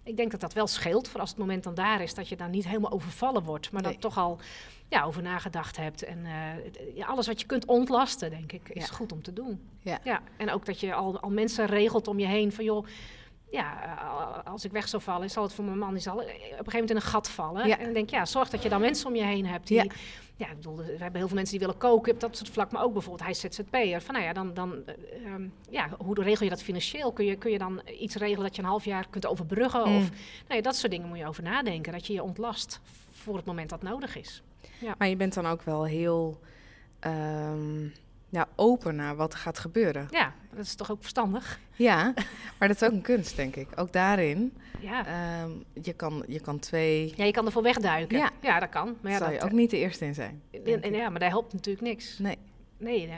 ik 0.04 0.18
denk 0.18 0.32
dat 0.32 0.40
dat 0.40 0.54
wel 0.54 0.68
scheelt 0.68 1.08
voor 1.08 1.20
als 1.20 1.30
het 1.30 1.40
moment 1.40 1.64
dan 1.64 1.76
daar 1.76 2.02
is, 2.02 2.14
dat 2.14 2.28
je 2.30 2.36
dan 2.36 2.50
niet 2.50 2.68
helemaal 2.68 2.92
overvallen 2.92 3.44
wordt, 3.44 3.72
maar 3.72 3.82
Nee. 3.82 3.92
dat 3.92 4.02
toch 4.02 4.18
al 4.18 4.40
ja, 4.92 5.04
over 5.04 5.22
nagedacht 5.22 5.78
hebt. 5.78 6.04
En 6.04 6.26
eh, 6.26 6.96
ja, 6.96 7.06
alles 7.06 7.28
wat 7.28 7.40
je 7.42 7.46
kunt 7.46 7.66
ontlasten, 7.66 8.30
denk 8.30 8.52
ik, 8.52 8.70
is 8.70 8.88
Ja. 8.88 8.94
goed 8.96 9.12
om 9.12 9.22
te 9.22 9.34
doen. 9.34 9.62
Ja. 9.80 10.00
Ja, 10.04 10.22
en 10.38 10.52
ook 10.52 10.66
dat 10.66 10.80
je 10.80 10.94
al, 10.94 11.20
al 11.20 11.30
mensen 11.30 11.66
regelt 11.66 12.08
om 12.08 12.20
je 12.20 12.26
heen 12.28 12.52
van 12.52 12.64
joh. 12.64 12.86
Ja, 13.52 13.84
eh, 13.84 14.52
als 14.52 14.66
ik 14.66 14.72
weg 14.72 14.88
zou 14.88 15.02
vallen, 15.02 15.30
zal 15.30 15.44
het 15.44 15.54
voor 15.54 15.66
mijn 15.66 15.78
man 15.78 15.94
die 15.94 16.02
zal 16.02 16.14
op 16.16 16.20
een 16.22 16.28
gegeven 16.30 16.64
moment 16.72 16.90
in 16.90 16.96
een 16.96 17.02
gat 17.02 17.30
vallen. 17.30 17.68
Ja. 17.68 17.78
En 17.78 17.88
ik 17.88 17.94
denk, 17.94 18.10
ja, 18.10 18.26
zorg 18.26 18.50
dat 18.50 18.64
je 18.64 18.70
dan 18.70 18.82
mensen 18.82 19.08
om 19.08 19.16
je 19.16 19.24
heen 19.24 19.46
hebt 19.46 19.68
die, 19.68 19.78
Ja. 19.78 19.86
ja. 20.36 20.50
ik 20.50 20.56
bedoel, 20.56 20.76
we 20.76 20.84
hebben 20.84 21.16
heel 21.20 21.28
veel 21.28 21.36
mensen 21.38 21.58
die 21.58 21.66
willen 21.68 21.78
koken 21.82 22.14
op 22.14 22.20
dat 22.20 22.38
soort 22.38 22.50
vlak, 22.50 22.72
maar 22.72 22.84
ook 22.84 22.94
bijvoorbeeld 22.94 23.22
hij 23.24 23.32
is 23.32 23.40
ZZP'er. 23.40 24.02
Van 24.02 24.14
nou 24.14 24.26
ja, 24.26 24.34
dan, 24.34 24.54
dan 24.54 24.86
eh, 24.86 25.26
ehm, 25.26 25.48
ja, 25.70 25.90
hoe 25.98 26.24
regel 26.24 26.44
je 26.44 26.50
dat 26.50 26.64
financieel? 26.64 27.12
Kun 27.12 27.26
je, 27.26 27.36
kun 27.36 27.52
je 27.52 27.58
dan 27.58 27.82
iets 28.00 28.16
regelen 28.16 28.44
dat 28.46 28.56
je 28.56 28.62
een 28.62 28.68
half 28.68 28.86
jaar 28.86 29.08
kunt 29.10 29.26
overbruggen? 29.26 29.90
Mm. 29.90 29.98
Of 29.98 30.10
nou 30.10 30.56
ja, 30.56 30.62
dat 30.62 30.76
soort 30.76 30.92
dingen 30.92 31.08
moet 31.08 31.18
je 31.18 31.28
over 31.28 31.44
nadenken, 31.44 31.92
dat 31.92 32.08
je 32.08 32.14
je 32.14 32.24
ontlast 32.24 32.80
voor 33.12 33.36
het 33.36 33.46
moment 33.46 33.70
dat 33.70 33.82
nodig 33.82 34.16
is. 34.18 34.42
Maar 34.98 35.08
je 35.08 35.16
bent 35.16 35.34
dan 35.34 35.46
ook 35.46 35.62
wel 35.62 35.86
heel 35.86 36.40
ehm, 37.00 37.88
ja, 38.30 38.48
open 38.56 38.96
naar 38.96 39.16
wat 39.16 39.34
er 39.34 39.40
gaat 39.40 39.60
gebeuren. 39.60 40.08
Ja, 40.12 40.34
dat 40.50 40.66
is 40.66 40.76
toch 40.76 40.92
ook 40.92 41.02
verstandig? 41.02 41.60
Ja, 41.76 42.14
maar 42.60 42.68
dat 42.68 42.82
is 42.82 42.84
ook 42.84 42.92
een 42.92 43.02
kunst, 43.02 43.36
denk 43.36 43.56
ik. 43.56 43.68
Ook 43.76 43.94
daarin. 43.94 44.54
Ja. 44.80 45.06
ehm, 45.06 45.52
je, 45.82 45.94
kan, 45.94 46.24
je 46.28 46.40
kan 46.40 46.60
twee... 46.60 47.14
ja, 47.16 47.24
je 47.24 47.32
kan 47.32 47.46
ervoor 47.46 47.64
wegduiken. 47.64 48.18
Ja. 48.18 48.30
Ja, 48.42 48.60
dat 48.60 48.70
kan. 48.70 48.98
Maar 49.02 49.12
ja, 49.12 49.18
zou 49.18 49.32
dat, 49.32 49.40
je 49.40 49.46
ook 49.46 49.54
niet 49.54 49.70
de 49.70 49.78
eerste 49.78 50.06
in 50.06 50.14
zijn. 50.14 50.42
En, 50.66 50.82
en 50.82 50.94
ja, 50.94 51.10
maar 51.10 51.20
dat 51.20 51.30
helpt 51.30 51.54
natuurlijk 51.54 51.86
niks. 51.86 52.18
Nee. 52.20 52.38
Nee, 52.78 53.10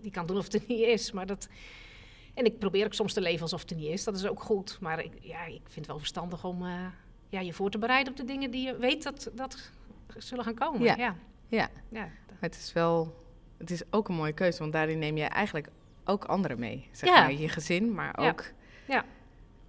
die 0.00 0.10
kan 0.10 0.26
doen 0.26 0.36
of 0.36 0.44
het 0.44 0.54
er 0.54 0.62
niet 0.66 0.80
is. 0.80 1.12
Maar 1.12 1.26
dat... 1.26 1.48
En 2.34 2.44
ik 2.44 2.58
probeer 2.58 2.84
ook 2.84 2.94
soms 2.94 3.12
te 3.12 3.20
leven 3.20 3.42
alsof 3.42 3.60
het 3.60 3.70
er 3.70 3.76
niet 3.76 3.88
is. 3.88 4.04
Dat 4.04 4.16
is 4.16 4.26
ook 4.26 4.42
goed. 4.42 4.78
Maar 4.80 5.04
ik, 5.04 5.12
ja, 5.20 5.44
ik 5.44 5.60
vind 5.64 5.74
het 5.74 5.86
wel 5.86 5.98
verstandig 5.98 6.44
om 6.44 6.62
eh, 6.62 6.86
ja, 7.28 7.40
je 7.40 7.52
voor 7.52 7.70
te 7.70 7.78
bereiden 7.78 8.12
op 8.12 8.18
de 8.18 8.24
dingen 8.24 8.50
die 8.50 8.66
je 8.66 8.76
weet 8.76 9.02
dat, 9.02 9.30
dat 9.34 9.70
zullen 10.16 10.44
gaan 10.44 10.54
komen. 10.54 10.82
Ja. 10.82 11.16
Ja. 11.48 11.68
Ja, 11.90 12.08
het 12.38 12.54
is 12.56 12.72
wel... 12.72 13.22
Het 13.58 13.70
is 13.70 13.82
ook 13.90 14.08
een 14.08 14.14
mooie 14.14 14.32
keuze, 14.32 14.58
want 14.58 14.72
daarin 14.72 14.98
neem 14.98 15.16
je 15.16 15.24
eigenlijk 15.24 15.68
ook 16.04 16.24
anderen 16.24 16.58
mee. 16.58 16.88
Zeg 16.92 17.08
Ja. 17.10 17.20
maar, 17.20 17.32
je 17.32 17.48
gezin, 17.48 17.94
maar 17.94 18.16
ook... 18.18 18.44
Ja. 18.86 19.04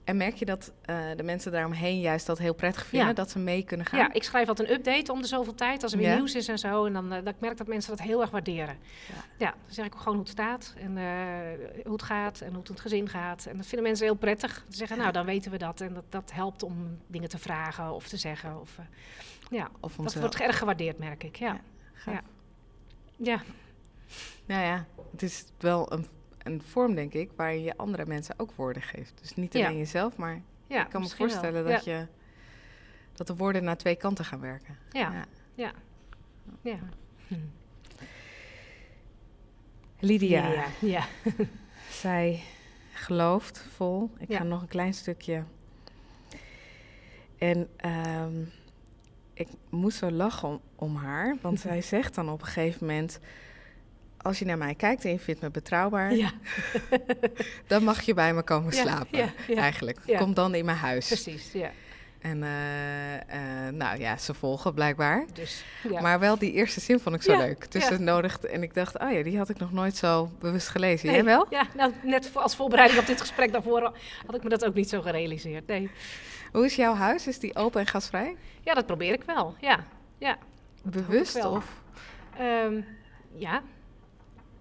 En 0.03 0.17
merk 0.17 0.35
je 0.35 0.45
dat 0.45 0.73
eh, 0.81 0.97
de 1.15 1.23
mensen 1.23 1.51
daaromheen 1.51 1.99
juist 1.99 2.25
dat 2.25 2.37
heel 2.37 2.53
prettig 2.53 2.85
vinden, 2.85 3.07
Ja. 3.07 3.13
dat 3.13 3.29
ze 3.31 3.39
mee 3.39 3.63
kunnen 3.63 3.85
gaan? 3.85 3.99
ja, 3.99 4.13
ik 4.13 4.23
schrijf 4.23 4.47
altijd 4.47 4.69
een 4.69 4.75
update 4.75 5.11
om 5.11 5.21
de 5.21 5.27
zoveel 5.27 5.55
tijd. 5.55 5.83
Als 5.83 5.91
er 5.91 5.97
weer 5.97 6.07
Ja. 6.09 6.15
nieuws 6.15 6.35
is 6.35 6.47
en 6.47 6.57
zo. 6.59 6.85
En 6.85 6.93
dan 6.93 7.09
dat 7.09 7.27
ik 7.27 7.39
merk 7.39 7.57
dat 7.57 7.67
mensen 7.67 7.97
dat 7.97 8.05
heel 8.05 8.21
erg 8.21 8.29
waarderen. 8.29 8.77
Ja. 9.07 9.45
Ja, 9.45 9.49
dan 9.51 9.73
zeg 9.73 9.85
ik 9.85 9.93
gewoon 9.93 10.13
hoe 10.13 10.23
het 10.23 10.29
staat. 10.31 10.73
En 10.77 10.97
eh, 10.97 11.03
hoe 11.83 11.91
het 11.93 12.03
gaat. 12.03 12.41
En 12.41 12.49
hoe 12.49 12.57
het 12.59 12.67
in 12.67 12.73
het 12.73 12.81
gezin 12.83 13.09
gaat. 13.09 13.45
En 13.45 13.57
dat 13.57 13.65
vinden 13.65 13.87
mensen 13.87 14.05
heel 14.05 14.15
prettig. 14.15 14.65
Ze 14.69 14.77
zeggen, 14.77 14.97
nou, 14.97 15.11
dan 15.11 15.25
weten 15.25 15.51
we 15.51 15.57
dat. 15.57 15.81
En 15.81 15.93
dat, 15.93 16.05
dat 16.09 16.31
helpt 16.33 16.63
om 16.63 16.97
dingen 17.07 17.29
te 17.29 17.37
vragen 17.37 17.91
of 17.93 18.07
te 18.07 18.17
zeggen. 18.17 18.59
Of, 18.61 18.79
ja, 19.49 19.69
Of 19.79 19.95
dat 19.95 20.13
wordt 20.15 20.39
erg 20.39 20.57
gewaardeerd, 20.57 20.97
merk 20.97 21.23
ik. 21.23 21.35
Ja. 21.35 21.61
gaaf. 21.93 22.13
Ja. 22.15 22.21
Ja. 23.17 23.41
Nou 24.45 24.63
ja, 24.65 24.85
het 25.11 25.21
is 25.21 25.45
wel 25.59 25.91
een, 25.93 26.05
een 26.43 26.61
vorm, 26.61 26.95
denk 26.95 27.13
ik, 27.13 27.31
waarin 27.35 27.63
je 27.63 27.77
andere 27.77 28.05
mensen 28.05 28.35
ook 28.39 28.51
woorden 28.55 28.81
geeft. 28.81 29.13
Dus 29.21 29.35
niet 29.35 29.53
Ja. 29.53 29.65
alleen 29.65 29.77
jezelf, 29.77 30.15
maar 30.17 30.41
ja 30.67 30.83
ik 30.83 30.89
kan 30.89 31.01
me 31.01 31.07
wel. 31.07 31.17
voorstellen 31.17 31.65
dat, 31.65 31.83
je, 31.83 32.07
dat 33.13 33.27
de 33.27 33.35
woorden 33.35 33.63
naar 33.63 33.77
twee 33.77 33.95
kanten 33.95 34.25
gaan 34.25 34.39
werken. 34.39 34.77
Ja, 34.91 35.11
Ja. 35.11 35.25
ja. 35.55 35.71
ja. 36.61 36.71
ja. 36.71 36.79
Hm. 37.27 37.35
Lydia, 39.99 40.47
Ja. 40.51 40.65
ja. 40.81 41.05
zij 42.01 42.41
gelooft 42.93 43.59
vol. 43.75 44.09
Ik 44.17 44.29
Ja. 44.29 44.37
ga 44.37 44.43
nog 44.43 44.61
een 44.61 44.67
klein 44.67 44.93
stukje. 44.93 45.43
En 47.37 47.69
ehm, 47.75 48.33
ik 49.35 49.47
moest 49.69 49.97
zo 49.97 50.11
lachen 50.11 50.47
om, 50.47 50.61
om 50.75 50.95
haar, 50.95 51.37
want 51.41 51.59
zij 51.69 51.81
zegt 51.81 52.15
dan 52.15 52.29
op 52.29 52.41
een 52.41 52.47
gegeven 52.47 52.87
moment... 52.87 53.19
Als 54.17 54.39
je 54.39 54.45
naar 54.45 54.57
mij 54.57 54.75
kijkt 54.75 55.05
en 55.05 55.11
je 55.11 55.19
vindt 55.19 55.41
me 55.41 55.49
betrouwbaar, 55.49 56.15
ja. 56.15 56.31
dan 57.67 57.83
mag 57.83 58.01
je 58.01 58.13
bij 58.13 58.33
me 58.33 58.43
komen 58.43 58.73
slapen. 58.73 59.17
ja, 59.17 59.33
ja. 59.47 59.55
Eigenlijk. 59.55 59.99
Kom 60.17 60.33
dan 60.33 60.55
in 60.55 60.65
mijn 60.65 60.77
huis. 60.77 61.07
Precies, 61.07 61.51
ja. 61.51 61.71
En 62.25 62.43
eh, 62.43 63.15
eh, 63.15 63.73
nou 63.73 63.99
ja, 63.99 64.17
ze 64.17 64.33
volgen 64.33 64.73
blijkbaar. 64.73 65.25
Dus. 65.33 65.63
Maar 66.01 66.19
wel 66.19 66.37
die 66.37 66.51
eerste 66.51 66.79
zin 66.79 66.99
vond 66.99 67.15
ik 67.15 67.21
zo 67.21 67.37
leuk. 67.37 67.71
Dus 67.71 67.89
het 67.89 67.99
nodigde, 67.99 68.47
en 68.47 68.63
ik 68.63 68.73
dacht, 68.73 68.99
oh 68.99 69.11
ja, 69.11 69.23
die 69.23 69.37
had 69.37 69.49
ik 69.49 69.59
nog 69.59 69.71
nooit 69.71 69.95
zo 69.95 70.31
bewust 70.39 70.67
gelezen. 70.67 71.07
Nee, 71.07 71.15
Jij 71.15 71.25
wel? 71.25 71.45
Ja, 71.49 71.67
nou, 71.75 71.91
net 72.03 72.29
als 72.33 72.55
voorbereiding 72.55 72.99
op 72.99 73.05
dit 73.05 73.21
gesprek 73.21 73.51
daarvoor 73.51 73.81
had 74.25 74.35
ik 74.35 74.43
me 74.43 74.49
dat 74.49 74.65
ook 74.65 74.73
niet 74.73 74.89
zo 74.89 75.01
gerealiseerd. 75.01 75.67
Nee. 75.67 75.89
Hoe 76.55 76.65
is 76.65 76.75
jouw 76.75 76.93
huis? 76.93 77.27
Is 77.27 77.39
die 77.39 77.55
open 77.55 77.79
en 77.79 77.87
gasvrij? 77.87 78.35
Ja, 78.61 78.73
dat 78.73 78.85
probeer 78.85 79.13
ik 79.13 79.23
wel. 79.23 79.55
Ja, 79.59 79.83
ja. 80.17 80.37
Bewust? 80.83 81.33
wel. 81.33 81.51
Of 81.51 81.81
Ehm, 82.37 82.81
ja. 83.35 83.61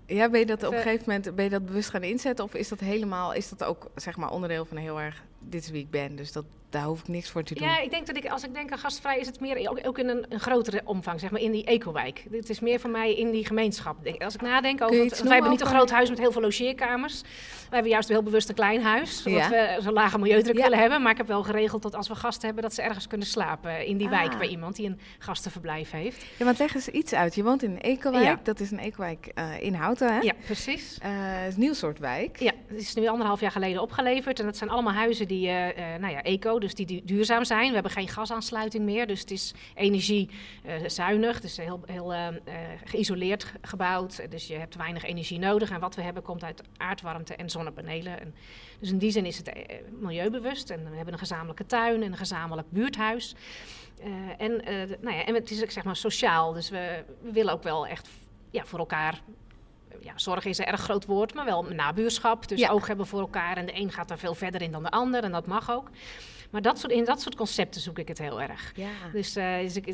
ja, 0.06 0.30
ben 0.30 0.40
je 0.40 0.46
dat 0.46 0.62
op 0.62 0.72
een 0.72 0.78
gegeven 0.78 1.04
moment 1.06 1.34
ben 1.34 1.44
je 1.44 1.50
dat 1.50 1.66
bewust 1.66 1.90
gaan 1.90 2.02
inzetten? 2.02 2.44
Of 2.44 2.54
is 2.54 2.68
dat 2.68 2.80
helemaal, 2.80 3.32
is 3.32 3.48
dat 3.48 3.64
ook 3.64 3.90
zeg 3.94 4.16
maar 4.16 4.30
onderdeel 4.30 4.64
van 4.64 4.76
heel 4.76 5.00
erg, 5.00 5.22
dit 5.48 5.62
is 5.62 5.70
wie 5.70 5.80
ik 5.82 5.90
ben, 5.90 6.16
dus 6.16 6.32
dat, 6.32 6.44
daar 6.70 6.84
hoef 6.84 7.00
ik 7.00 7.08
niks 7.08 7.30
voor 7.30 7.42
te 7.42 7.54
doen? 7.54 7.68
Ja, 7.68 7.78
ik 7.80 7.90
denk 7.90 8.06
dat 8.06 8.16
ik, 8.16 8.26
als 8.26 8.44
ik 8.44 8.54
denk 8.54 8.72
aan 8.72 8.78
gastvrij, 8.78 9.18
is 9.18 9.26
het 9.26 9.40
meer 9.40 9.70
ook, 9.70 9.80
ook 9.86 9.98
in 9.98 10.08
een, 10.08 10.26
een 10.28 10.40
grotere 10.40 10.80
omvang, 10.84 11.20
zeg 11.20 11.30
maar 11.30 11.40
in 11.40 11.50
die 11.52 11.64
ecowijk. 11.64 12.24
Het 12.30 12.50
is 12.50 12.60
meer 12.60 12.80
voor 12.80 12.90
mij 12.90 13.14
in 13.14 13.30
die 13.30 13.46
gemeenschap. 13.46 14.04
Denk- 14.04 14.22
Als 14.22 14.34
ik 14.34 14.40
nadenk 14.40 14.82
over, 14.82 15.04
het, 15.04 15.22
wij 15.22 15.32
hebben 15.32 15.50
niet 15.50 15.60
een 15.60 15.66
groot 15.66 15.90
huis 15.90 16.08
met 16.08 16.18
heel 16.18 16.32
veel 16.32 16.40
logeerkamers. 16.42 17.20
Wij 17.20 17.28
hebben 17.70 17.90
juist 17.90 18.08
heel 18.08 18.22
bewust 18.22 18.48
een 18.48 18.54
klein 18.54 18.82
huis, 18.82 19.22
omdat 19.26 19.42
Ja. 19.42 19.48
we 19.76 19.82
zo'n 19.82 19.92
lage 19.92 20.18
milieudruk 20.18 20.56
Ja. 20.56 20.62
willen 20.62 20.78
hebben. 20.78 21.02
Maar 21.02 21.10
ik 21.10 21.16
heb 21.16 21.26
wel 21.26 21.42
geregeld 21.42 21.82
dat 21.82 21.94
als 21.94 22.08
we 22.08 22.14
gasten 22.14 22.44
hebben, 22.46 22.62
dat 22.62 22.74
ze 22.74 22.82
ergens 22.82 23.06
kunnen 23.06 23.26
slapen 23.26 23.86
in 23.86 23.96
die 23.96 24.06
Ah. 24.08 24.12
wijk 24.20 24.38
bij 24.38 24.48
iemand 24.48 24.76
die 24.76 24.86
een 24.86 24.98
gastenverblijf 25.18 25.90
heeft. 25.90 26.24
Ja, 26.38 26.44
want 26.44 26.58
leg 26.58 26.74
eens 26.74 26.88
iets 26.88 27.12
uit. 27.14 27.34
Je 27.34 27.42
woont 27.42 27.62
in 27.62 27.70
een 27.70 27.80
ecowijk. 27.80 28.24
Ja. 28.24 28.40
Dat 28.42 28.60
is 28.60 28.70
een 28.70 28.78
ecowijk 28.78 29.26
eh, 29.34 29.62
in 29.62 29.74
Houten, 29.74 30.12
hè? 30.14 30.20
Ja, 30.20 30.32
precies. 30.44 30.98
Eh, 31.02 31.08
het 31.12 31.48
is 31.48 31.54
een 31.54 31.60
nieuw 31.60 31.72
soort 31.72 31.98
wijk. 31.98 32.38
Ja, 32.40 32.52
het 32.66 32.80
is 32.80 32.94
nu 32.94 33.06
anderhalf 33.08 33.40
jaar 33.40 33.50
geleden 33.50 33.82
opgeleverd. 33.82 34.38
En 34.38 34.44
dat 34.44 34.56
zijn 34.56 34.70
allemaal 34.70 34.92
huizen 34.92 35.28
die, 35.28 35.33
eh, 35.42 35.94
eh, 35.94 36.00
nou 36.00 36.12
ja, 36.12 36.22
eco, 36.22 36.58
dus 36.58 36.74
die 36.74 36.86
du- 36.86 37.00
duurzaam 37.04 37.44
zijn. 37.44 37.68
We 37.68 37.74
hebben 37.74 37.92
geen 37.92 38.08
gasaansluiting 38.08 38.84
meer, 38.84 39.06
dus 39.06 39.20
het 39.20 39.30
is 39.30 39.54
energiezuinig. 39.74 41.40
Dus 41.40 41.56
heel, 41.56 41.80
heel 41.86 42.12
eh, 42.12 42.26
eh, 42.26 42.34
geïsoleerd 42.84 43.44
ge- 43.44 43.58
gebouwd. 43.62 44.30
Dus 44.30 44.46
je 44.46 44.54
hebt 44.54 44.74
weinig 44.76 45.04
energie 45.04 45.38
nodig. 45.38 45.70
En 45.70 45.80
wat 45.80 45.94
we 45.94 46.02
hebben 46.02 46.22
komt 46.22 46.44
uit 46.44 46.62
aardwarmte 46.76 47.34
en 47.36 47.50
zonnepanelen. 47.50 48.20
En 48.20 48.34
dus 48.80 48.90
in 48.90 48.98
die 48.98 49.10
zin 49.10 49.26
is 49.26 49.36
het 49.36 49.48
eh, 49.52 49.76
milieubewust. 50.00 50.70
En 50.70 50.90
we 50.90 50.96
hebben 50.96 51.12
een 51.12 51.18
gezamenlijke 51.18 51.66
tuin 51.66 52.02
en 52.02 52.10
een 52.12 52.16
gezamenlijk 52.16 52.70
buurthuis. 52.70 53.34
Eh, 54.02 54.10
en, 54.38 54.64
eh, 54.64 54.74
nou 55.00 55.16
ja, 55.16 55.24
en 55.24 55.34
het 55.34 55.50
is 55.50 55.58
zeg 55.58 55.84
maar 55.84 55.96
sociaal. 55.96 56.52
Dus 56.52 56.70
we, 56.70 57.04
we 57.22 57.32
willen 57.32 57.52
ook 57.52 57.62
wel 57.62 57.86
echt 57.86 58.08
ja, 58.50 58.64
voor 58.64 58.78
elkaar 58.78 59.20
ja, 60.00 60.12
zorg 60.16 60.44
is 60.44 60.58
een 60.58 60.64
erg 60.64 60.80
groot 60.80 61.04
woord, 61.06 61.34
maar 61.34 61.44
wel 61.44 61.62
nabuurschap. 61.62 62.48
Dus 62.48 62.58
Ja. 62.60 62.68
oog 62.70 62.86
hebben 62.86 63.06
voor 63.06 63.20
elkaar. 63.20 63.56
En 63.56 63.66
de 63.66 63.76
een 63.80 63.90
gaat 63.92 64.10
er 64.10 64.18
veel 64.18 64.34
verder 64.34 64.62
in 64.62 64.72
dan 64.72 64.82
de 64.82 64.90
ander. 64.90 65.24
En 65.24 65.32
dat 65.32 65.46
mag 65.46 65.70
ook. 65.70 65.90
Maar 66.50 66.62
dat 66.62 66.78
soort, 66.78 66.92
in 66.92 67.04
dat 67.04 67.20
soort 67.20 67.34
concepten 67.36 67.80
zoek 67.80 67.98
ik 67.98 68.08
het 68.08 68.18
heel 68.18 68.40
erg. 68.40 68.72
Ja. 68.76 68.88
Dus, 69.12 69.36
eh, 69.36 69.58
dus 69.60 69.76
ik, 69.76 69.86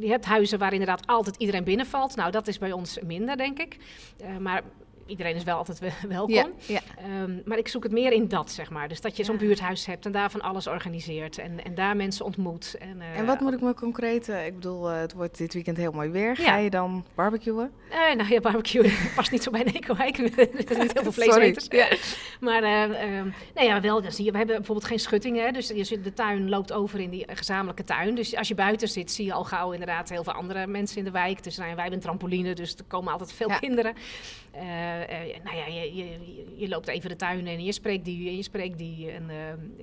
je 0.00 0.08
hebt 0.08 0.24
huizen 0.24 0.58
waar 0.58 0.72
inderdaad 0.72 1.06
altijd 1.06 1.36
iedereen 1.36 1.64
binnenvalt. 1.64 2.16
Nou, 2.16 2.30
dat 2.30 2.48
is 2.48 2.58
bij 2.58 2.72
ons 2.72 2.98
minder, 3.06 3.36
denk 3.36 3.58
ik. 3.58 3.76
Eh, 4.18 4.36
maar 4.36 4.62
iedereen 5.10 5.34
is 5.36 5.44
wel 5.44 5.56
altijd 5.56 5.78
we- 5.78 5.92
welkom. 6.08 6.34
Ja, 6.34 6.48
ja. 6.66 6.80
Ehm, 6.98 7.38
maar 7.44 7.58
ik 7.58 7.68
zoek 7.68 7.82
het 7.82 7.92
meer 7.92 8.12
in 8.12 8.28
dat, 8.28 8.50
zeg 8.50 8.70
maar. 8.70 8.88
Dus 8.88 9.00
dat 9.00 9.16
je 9.16 9.24
zo'n 9.24 9.36
buurthuis 9.36 9.86
hebt 9.86 10.06
en 10.06 10.12
daar 10.12 10.30
van 10.30 10.40
alles 10.40 10.66
organiseert. 10.66 11.38
En, 11.38 11.64
en 11.64 11.74
daar 11.74 11.96
mensen 11.96 12.24
ontmoet. 12.24 12.76
En, 12.78 13.00
eh, 13.00 13.18
En 13.18 13.26
wat 13.26 13.40
moet 13.40 13.52
ik 13.52 13.60
me 13.60 13.74
concreet... 13.74 14.28
eh, 14.28 14.46
ik 14.46 14.54
bedoel, 14.54 14.90
eh, 14.90 15.00
het 15.00 15.12
wordt 15.12 15.38
dit 15.38 15.54
weekend 15.54 15.76
heel 15.76 15.92
mooi 15.92 16.08
weer. 16.08 16.36
Ga 16.36 16.56
je 16.56 16.70
dan 16.70 17.04
barbecuen? 17.14 17.70
Nou 18.16 18.28
ja, 18.28 18.40
barbecue 18.40 18.92
past 19.16 19.30
niet 19.30 19.42
zo 19.42 19.50
bij 19.50 19.60
een 19.66 19.74
ecowijk. 19.74 20.18
er 20.38 20.48
niet 20.78 20.92
heel 20.92 21.02
veel 21.02 21.12
vleeseters. 21.12 21.66
Ja. 21.68 21.88
Maar 22.40 22.62
uh, 22.62 23.14
uh, 23.16 23.22
nou 23.54 23.66
ja, 23.66 23.80
wel, 23.80 24.02
dan 24.02 24.12
zie 24.12 24.24
je, 24.24 24.30
we 24.30 24.36
hebben 24.36 24.56
bijvoorbeeld 24.56 24.86
geen 24.88 24.98
schuttingen. 24.98 25.52
Dus 25.52 25.68
je 25.68 25.84
zit, 25.84 26.04
de 26.04 26.12
tuin 26.12 26.48
loopt 26.48 26.72
over 26.72 27.00
in 27.00 27.10
die 27.10 27.24
gezamenlijke 27.32 27.84
tuin. 27.84 28.14
Dus 28.14 28.36
als 28.36 28.48
je 28.48 28.54
buiten 28.54 28.88
zit, 28.88 29.10
zie 29.10 29.24
je 29.24 29.32
al 29.32 29.44
gauw 29.44 29.72
inderdaad 29.72 30.08
heel 30.08 30.24
veel 30.24 30.32
andere 30.32 30.66
mensen 30.66 30.98
in 30.98 31.04
de 31.04 31.10
wijk. 31.10 31.42
Dus 31.42 31.56
nou, 31.56 31.68
wij 31.68 31.76
hebben 31.80 31.94
een 31.98 32.04
trampoline, 32.04 32.54
dus 32.54 32.74
er 32.74 32.84
komen 32.88 33.12
altijd 33.12 33.32
veel 33.32 33.50
kinderen. 33.60 33.94
Uh, 34.54 34.62
nou 35.44 35.56
ja, 35.56 35.66
je, 35.66 35.94
je, 35.94 36.44
je, 36.56 36.68
loopt 36.68 36.88
even 36.88 37.08
de 37.08 37.16
tuin 37.16 37.38
in 37.38 37.46
en 37.46 37.64
je 37.64 37.72
spreekt 37.72 38.04
die 38.04 38.28
en 38.28 38.36
je 38.36 38.42
spreekt 38.42 38.78
die. 38.78 39.10
En 39.10 39.30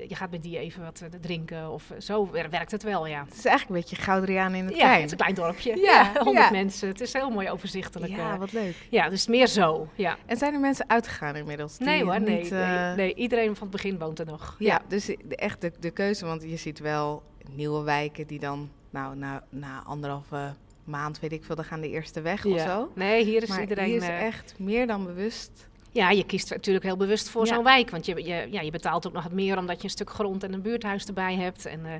je 0.08 0.16
gaat 0.16 0.32
met 0.32 0.44
die 0.44 0.58
even 0.60 0.84
wat 0.84 1.04
drinken 1.22 1.72
of 1.72 1.92
zo 1.98 2.32
werkt 2.32 2.72
het 2.72 2.84
wel, 2.84 3.08
ja. 3.08 3.24
Het 3.24 3.38
is 3.38 3.46
eigenlijk 3.46 3.70
een 3.70 3.88
beetje 3.88 4.04
Goudriaan 4.04 4.54
in 4.54 4.66
het 4.66 4.76
ja, 4.76 4.80
klein. 4.80 4.96
het 4.96 5.06
is 5.06 5.12
een 5.12 5.18
klein 5.18 5.34
dorpje. 5.34 5.78
Ja, 5.78 6.12
honderd 6.24 6.52
mensen. 6.52 6.88
Het 6.88 7.02
is 7.02 7.14
heel 7.14 7.30
mooi 7.30 7.50
overzichtelijk. 7.50 8.16
Ja, 8.16 8.38
wat 8.38 8.52
leuk. 8.52 8.76
Ja, 8.90 9.10
dus 9.10 9.28
meer 9.28 9.48
zo, 9.48 9.88
ja. 9.96 10.18
En 10.26 10.38
zijn 10.38 10.54
er 10.54 10.60
mensen 10.60 10.90
uitgegaan 10.90 11.36
inmiddels? 11.36 11.78
Nee 11.78 12.04
hoor, 12.04 12.22
nee, 12.22 12.42
niet, 12.42 12.52
nee, 12.52 12.96
nee, 12.96 13.14
Iedereen 13.14 13.56
van 13.56 13.68
het 13.68 13.76
begin 13.76 14.00
woont 14.00 14.20
er 14.20 14.26
nog. 14.26 14.56
Ja, 14.60 14.82
dus 14.88 15.16
echt 15.30 15.62
de, 15.62 15.72
de 15.80 15.92
keuze, 15.92 16.26
want 16.26 16.42
je 16.42 16.58
ziet 16.58 16.80
wel 16.80 17.24
nieuwe 17.52 17.84
wijken 17.84 18.28
die 18.28 18.40
dan, 18.40 18.70
nou, 18.90 19.16
na, 19.16 19.44
na 19.50 19.84
anderhalve 19.86 20.54
maand, 20.88 21.19
weet 21.19 21.32
ik 21.32 21.43
veel, 21.43 21.56
dan 21.56 21.65
gaan 21.65 21.82
de 21.82 21.89
eerste 21.89 22.21
weg 22.21 22.45
of 22.45 22.60
zo. 22.60 22.91
Nee, 22.95 23.23
hier 23.23 23.43
is 23.43 23.50
maar 23.50 23.62
iedereen... 23.62 23.86
hier 23.86 24.02
is 24.02 24.08
echt 24.08 24.56
meer 24.58 24.88
dan 24.88 25.06
bewust 25.06 25.67
ja, 25.98 26.10
je 26.10 26.26
kiest 26.26 26.50
natuurlijk 26.50 26.86
heel 26.86 26.98
bewust 26.98 27.30
voor 27.30 27.48
zo'n 27.48 27.64
wijk. 27.64 27.90
Want 27.90 28.06
je, 28.06 28.16
je, 28.16 28.48
ja, 28.52 28.62
je 28.62 28.72
betaalt 28.72 29.08
ook 29.08 29.14
nog 29.14 29.24
wat 29.24 29.32
meer 29.32 29.58
omdat 29.58 29.78
je 29.78 29.84
een 29.84 29.90
stuk 29.90 30.10
grond 30.10 30.44
en 30.44 30.54
een 30.54 30.62
buurthuis 30.62 31.06
erbij 31.06 31.36
hebt. 31.36 31.66
En, 31.66 31.80
uh, 31.80 31.92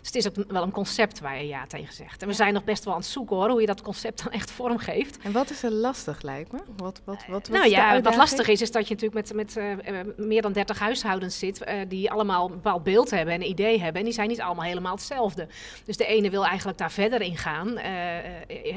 dus 0.00 0.06
het 0.06 0.14
is 0.14 0.28
ook 0.28 0.52
wel 0.52 0.62
een 0.62 0.70
concept 0.70 1.20
waar 1.20 1.38
je 1.38 1.46
ja 1.46 1.66
tegen 1.66 1.94
zegt. 1.94 2.22
En 2.22 2.28
we 2.28 2.34
zijn 2.34 2.54
nog 2.54 2.64
best 2.64 2.84
wel 2.84 2.94
aan 2.94 3.00
het 3.00 3.08
zoeken 3.08 3.36
hoor, 3.36 3.48
hoe 3.48 3.60
je 3.60 3.66
dat 3.66 3.82
concept 3.82 4.22
dan 4.22 4.32
echt 4.32 4.50
vormgeeft. 4.50 5.18
En 5.22 5.32
wat 5.32 5.50
is 5.50 5.62
er 5.62 5.70
lastig 5.70 6.22
lijkt 6.22 6.52
me? 6.52 6.58
Wat, 6.76 7.00
wat, 7.04 7.24
wat, 7.26 7.26
wat 7.26 7.48
nou 7.48 7.68
ja, 7.68 8.00
wat 8.00 8.16
lastig 8.16 8.48
is, 8.48 8.60
is 8.60 8.70
dat 8.70 8.88
je 8.88 8.94
natuurlijk 8.94 9.28
met, 9.28 9.54
met 9.54 9.56
uh, 9.56 10.00
meer 10.16 10.42
dan 10.42 10.52
30 10.52 10.78
huishoudens 10.78 11.38
zit. 11.38 11.62
Uh, 11.62 11.74
die 11.88 12.10
allemaal 12.10 12.46
een 12.46 12.54
bepaald 12.54 12.82
beeld 12.82 13.10
hebben 13.10 13.34
en 13.34 13.40
een 13.40 13.48
idee 13.48 13.80
hebben. 13.80 14.00
En 14.00 14.04
die 14.04 14.14
zijn 14.14 14.28
niet 14.28 14.40
allemaal 14.40 14.64
helemaal 14.64 14.94
hetzelfde. 14.94 15.48
Dus 15.84 15.96
de 15.96 16.06
ene 16.06 16.30
wil 16.30 16.46
eigenlijk 16.46 16.78
daar 16.78 16.92
verder 16.92 17.20
in 17.20 17.36
gaan. 17.36 17.78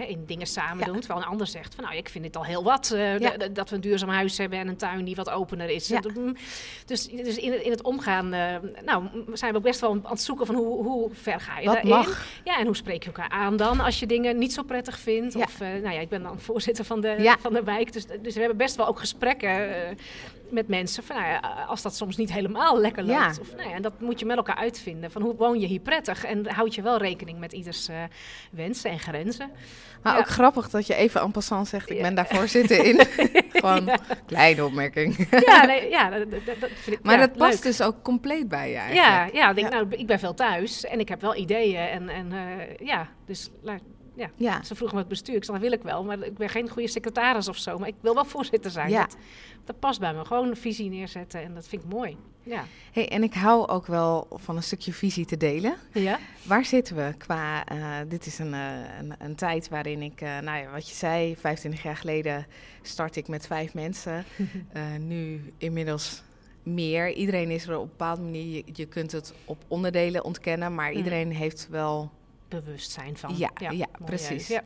in 0.07 0.23
dingen 0.25 0.47
samen 0.47 0.85
doen. 0.85 0.99
Terwijl 0.99 1.19
een 1.19 1.27
ander 1.27 1.47
zegt 1.47 1.75
van 1.75 1.83
nou, 1.83 1.95
ik 1.95 2.09
vind 2.09 2.23
dit 2.23 2.35
al 2.35 2.45
heel 2.45 2.63
wat. 2.63 2.95
Dat 3.51 3.69
we 3.69 3.75
een 3.75 3.81
duurzaam 3.81 4.09
huis 4.09 4.37
hebben 4.37 4.59
en 4.65 4.71
een 4.71 4.77
tuin 4.77 5.05
die 5.05 5.15
wat 5.15 5.29
opener 5.29 5.69
is. 5.69 5.87
Ja. 5.87 6.01
Dus, 6.85 7.07
dus 7.07 7.37
in, 7.37 7.63
in 7.63 7.71
het 7.71 7.81
omgaan 7.81 8.33
uh, 8.33 8.55
nou, 8.85 9.03
zijn 9.33 9.51
we 9.51 9.57
ook 9.57 9.63
best 9.63 9.79
wel 9.79 9.91
aan 9.91 10.03
het 10.09 10.21
zoeken 10.21 10.45
van 10.45 10.55
hoe, 10.55 10.83
hoe 10.83 11.09
ver 11.13 11.39
ga 11.39 11.59
je 11.59 11.65
wat 11.65 11.73
daarin. 11.73 11.91
Mag. 11.91 12.25
Ja, 12.43 12.57
en 12.59 12.65
hoe 12.65 12.75
spreek 12.75 13.03
je 13.03 13.09
elkaar 13.09 13.29
aan 13.29 13.57
dan 13.57 13.79
als 13.79 13.99
je 13.99 14.07
dingen 14.07 14.37
niet 14.37 14.53
zo 14.53 14.63
prettig 14.63 14.99
vindt. 14.99 15.33
Ja. 15.33 15.43
Of, 15.43 15.61
uh, 15.61 15.67
nou 15.67 15.93
ja, 15.93 15.99
ik 15.99 16.09
ben 16.09 16.23
dan 16.23 16.39
voorzitter 16.39 16.85
van 16.85 17.01
de, 17.01 17.15
ja. 17.19 17.35
van 17.39 17.53
de 17.53 17.63
wijk. 17.63 17.93
Dus, 17.93 18.05
dus 18.21 18.33
we 18.33 18.39
hebben 18.39 18.57
best 18.57 18.75
wel 18.75 18.87
ook 18.87 18.99
gesprekken 18.99 19.69
uh, 19.69 19.75
met 20.49 20.67
mensen. 20.67 21.03
Van, 21.03 21.15
nou 21.15 21.27
ja, 21.27 21.39
als 21.67 21.81
dat 21.81 21.95
soms 21.95 22.17
niet 22.17 22.33
helemaal 22.33 22.79
lekker 22.79 23.03
loopt. 23.03 23.19
Ja. 23.19 23.41
Of, 23.41 23.55
nou 23.55 23.69
ja, 23.69 23.75
en 23.75 23.81
dat 23.81 23.99
moet 23.99 24.19
je 24.19 24.25
met 24.25 24.37
elkaar 24.37 24.55
uitvinden. 24.55 25.11
Van 25.11 25.21
hoe 25.21 25.35
woon 25.35 25.59
je 25.59 25.67
hier 25.67 25.79
prettig? 25.79 26.23
En 26.23 26.47
houd 26.47 26.75
je 26.75 26.81
wel 26.81 26.97
rekening 26.97 27.39
met 27.39 27.53
ieders 27.53 27.89
wensen 28.51 28.89
en 28.89 28.99
grenzen. 28.99 29.51
Maar 30.05 30.17
ook 30.17 30.27
grappig 30.27 30.69
dat 30.69 30.87
je 30.87 30.95
even 30.95 31.21
en 31.21 31.31
passant 31.31 31.67
zegt, 31.67 31.89
ik 31.89 32.01
ben 32.01 32.15
daar 32.15 32.27
voorzitter 32.27 32.85
in. 32.85 32.99
Gewoon 33.49 33.89
kleine 34.55 34.65
opmerking. 34.65 35.27
Ja, 35.45 35.65
nee, 35.65 35.89
ja 35.89 36.09
dat, 36.09 36.31
dat 36.31 36.69
vind 36.73 36.97
ik, 36.97 37.03
Maar 37.03 37.13
ja, 37.13 37.19
dat 37.19 37.37
past 37.37 37.53
leuk. 37.53 37.63
dus 37.63 37.81
ook 37.81 38.01
compleet 38.01 38.47
bij 38.47 38.69
je 38.69 38.75
eigenlijk. 38.75 39.07
Ja, 39.07 39.29
ja, 39.33 39.53
denk, 39.53 39.69
Nou, 39.69 39.87
ik 39.89 40.07
ben 40.07 40.19
veel 40.19 40.33
thuis 40.33 40.85
en 40.85 40.99
ik 40.99 41.09
heb 41.09 41.21
wel 41.21 41.35
ideeën. 41.35 41.87
En, 41.87 42.09
en 42.09 42.31
uh, 42.31 42.87
ja, 42.87 43.09
dus 43.25 43.49
ja. 44.15 44.29
ja. 44.35 44.63
Ze 44.63 44.75
vroegen 44.75 44.95
me 44.95 45.01
het 45.01 45.11
bestuur. 45.11 45.35
Ik 45.35 45.43
zei, 45.43 45.57
dat 45.59 45.69
wil 45.69 45.77
ik 45.77 45.83
wel, 45.83 46.03
maar 46.03 46.19
ik 46.19 46.37
ben 46.37 46.49
geen 46.49 46.69
goede 46.69 46.87
secretaris 46.87 47.47
of 47.47 47.57
zo. 47.57 47.77
Maar 47.77 47.87
ik 47.87 47.95
wil 48.01 48.13
wel 48.13 48.25
voorzitter 48.25 48.71
zijn. 48.71 48.89
Ja. 48.89 49.01
Dat, 49.01 49.17
dat 49.65 49.79
past 49.79 49.99
bij 49.99 50.13
me. 50.13 50.25
Gewoon 50.25 50.47
een 50.47 50.57
visie 50.57 50.89
neerzetten 50.89 51.41
en 51.41 51.53
dat 51.53 51.67
vind 51.67 51.83
ik 51.83 51.89
mooi. 51.89 52.17
Ja. 52.43 52.63
Hey, 52.91 53.09
en 53.09 53.23
ik 53.23 53.33
hou 53.33 53.67
ook 53.67 53.85
wel 53.85 54.27
van 54.31 54.55
een 54.55 54.63
stukje 54.63 54.93
visie 54.93 55.25
te 55.25 55.37
delen. 55.37 55.75
Ja. 55.93 56.19
Waar 56.43 56.65
zitten 56.65 56.95
we 56.95 57.13
qua... 57.17 57.71
Uh, 57.71 57.97
dit 58.07 58.25
is 58.25 58.39
een, 58.39 58.53
uh, 58.53 58.97
een, 58.99 59.13
een, 59.19 59.35
tijd 59.35 59.69
waarin 59.69 60.01
ik... 60.01 60.21
Uh, 60.21 60.39
nou 60.39 60.57
ja, 60.57 60.71
wat 60.71 60.89
je 60.89 60.95
zei, 60.95 61.35
25 61.37 61.83
jaar 61.83 61.97
geleden 61.97 62.45
start 62.81 63.15
ik 63.15 63.27
met 63.27 63.47
vijf 63.47 63.73
mensen. 63.73 64.25
nu 64.99 65.53
inmiddels 65.57 66.23
meer. 66.63 67.13
Iedereen 67.13 67.49
is 67.49 67.67
er 67.67 67.75
op 67.75 67.83
een 67.83 67.89
bepaalde 67.89 68.21
manier... 68.21 68.55
Je, 68.55 68.63
je 68.73 68.85
kunt 68.85 69.11
het 69.11 69.33
op 69.45 69.63
onderdelen 69.67 70.23
ontkennen, 70.23 70.75
maar 70.75 70.93
iedereen 70.93 71.27
mm. 71.27 71.33
heeft 71.33 71.67
wel... 71.69 72.11
Bewustzijn 72.63 73.17
van. 73.17 73.37
Ja, 73.37 73.51
ja, 73.59 73.71
ja 73.71 73.87
precies. 74.05 74.47
Ja. 74.47 74.63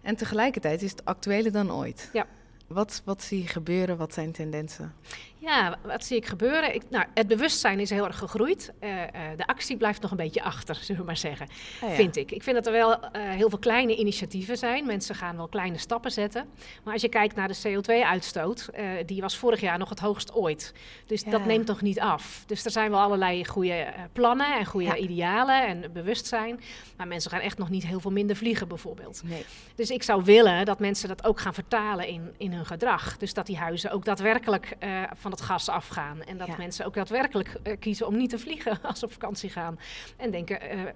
En 0.00 0.16
tegelijkertijd 0.16 0.82
is 0.82 0.90
het 0.90 1.04
actueler 1.04 1.52
dan 1.52 1.72
ooit. 1.72 2.10
Ja. 2.12 2.26
Wat, 2.66 3.02
wat 3.04 3.22
zie 3.22 3.42
je 3.42 3.46
gebeuren? 3.46 3.96
Wat 3.96 4.14
zijn 4.14 4.32
tendensen? 4.32 4.94
Ja, 5.40 5.78
wat 5.82 6.04
zie 6.04 6.16
ik 6.16 6.26
gebeuren? 6.26 6.74
Ik, 6.74 6.82
nou, 6.90 7.04
het 7.14 7.26
bewustzijn 7.26 7.80
is 7.80 7.90
heel 7.90 8.04
erg 8.04 8.18
gegroeid. 8.18 8.72
Uh, 8.80 8.90
uh, 8.90 9.04
de 9.36 9.46
actie 9.46 9.76
blijft 9.76 10.02
nog 10.02 10.10
een 10.10 10.16
beetje 10.16 10.42
achter, 10.42 10.74
zullen 10.84 11.00
we 11.00 11.06
maar 11.06 11.16
zeggen. 11.16 11.46
Oh 11.82 11.88
ja. 11.88 11.94
Vind 11.94 12.16
ik. 12.16 12.30
Ik 12.30 12.42
vind 12.42 12.56
dat 12.56 12.66
er 12.66 12.72
wel 12.72 12.90
uh, 12.92 13.00
heel 13.12 13.48
veel 13.48 13.58
kleine 13.58 13.96
initiatieven 13.96 14.56
zijn. 14.58 14.86
Mensen 14.86 15.14
gaan 15.14 15.36
wel 15.36 15.48
kleine 15.48 15.78
stappen 15.78 16.10
zetten. 16.10 16.48
Maar 16.84 16.92
als 16.92 17.02
je 17.02 17.08
kijkt 17.08 17.34
naar 17.36 17.48
de 17.48 17.58
CO2-uitstoot, 17.68 18.68
die 19.06 19.20
was 19.20 19.36
vorig 19.36 19.60
jaar 19.60 19.78
nog 19.78 19.88
het 19.88 19.98
hoogst 19.98 20.32
ooit. 20.32 20.74
Dus 21.06 21.22
ja. 21.22 21.30
dat 21.30 21.44
neemt 21.44 21.66
nog 21.66 21.80
niet 21.80 22.00
af. 22.00 22.42
Dus 22.46 22.64
er 22.64 22.70
zijn 22.70 22.90
wel 22.90 23.00
allerlei 23.00 23.46
goede 23.46 23.86
plannen 24.12 24.58
en 24.58 24.66
goede 24.66 24.86
ja. 24.86 24.96
idealen 24.96 25.66
en 25.66 25.92
bewustzijn. 25.92 26.60
Maar 26.96 27.08
mensen 27.08 27.30
gaan 27.30 27.40
echt 27.40 27.58
nog 27.58 27.70
niet 27.70 27.86
heel 27.86 28.00
veel 28.00 28.10
minder 28.12 28.36
vliegen, 28.36 28.68
bijvoorbeeld. 28.68 29.22
Nee. 29.24 29.44
Dus 29.74 29.90
ik 29.90 30.02
zou 30.02 30.24
willen 30.24 30.64
dat 30.64 30.78
mensen 30.78 31.08
dat 31.08 31.24
ook 31.24 31.40
gaan 31.40 31.54
vertalen 31.54 32.06
in, 32.06 32.34
in 32.36 32.52
hun 32.52 32.66
gedrag. 32.66 33.16
Dus 33.16 33.34
dat 33.34 33.46
die 33.46 33.56
huizen 33.56 33.90
ook 33.90 34.04
daadwerkelijk 34.04 34.76
van 35.14 35.27
het 35.30 35.40
gas 35.40 35.68
afgaan. 35.68 36.22
En 36.22 36.38
dat 36.38 36.46
ja. 36.46 36.56
mensen 36.56 36.86
ook 36.86 36.94
daadwerkelijk 36.94 37.56
uh, 37.62 37.76
kiezen 37.78 38.06
om 38.06 38.16
niet 38.16 38.30
te 38.30 38.38
vliegen 38.38 38.78
als 38.82 38.98
ze 38.98 39.04
op 39.04 39.12
vakantie 39.12 39.50
gaan. 39.50 39.78
En 40.16 40.30
denken, 40.30 40.58
uh, 40.62 40.80
uh, 40.80 40.88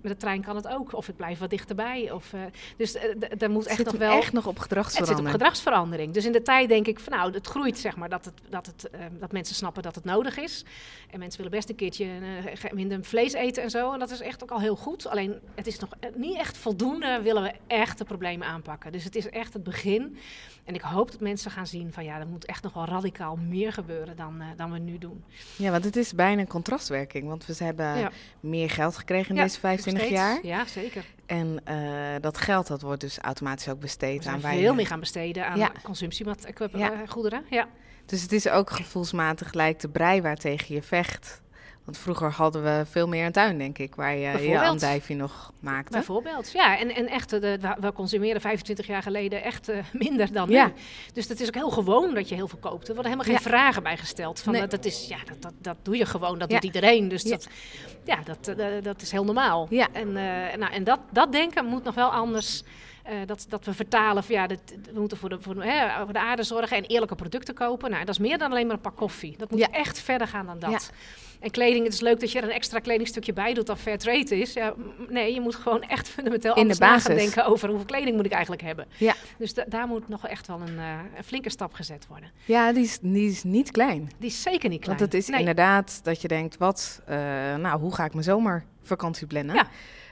met 0.00 0.12
de 0.12 0.16
trein 0.16 0.42
kan 0.42 0.56
het 0.56 0.68
ook. 0.68 0.92
Of 0.92 1.08
ik 1.08 1.16
blijf 1.16 1.38
wat 1.38 1.50
dichterbij. 1.50 2.10
Of, 2.10 2.34
dus 2.76 2.96
daar 3.36 3.50
moet 3.50 3.66
echt 3.66 3.84
nog 3.84 3.94
wel... 3.94 4.18
echt 4.18 4.32
nog 4.32 4.46
op 4.46 4.58
gedragsverandering. 4.58 5.18
Het 5.18 5.26
zit 5.26 5.26
op 5.26 5.40
gedragsverandering. 5.40 6.12
Dus 6.12 6.24
in 6.24 6.32
de 6.32 6.42
tijd 6.42 6.68
denk 6.68 6.86
ik 6.86 7.00
van 7.00 7.12
nou, 7.12 7.32
het 7.32 7.46
groeit 7.46 7.78
zeg 7.78 7.96
maar 7.96 8.08
dat, 8.08 8.24
het, 8.24 8.34
dat, 8.48 8.66
het, 8.66 8.90
dat 9.18 9.32
mensen 9.32 9.54
snappen 9.54 9.82
dat 9.82 9.94
het 9.94 10.04
nodig 10.04 10.38
is. 10.38 10.64
En 11.10 11.18
mensen 11.18 11.36
willen 11.42 11.56
best 11.56 11.68
een 11.68 11.76
keertje 11.76 12.08
minder 12.72 13.04
vlees 13.04 13.32
eten 13.32 13.62
en 13.62 13.70
zo. 13.70 13.92
En 13.92 13.98
dat 13.98 14.10
is 14.10 14.20
echt 14.20 14.42
ook 14.42 14.50
al 14.50 14.60
heel 14.60 14.76
goed. 14.76 15.06
Alleen 15.06 15.40
het 15.54 15.66
is 15.66 15.78
nog 15.78 15.90
niet 16.14 16.36
echt 16.36 16.56
voldoende 16.56 17.20
willen 17.22 17.42
we 17.42 17.52
echt 17.66 17.98
de 17.98 18.04
problemen 18.04 18.46
aanpakken. 18.46 18.92
Dus 18.92 19.04
het 19.04 19.16
is 19.16 19.28
echt 19.28 19.52
het 19.52 19.62
begin. 19.62 20.18
En 20.64 20.74
ik 20.74 20.80
hoop 20.80 21.10
dat 21.10 21.20
mensen 21.20 21.50
gaan 21.50 21.66
zien 21.66 21.92
van 21.92 22.04
ja, 22.04 22.18
er 22.18 22.26
moet 22.26 22.44
echt 22.44 22.62
nog 22.62 22.72
wel 22.72 22.84
radicaal 22.84 23.36
meer 23.36 23.72
gebeuren 23.72 23.79
dan, 24.16 24.36
uh, 24.38 24.46
dan 24.56 24.72
we 24.72 24.78
nu 24.78 24.98
doen. 24.98 25.24
Ja, 25.56 25.70
want 25.70 25.84
het 25.84 25.96
is 25.96 26.14
bijna 26.14 26.40
een 26.40 26.46
contrastwerking. 26.46 27.28
Want 27.28 27.46
we 27.46 27.64
hebben 27.64 27.98
ja. 27.98 28.10
meer 28.40 28.70
geld 28.70 28.96
gekregen 28.96 29.36
in 29.36 29.42
deze 29.42 29.58
25 29.60 30.08
jaar. 30.08 30.46
Ja, 30.46 30.66
zeker. 30.66 31.04
En 31.26 31.60
uh, 31.68 32.14
dat 32.20 32.38
geld 32.38 32.66
dat 32.66 32.82
wordt 32.82 33.00
dus 33.00 33.18
automatisch 33.18 33.68
ook 33.68 33.80
besteed 33.80 34.26
aan 34.26 34.40
wij. 34.40 34.58
veel 34.58 34.74
meer 34.74 34.86
gaan 34.86 35.00
besteden 35.00 35.46
aan 35.46 35.58
ja. 35.58 35.72
consumptiegoederen. 35.82 37.44
Ja. 37.50 37.68
Dus 38.06 38.22
het 38.22 38.32
is 38.32 38.48
ook 38.48 38.70
gevoelsmatig 38.70 39.48
gelijk 39.48 39.80
de 39.80 39.88
brei 39.88 40.22
waar 40.22 40.36
tegen 40.36 40.74
je 40.74 40.82
vecht. 40.82 41.40
Want 41.90 42.02
vroeger 42.02 42.30
hadden 42.30 42.62
we 42.62 42.84
veel 42.90 43.08
meer 43.08 43.26
een 43.26 43.32
tuin, 43.32 43.58
denk 43.58 43.78
ik, 43.78 43.94
waar 43.94 44.16
je 44.16 44.48
je 44.48 44.60
andijvie 44.60 45.16
nog 45.16 45.52
maakte. 45.60 45.92
Bijvoorbeeld, 45.92 46.52
ja. 46.52 46.78
En, 46.78 46.94
en 46.94 47.06
echt, 47.06 47.30
de, 47.30 47.58
we 47.80 47.92
consumeren 47.92 48.40
25 48.40 48.86
jaar 48.86 49.02
geleden 49.02 49.42
echt 49.42 49.68
uh, 49.68 49.76
minder 49.92 50.32
dan 50.32 50.50
ja. 50.50 50.66
nu. 50.66 50.72
Dus 51.12 51.28
dat 51.28 51.40
is 51.40 51.46
ook 51.46 51.54
heel 51.54 51.70
gewoon 51.70 52.14
dat 52.14 52.28
je 52.28 52.34
heel 52.34 52.48
veel 52.48 52.58
koopt. 52.58 52.88
Er 52.88 52.94
worden 52.94 53.12
helemaal 53.12 53.34
geen 53.34 53.44
ja. 53.44 53.50
vragen 53.50 53.82
bij 53.82 53.96
gesteld. 53.96 54.40
Van, 54.40 54.52
nee. 54.52 54.60
dat, 54.60 54.70
dat, 54.70 54.84
is, 54.84 55.08
ja, 55.08 55.18
dat, 55.24 55.42
dat, 55.42 55.52
dat 55.58 55.76
doe 55.82 55.96
je 55.96 56.06
gewoon, 56.06 56.38
dat 56.38 56.50
ja. 56.50 56.54
doet 56.54 56.64
iedereen. 56.64 57.08
Dus 57.08 57.22
dat, 57.22 57.48
ja, 58.04 58.18
dat, 58.24 58.58
uh, 58.58 58.66
dat 58.82 59.02
is 59.02 59.10
heel 59.10 59.24
normaal. 59.24 59.66
Ja. 59.70 59.88
En, 59.92 60.08
uh, 60.08 60.14
nou, 60.56 60.72
en 60.72 60.84
dat, 60.84 61.00
dat 61.12 61.32
denken 61.32 61.64
moet 61.64 61.84
nog 61.84 61.94
wel 61.94 62.10
anders... 62.12 62.62
Uh, 63.10 63.16
dat, 63.26 63.46
dat 63.48 63.64
we 63.64 63.74
vertalen 63.74 64.24
van 64.24 64.34
ja, 64.34 64.46
dat, 64.46 64.60
we 64.92 65.00
moeten 65.00 65.18
voor 65.18 65.28
de, 65.28 65.40
voor, 65.40 65.62
hè, 65.62 66.04
voor 66.04 66.12
de 66.12 66.18
aarde 66.18 66.42
zorgen 66.42 66.76
en 66.76 66.84
eerlijke 66.84 67.14
producten 67.14 67.54
kopen. 67.54 67.90
Nou, 67.90 68.04
dat 68.04 68.14
is 68.14 68.20
meer 68.20 68.38
dan 68.38 68.50
alleen 68.50 68.66
maar 68.66 68.76
een 68.76 68.80
pak 68.80 68.96
koffie. 68.96 69.34
Dat 69.36 69.50
moet 69.50 69.60
ja. 69.60 69.70
echt 69.70 70.00
verder 70.00 70.26
gaan 70.26 70.46
dan 70.46 70.58
dat. 70.58 70.70
Ja. 70.70 70.78
En 71.40 71.50
kleding, 71.50 71.84
het 71.84 71.92
is 71.92 72.00
leuk 72.00 72.20
dat 72.20 72.32
je 72.32 72.38
er 72.38 72.44
een 72.44 72.50
extra 72.50 72.78
kledingstukje 72.78 73.32
bij 73.32 73.54
doet 73.54 73.66
dat 73.66 73.78
fair 73.78 73.98
trade 73.98 74.40
is. 74.40 74.52
Ja, 74.52 74.74
nee, 75.08 75.34
je 75.34 75.40
moet 75.40 75.54
gewoon 75.54 75.82
echt 75.82 76.08
fundamenteel 76.08 76.54
In 76.54 76.60
anders 76.60 76.78
de 76.78 76.84
basis. 76.84 77.06
gaan 77.06 77.16
denken 77.16 77.44
over 77.44 77.68
hoeveel 77.68 77.86
kleding 77.86 78.16
moet 78.16 78.26
ik 78.26 78.32
eigenlijk 78.32 78.62
hebben. 78.62 78.86
Ja. 78.96 79.14
Dus 79.38 79.54
da 79.54 79.64
daar 79.68 79.86
moet 79.86 80.08
nog 80.08 80.26
echt 80.26 80.46
wel 80.46 80.60
een, 80.60 80.74
uh, 80.74 80.98
een, 81.16 81.24
flinke 81.24 81.50
stap 81.50 81.72
gezet 81.72 82.06
worden. 82.06 82.30
Ja, 82.44 82.72
die 82.72 82.82
is, 82.82 82.98
die 83.02 83.30
is 83.30 83.42
niet 83.42 83.70
klein. 83.70 84.10
Die 84.18 84.28
is 84.28 84.42
zeker 84.42 84.68
niet 84.68 84.80
klein. 84.80 84.98
Want 84.98 85.12
het 85.12 85.22
is 85.22 85.28
nee. 85.28 85.38
inderdaad 85.38 86.00
dat 86.02 86.22
je 86.22 86.28
denkt, 86.28 86.56
wat, 86.56 87.02
uh, 87.08 87.16
nou, 87.56 87.80
hoe 87.80 87.94
ga 87.94 88.04
ik 88.04 88.12
mijn 88.12 88.24
zomervakantie 88.24 89.26
plannen? 89.26 89.54
Ja. 89.54 89.68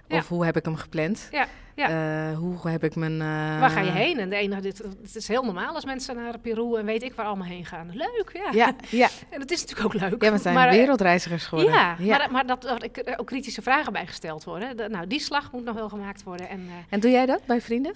Of 0.09 0.29
hoe 0.29 0.45
heb 0.45 0.57
ik 0.57 0.65
hem 0.65 0.77
gepland? 0.77 1.29
Ja. 1.31 1.47
Ja. 1.79 2.31
Uh, 2.31 2.39
hoe 2.39 2.69
heb 2.69 2.85
ik 2.85 2.95
mijn... 2.95 3.13
Uh... 3.13 3.61
Waar 3.61 3.71
ga 3.71 3.81
je 3.81 3.91
heen? 3.91 4.19
En 4.19 4.31
de 4.31 4.37
ene, 4.37 4.61
dit, 4.61 4.79
het 5.03 5.15
is 5.15 5.29
heel 5.29 5.43
normaal 5.43 5.75
als 5.75 5.85
mensen 5.85 6.17
naar 6.17 6.39
Peru 6.39 6.77
en 6.77 6.85
weet 6.85 7.03
ik 7.03 7.15
waar 7.15 7.27
allemaal 7.27 7.47
heen 7.47 7.65
gaan. 7.65 7.91
Leuk, 7.93 8.31
ja. 8.33 8.51
Ja, 8.53 8.75
ja. 8.89 9.09
En 9.31 9.39
dat 9.39 9.51
is 9.51 9.61
natuurlijk 9.61 9.95
ook 9.95 10.01
leuk. 10.01 10.23
Ja, 10.23 10.33
we 10.33 10.39
zijn 10.39 10.55
maar, 10.55 10.71
wereldreizigers 10.71 11.47
geworden. 11.47 11.75
Ja, 11.75 11.97
ja. 11.99 12.17
maar, 12.17 12.31
maar 12.31 12.47
dat 12.47 12.65
er 12.65 13.19
ook 13.19 13.27
kritische 13.27 13.63
vragen 13.63 13.93
bij 13.93 14.07
gesteld 14.07 14.45
worden. 14.45 14.77
De, 14.77 14.89
nou, 14.89 15.07
die 15.07 15.21
slag 15.21 15.53
moet 15.53 15.65
nog 15.65 15.75
wel 15.75 15.89
gemaakt 15.89 16.23
worden. 16.23 16.49
En, 16.49 16.61
uh, 16.61 16.73
en 16.89 17.01
doe 17.01 17.11
jij 17.11 17.27
dat 17.27 17.41
bij 17.47 17.61
vrienden? 17.61 17.95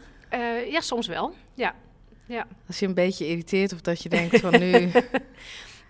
ja, 0.71 0.81
soms 0.81 1.07
wel. 1.07 1.35
Ja. 1.55 1.75
ja. 2.27 2.47
Als 2.67 2.79
je 2.79 2.87
een 2.87 2.95
beetje 2.95 3.27
irriteert 3.27 3.73
of 3.73 3.81
dat 3.81 4.03
je 4.03 4.09
denkt 4.09 4.41
van 4.41 4.59
nu... 4.65 4.91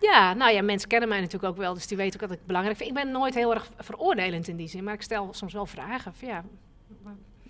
Ja, 0.03 0.34
nou 0.34 0.53
ja, 0.53 0.62
mensen 0.62 0.88
kennen 0.88 1.09
mij 1.09 1.18
natuurlijk 1.20 1.53
ook 1.53 1.59
wel, 1.59 1.74
dus 1.74 1.86
die 1.86 1.96
weten 1.96 2.20
ook 2.22 2.28
dat 2.28 2.38
ik 2.38 2.46
belangrijk 2.46 2.76
vind. 2.76 2.88
Ik 2.88 2.94
ben 2.94 3.11
nooit 3.11 3.34
heel 3.34 3.55
erg 3.55 3.68
veroordelend 3.78 4.48
in 4.48 4.57
die 4.57 4.68
zin, 4.68 4.84
maar 4.84 4.94
ik 4.94 5.03
stel 5.03 5.28
soms 5.32 5.53
wel 5.53 5.66
vragen. 5.66 6.14
Van, 6.14 6.28
ja, 6.28 6.44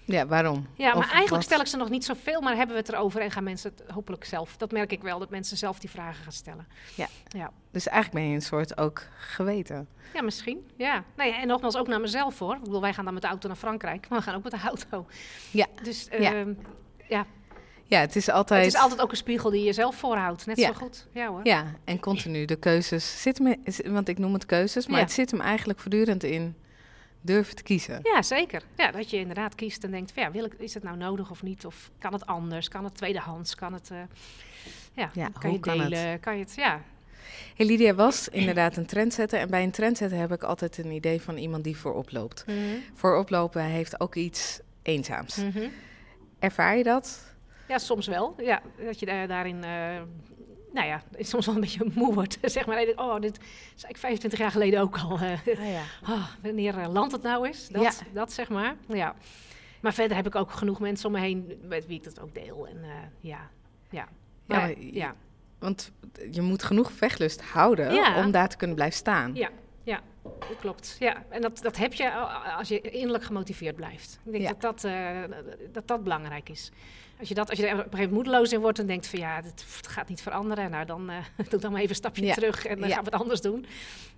Ja, 0.05 0.27
waarom? 0.27 0.67
ja 0.75 0.87
maar 0.89 0.97
Of 0.97 1.03
eigenlijk 1.03 1.31
wat? 1.31 1.43
stel 1.43 1.61
ik 1.61 1.67
ze 1.67 1.77
nog 1.77 1.89
niet 1.89 2.05
zoveel, 2.05 2.41
maar 2.41 2.57
hebben 2.57 2.75
we 2.77 2.81
het 2.83 2.93
erover 2.93 3.21
en 3.21 3.31
gaan 3.31 3.45
mensen 3.45 3.73
het 3.77 3.91
hopelijk 3.91 4.25
zelf. 4.25 4.57
Dat 4.57 4.73
merk 4.73 4.93
ik 4.93 5.03
wel, 5.03 5.19
dat 5.19 5.31
mensen 5.31 5.57
zelf 5.57 5.79
die 5.79 5.91
vragen 5.91 6.23
gaan 6.23 6.33
stellen. 6.33 6.67
Ja. 6.95 7.07
Ja, 7.29 7.51
Dus 7.71 7.89
eigenlijk 7.89 8.23
ben 8.23 8.29
je 8.31 8.35
een 8.37 8.43
soort 8.43 8.77
ook 8.79 9.03
geweten. 9.19 9.89
ja 10.15 10.23
misschien. 10.23 10.71
Ja. 10.77 11.05
Nou 11.17 11.31
ja, 11.31 11.41
en 11.41 11.47
nogmaals 11.47 11.77
ook 11.77 11.87
naar 11.89 12.01
mezelf 12.01 12.39
hoor. 12.39 12.55
Ik 12.57 12.63
bedoel, 12.63 12.81
wij 12.81 12.93
gaan 12.95 13.05
dan 13.05 13.13
met 13.15 13.23
de 13.23 13.29
auto 13.29 13.49
naar 13.49 13.57
Frankrijk, 13.57 14.09
maar 14.09 14.19
we 14.19 14.25
gaan 14.25 14.35
ook 14.35 14.43
met 14.43 14.53
de 14.53 14.61
auto. 14.67 15.07
Ja. 15.51 15.67
Dus 15.83 16.09
Ja. 16.19 16.33
ehm, 16.35 16.53
ja, 17.09 17.27
Ja, 17.93 18.01
het 18.01 18.17
is 18.17 18.29
altijd... 18.31 18.65
het 18.65 18.75
is 18.75 18.81
altijd 18.81 19.01
ook 19.01 19.11
een 19.11 19.17
spiegel 19.17 19.51
die 19.51 19.65
je 19.65 19.73
zelf 19.73 19.97
voorhoudt. 19.97 20.47
Net 20.47 20.57
Ja. 20.59 20.67
zo 20.67 20.73
goed. 20.73 21.07
Ja 21.13 21.27
hoor. 21.29 21.41
Ja, 21.43 21.65
en 21.85 22.01
continu 22.01 22.45
de 22.45 22.57
keuzes 22.57 23.23
zitten 23.23 23.45
me, 23.45 23.59
want 23.85 24.09
ik 24.09 24.19
noem 24.19 24.33
het 24.33 24.47
keuzes, 24.47 24.87
maar 24.87 24.97
Ja. 24.99 25.03
het 25.05 25.13
zit 25.13 25.31
hem 25.31 25.41
eigenlijk 25.41 25.79
voortdurend 25.79 26.23
in 26.25 26.55
durven 27.21 27.57
te 27.57 27.63
kiezen. 27.63 28.01
Ja, 28.03 28.23
zeker. 28.23 28.63
Ja, 28.77 28.91
dat 28.91 29.11
je 29.11 29.17
inderdaad 29.17 29.55
kiest 29.55 29.85
en 29.85 29.91
denkt, 29.91 30.13
van, 30.13 30.23
ja, 30.23 30.31
wil 30.31 30.45
ik, 30.45 30.53
is 30.59 30.75
het 30.75 30.83
nou 30.83 30.97
nodig 30.97 31.31
of 31.31 31.43
niet? 31.43 31.67
Of 31.67 31.91
kan 31.99 32.13
het 32.13 32.27
anders? 32.27 32.69
Kan 32.69 32.85
het 32.85 32.95
tweedehands? 32.95 33.55
Kan 33.55 33.73
het, 33.73 33.91
eh, 33.91 33.97
ja, 34.93 35.11
Ja, 35.15 35.29
kan 35.29 35.43
hoe 35.43 35.53
je 35.53 35.61
kan 35.61 35.81
het? 35.81 35.91
delen? 35.91 36.21
Kan 36.21 36.37
je 36.37 36.43
het, 36.43 36.55
ja. 36.57 36.81
Hey, 37.57 37.67
Lydia 37.67 37.95
was 37.95 38.29
inderdaad 38.29 38.77
een 38.77 38.87
trendsetter 38.87 39.39
en 39.39 39.51
bij 39.51 39.63
een 39.63 39.71
trendsetter 39.71 40.19
heb 40.19 40.33
ik 40.33 40.43
altijd 40.43 40.79
een 40.79 40.91
idee 40.91 41.21
van 41.21 41.37
iemand 41.37 41.65
die 41.65 41.77
voorop 41.77 42.13
loopt. 42.13 42.45
Voorop 42.95 43.31
lopen 43.31 43.63
heeft 43.63 44.01
ook 44.01 44.15
iets 44.15 44.61
eenzaams. 44.83 45.37
Mhm. 45.37 45.69
Ervaar 46.39 46.77
je 46.77 46.83
dat? 46.83 47.31
Ja, 47.73 47.79
soms 47.79 48.07
wel. 48.07 48.35
Ja, 48.39 48.63
dat 48.85 48.99
je 48.99 49.07
daar, 49.07 49.29
daarin, 49.29 49.65
eh, 49.65 50.01
nou 50.73 50.87
ja, 50.87 51.03
soms 51.19 51.47
wel 51.47 51.55
een 51.55 51.61
beetje 51.61 51.91
moe 51.95 52.15
wordt. 52.15 52.39
zeg 52.57 52.67
maar, 52.67 52.87
oh, 52.97 53.21
dit 53.21 53.39
zei 53.75 53.93
ik 53.93 53.99
25 53.99 54.39
jaar 54.39 54.51
geleden 54.51 54.81
ook 54.81 54.99
al. 54.99 55.19
eh, 55.19 55.73
ja. 55.73 55.83
ah, 56.15 56.27
wanneer 56.43 56.79
eh, 56.79 56.93
land 56.93 57.13
het 57.13 57.23
nou 57.23 57.49
is, 57.49 57.69
dat, 57.69 57.83
Ja. 57.83 57.91
dat 58.13 58.33
zeg 58.33 58.49
maar. 58.49 58.77
Ja. 58.89 59.15
Maar 59.81 59.95
verder 59.95 60.17
heb 60.17 60.27
ik 60.27 60.35
ook 60.35 60.51
genoeg 60.51 60.81
mensen 60.81 61.07
om 61.07 61.13
me 61.13 61.21
heen 61.21 61.61
met 61.69 61.87
wie 61.87 61.97
ik 61.97 62.05
dat 62.05 62.21
ook 62.21 62.35
deel. 62.35 62.67
En 62.69 62.85
ja, 63.21 63.51
ja. 63.91 64.09
Ja, 64.47 64.57
Maar, 64.59 64.79
ja. 64.81 65.15
Want 65.59 65.93
je 66.31 66.41
moet 66.41 66.63
genoeg 66.63 66.93
vechtlust 66.93 67.43
houden 67.43 67.95
Ja. 67.95 68.17
om 68.25 68.31
daar 68.31 68.49
te 68.49 68.57
kunnen 68.57 68.77
blijven 68.77 68.97
staan. 68.99 69.35
Ja, 69.35 69.49
ja, 69.83 70.01
dat 70.23 70.57
klopt. 70.61 70.97
Ja, 70.99 71.23
en 71.29 71.41
dat, 71.41 71.59
dat 71.63 71.77
heb 71.77 71.93
je 71.93 72.11
als 72.57 72.69
je 72.69 72.81
innerlijk 72.81 73.25
gemotiveerd 73.25 73.77
blijft. 73.77 74.21
Ik 74.25 74.33
denk 74.33 74.45
Ja. 74.45 74.55
dat, 74.59 74.81
dat, 74.81 74.93
dat 75.73 75.89
dat 75.89 76.03
belangrijk 76.03 76.49
is. 76.49 76.71
Als 77.23 77.31
je, 77.31 77.37
dat, 77.37 77.51
als 77.51 77.59
je 77.59 77.67
er 77.67 77.73
op 77.73 77.79
een 77.79 77.83
gegeven 77.85 78.09
moment 78.09 78.25
moedeloos 78.27 78.53
in 78.53 78.61
wordt 78.61 78.79
en 78.79 78.87
denkt 78.87 79.07
van 79.07 79.19
ja, 79.19 79.41
dit 79.43 79.65
het 79.77 79.87
gaat 79.89 80.09
niet 80.09 80.23
veranderen. 80.23 80.71
Nou, 80.71 80.85
dan 80.87 81.11
eh, 81.11 81.17
doe 81.51 81.61
dan 81.61 81.71
maar 81.71 81.79
even 81.81 81.91
een 81.91 81.97
stapje 81.97 82.25
Ja. 82.25 82.35
terug 82.35 82.67
en 82.67 82.79
dan 82.79 82.89
Ja. 82.89 82.95
gaan 82.95 83.05
we 83.05 83.11
het 83.11 83.21
anders 83.21 83.41
doen. 83.41 83.67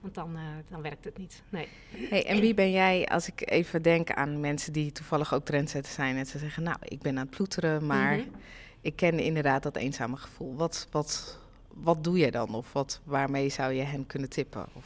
Want 0.01 0.15
dan, 0.15 0.37
eh, 0.37 0.43
dan 0.71 0.83
werkt 0.83 1.05
het 1.05 1.19
niet. 1.19 1.43
Nee. 1.49 1.69
Hey, 1.91 2.27
en 2.27 2.41
wie 2.41 2.55
ben 2.55 2.71
jij, 2.71 3.07
als 3.09 3.29
ik 3.29 3.51
even 3.51 3.83
denk 3.83 4.11
aan 4.11 4.41
mensen 4.41 4.73
die 4.73 4.93
toevallig 4.93 5.35
ook 5.35 5.45
trendsetters 5.45 5.95
zijn 5.95 6.17
en 6.17 6.27
ze 6.27 6.39
zeggen, 6.39 6.63
nou, 6.63 6.77
ik 6.83 7.03
ben 7.03 7.19
aan 7.19 7.27
het 7.27 7.37
ploeteren, 7.37 7.87
maar 7.87 8.17
Mhm. 8.17 8.27
ik 8.81 8.97
ken 8.97 9.19
inderdaad 9.19 9.63
dat 9.63 9.77
eenzame 9.77 10.17
gevoel. 10.17 10.57
Wat, 10.57 10.89
wat, 10.91 11.39
wat 11.69 12.05
doe 12.05 12.19
jij 12.19 12.31
dan? 12.31 12.55
Of 12.55 12.73
wat, 12.73 13.01
waarmee 13.05 13.49
zou 13.49 13.73
je 13.73 13.83
hen 13.83 14.07
kunnen 14.07 14.29
tippen? 14.29 14.67
Of, 14.73 14.85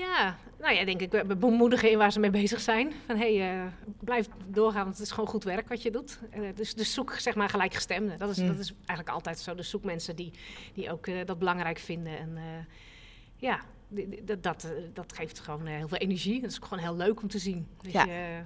Ja, 0.00 0.36
nou 0.58 0.74
ja, 0.74 0.84
denk 0.84 1.00
ik 1.00 1.10
be- 1.10 1.36
bemoedigen 1.36 1.90
in 1.90 1.98
waar 1.98 2.12
ze 2.12 2.20
mee 2.20 2.30
bezig 2.30 2.60
zijn. 2.60 2.92
Van 3.06 3.16
hé, 3.16 3.36
hey, 3.36 3.60
eh, 3.64 3.66
blijf 4.00 4.28
doorgaan, 4.46 4.84
want 4.84 4.96
het 4.96 5.06
is 5.06 5.12
gewoon 5.12 5.28
goed 5.28 5.44
werk 5.44 5.68
wat 5.68 5.82
je 5.82 5.90
doet. 5.90 6.18
Eh, 6.30 6.40
dus, 6.54 6.74
dus 6.74 6.94
zoek 6.94 7.12
zeg 7.12 7.34
maar 7.34 7.48
gelijkgestemden. 7.48 8.18
Dat 8.18 8.30
is, 8.30 8.38
Mm. 8.38 8.46
dat 8.46 8.58
is 8.58 8.72
eigenlijk 8.76 9.08
altijd 9.08 9.38
zo. 9.38 9.54
Dus 9.54 9.70
zoek 9.70 9.84
mensen 9.84 10.16
die, 10.16 10.30
die 10.74 10.92
ook 10.92 11.06
eh, 11.06 11.26
dat 11.26 11.38
belangrijk 11.38 11.78
vinden. 11.78 12.18
En 12.18 12.38
ja, 13.36 13.60
dat, 14.22 14.42
dat, 14.42 14.72
dat 14.92 15.12
geeft 15.12 15.38
gewoon 15.40 15.66
heel 15.66 15.88
veel 15.88 15.98
energie. 15.98 16.40
Dat 16.40 16.50
is 16.50 16.56
ook 16.56 16.64
gewoon 16.64 16.82
heel 16.84 16.96
leuk 16.96 17.22
om 17.22 17.28
te 17.28 17.38
zien. 17.38 17.66
Dat 17.82 17.92
Ja. 17.92 18.04
Je, 18.04 18.42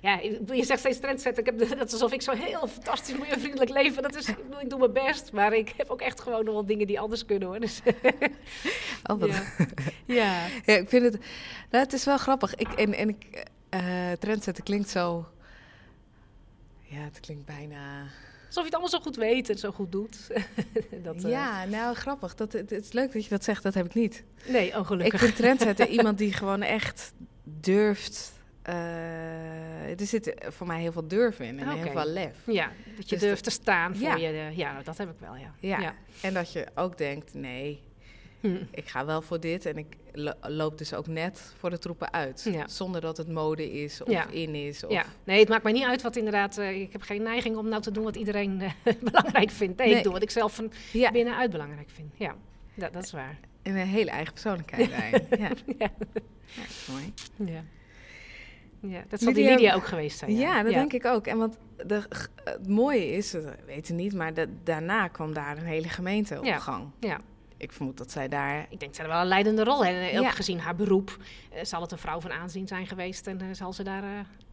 ja, 0.00 0.20
je 0.52 0.64
zegt 0.64 0.78
steeds 0.80 0.98
trendsetter. 1.00 1.46
Ik 1.46 1.58
heb, 1.58 1.78
dat 1.78 1.86
is 1.86 1.92
alsof 1.92 2.12
ik 2.12 2.22
zo 2.22 2.32
heel 2.32 2.68
fantastisch 2.68 3.18
milieuvriendelijk 3.18 3.70
leven. 3.70 4.02
Dat 4.02 4.14
is, 4.14 4.28
ik, 4.28 4.36
bedoel, 4.36 4.60
ik 4.60 4.70
doe 4.70 4.78
mijn 4.78 4.92
best, 4.92 5.32
maar 5.32 5.52
ik 5.52 5.72
heb 5.76 5.90
ook 5.90 6.00
echt 6.00 6.20
gewoon 6.20 6.44
nog 6.44 6.54
wel 6.54 6.66
dingen 6.66 6.86
die 6.86 7.00
anders 7.00 7.24
kunnen 7.24 7.48
hoor. 7.48 7.60
Dus, 7.60 7.80
oh, 9.10 9.18
wat- 9.20 9.28
ja. 9.30 9.42
ja. 10.14 10.46
Ja, 10.64 10.74
ik 10.74 10.88
vind 10.88 11.04
het. 11.04 11.18
Nou, 11.70 11.84
het 11.84 11.92
is 11.92 12.04
wel 12.04 12.18
grappig. 12.18 12.54
Ik, 12.54 12.68
en 12.68 12.94
en 12.94 13.08
ik, 13.08 13.44
eh 13.68 14.12
trendsetter 14.18 14.64
klinkt 14.64 14.88
zo. 14.88 15.26
Ja, 16.82 16.98
het 17.00 17.20
klinkt 17.20 17.44
bijna. 17.46 18.02
Alsof 18.46 18.70
je 18.70 18.76
het 18.76 18.82
allemaal 18.82 19.00
zo 19.00 19.00
goed 19.00 19.16
weet 19.16 19.50
en 19.50 19.58
zo 19.58 19.72
goed 19.72 19.92
doet. 19.92 20.18
dat, 21.04 21.24
eh, 21.24 21.30
Ja, 21.30 21.64
nou 21.64 21.94
grappig. 21.94 22.34
Dat, 22.34 22.52
het, 22.52 22.70
het 22.70 22.84
is 22.84 22.92
leuk 22.92 23.12
dat 23.12 23.22
je 23.24 23.30
dat 23.30 23.44
zegt. 23.44 23.62
Dat 23.62 23.74
heb 23.74 23.86
ik 23.86 23.94
niet. 23.94 24.24
Nee, 24.46 24.78
oh 24.78 25.00
Ik 25.00 25.18
vind 25.18 25.36
trendsetter 25.36 25.88
iemand 25.88 26.18
die 26.18 26.32
gewoon 26.32 26.62
echt 26.62 27.12
durft. 27.44 28.32
Eh, 28.66 30.00
er 30.00 30.06
zit 30.06 30.34
voor 30.48 30.66
mij 30.66 30.80
heel 30.80 30.92
veel 30.92 31.08
durf 31.08 31.40
in 31.40 31.58
en 31.60 31.68
heel 31.68 31.90
veel 31.92 32.04
lef. 32.06 32.36
Ja, 32.46 32.70
dat 32.96 33.08
je 33.08 33.16
Dus 33.16 33.24
durft 33.24 33.44
te 33.44 33.50
staan 33.50 33.96
voor 33.96 34.06
Ja. 34.08 34.16
je. 34.16 34.26
eh, 34.28 34.56
ja, 34.56 34.82
dat 34.82 34.98
heb 34.98 35.10
ik 35.10 35.18
wel, 35.20 35.36
ja. 35.36 35.54
Ja. 35.60 35.94
En 36.22 36.34
dat 36.34 36.52
je 36.52 36.66
ook 36.74 36.98
denkt: 36.98 37.34
nee, 37.34 37.82
Hm. 38.40 38.56
ik 38.70 38.88
ga 38.88 39.04
wel 39.04 39.22
voor 39.22 39.40
dit. 39.40 39.66
En 39.66 39.76
ik 39.78 39.96
lo- 40.12 40.32
loop 40.40 40.78
dus 40.78 40.94
ook 40.94 41.06
net 41.06 41.52
voor 41.58 41.70
de 41.70 41.78
troepen 41.78 42.12
uit. 42.12 42.48
Ja. 42.52 42.68
Zonder 42.68 43.00
dat 43.00 43.16
het 43.16 43.28
mode 43.28 43.72
is 43.82 44.02
of 44.02 44.10
Ja. 44.10 44.28
in 44.30 44.54
is. 44.54 44.84
Of, 44.84 44.92
Ja, 44.92 45.04
nee, 45.24 45.38
het 45.40 45.48
maakt 45.48 45.62
mij 45.62 45.72
niet 45.72 45.84
uit 45.84 46.02
wat 46.02 46.16
inderdaad. 46.16 46.58
eh, 46.58 46.80
ik 46.80 46.92
heb 46.92 47.02
geen 47.02 47.22
neiging 47.22 47.56
om 47.56 47.68
nou 47.68 47.82
te 47.82 47.90
doen 47.90 48.04
wat 48.04 48.16
iedereen 48.16 48.62
belangrijk 49.10 49.50
vindt. 49.50 49.78
Nee, 49.78 49.88
Nee. 49.88 49.96
ik 49.96 50.02
doe 50.02 50.12
wat 50.12 50.22
ik 50.22 50.30
zelf 50.30 50.54
van 50.54 50.72
binnenuit 51.12 51.50
belangrijk 51.50 51.88
vind. 51.90 52.12
Ja, 52.16 52.34
dat, 52.74 52.92
dat 52.92 53.04
is 53.04 53.12
waar. 53.12 53.38
En 53.62 53.76
een 53.76 53.86
hele 53.86 54.10
eigen 54.10 54.32
persoonlijkheid. 54.32 54.90
Ja. 55.38 55.50
Ja, 55.78 55.90
mooi. 56.90 57.12
Ja. 57.36 57.64
Ja, 58.90 59.02
dat 59.08 59.20
zal 59.20 59.32
die 59.32 59.42
Lydia- 59.42 59.54
Lydia 59.56 59.74
ook 59.74 59.86
geweest 59.86 60.18
zijn. 60.18 60.36
Ja, 60.36 60.62
dat 60.62 60.72
denk 60.72 60.92
ik 60.92 61.04
ook. 61.04 61.26
En 61.26 61.38
wat 61.38 61.58
de, 61.86 62.02
het 62.44 62.68
mooie 62.68 63.12
is, 63.12 63.30
dat 63.30 63.44
weten 63.66 63.96
niet, 63.96 64.14
maar 64.14 64.32
daarna 64.64 65.08
kwam 65.08 65.32
daar 65.34 65.56
een 65.58 65.64
hele 65.64 65.88
gemeente 65.88 66.38
op 66.38 66.44
Ja. 66.44 66.58
gang. 66.58 66.90
Ja. 67.00 67.18
Ik 67.58 67.72
vermoed 67.72 67.98
dat 67.98 68.10
zij 68.10 68.28
daar. 68.28 68.60
Ik 68.60 68.68
denk 68.68 68.80
dat 68.80 68.94
zij 68.96 69.06
wel 69.06 69.20
een 69.20 69.26
leidende 69.26 69.64
rol 69.64 69.78
Ook 69.78 69.86
Ja. 70.22 70.30
gezien 70.30 70.60
haar 70.60 70.76
beroep 70.76 71.16
eh, 71.52 71.64
zal 71.64 71.80
het 71.80 71.92
een 71.92 71.98
vrouw 71.98 72.20
van 72.20 72.32
aanzien 72.32 72.66
zijn 72.66 72.86
geweest. 72.86 73.26
En 73.26 73.40
eh, 73.40 73.46
zal 73.52 73.72
ze 73.72 73.82
daar 73.82 74.02
eh, 74.02 74.08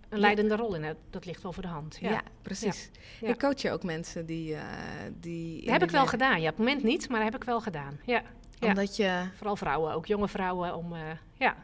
een 0.09 0.19
leidende 0.19 0.55
rol 0.55 0.75
in 0.75 0.84
hebben. 0.84 1.03
Dat 1.09 1.25
ligt 1.25 1.41
wel 1.41 1.53
voor 1.53 1.63
de 1.63 1.69
hand. 1.69 1.97
Ja, 2.01 2.09
Ja. 2.09 2.21
precies. 2.41 2.89
Ik 3.21 3.39
coach 3.39 3.61
je 3.61 3.71
ook 3.71 3.84
mensen 3.84 4.25
die. 4.25 4.55
die 5.19 5.55
Dat 5.61 5.69
heb 5.69 5.79
die 5.79 5.88
ik 5.88 5.93
wel 5.95 6.07
gedaan. 6.07 6.41
Ja, 6.41 6.49
op 6.49 6.57
het 6.57 6.65
moment 6.65 6.84
niet, 6.84 7.09
maar 7.09 7.19
dat 7.23 7.31
heb 7.31 7.41
ik 7.41 7.47
wel 7.47 7.61
gedaan. 7.61 7.99
Ja. 8.05 8.21
Ja. 8.59 8.67
Omdat 8.67 8.95
je 8.95 9.21
Vooral 9.36 9.55
vrouwen, 9.55 9.93
ook 9.93 10.05
jonge 10.05 10.27
vrouwen. 10.27 10.75
Om, 10.75 10.93
ja. 11.38 11.55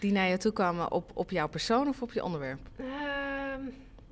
Die 0.00 0.12
naar 0.12 0.28
je 0.28 0.36
toe 0.36 0.52
kwamen 0.52 0.90
op, 0.92 1.10
op 1.14 1.30
jouw 1.30 1.48
persoon 1.48 1.88
of 1.88 2.02
op 2.02 2.12
je 2.12 2.24
onderwerp. 2.24 2.60
Ehm, 2.76 3.60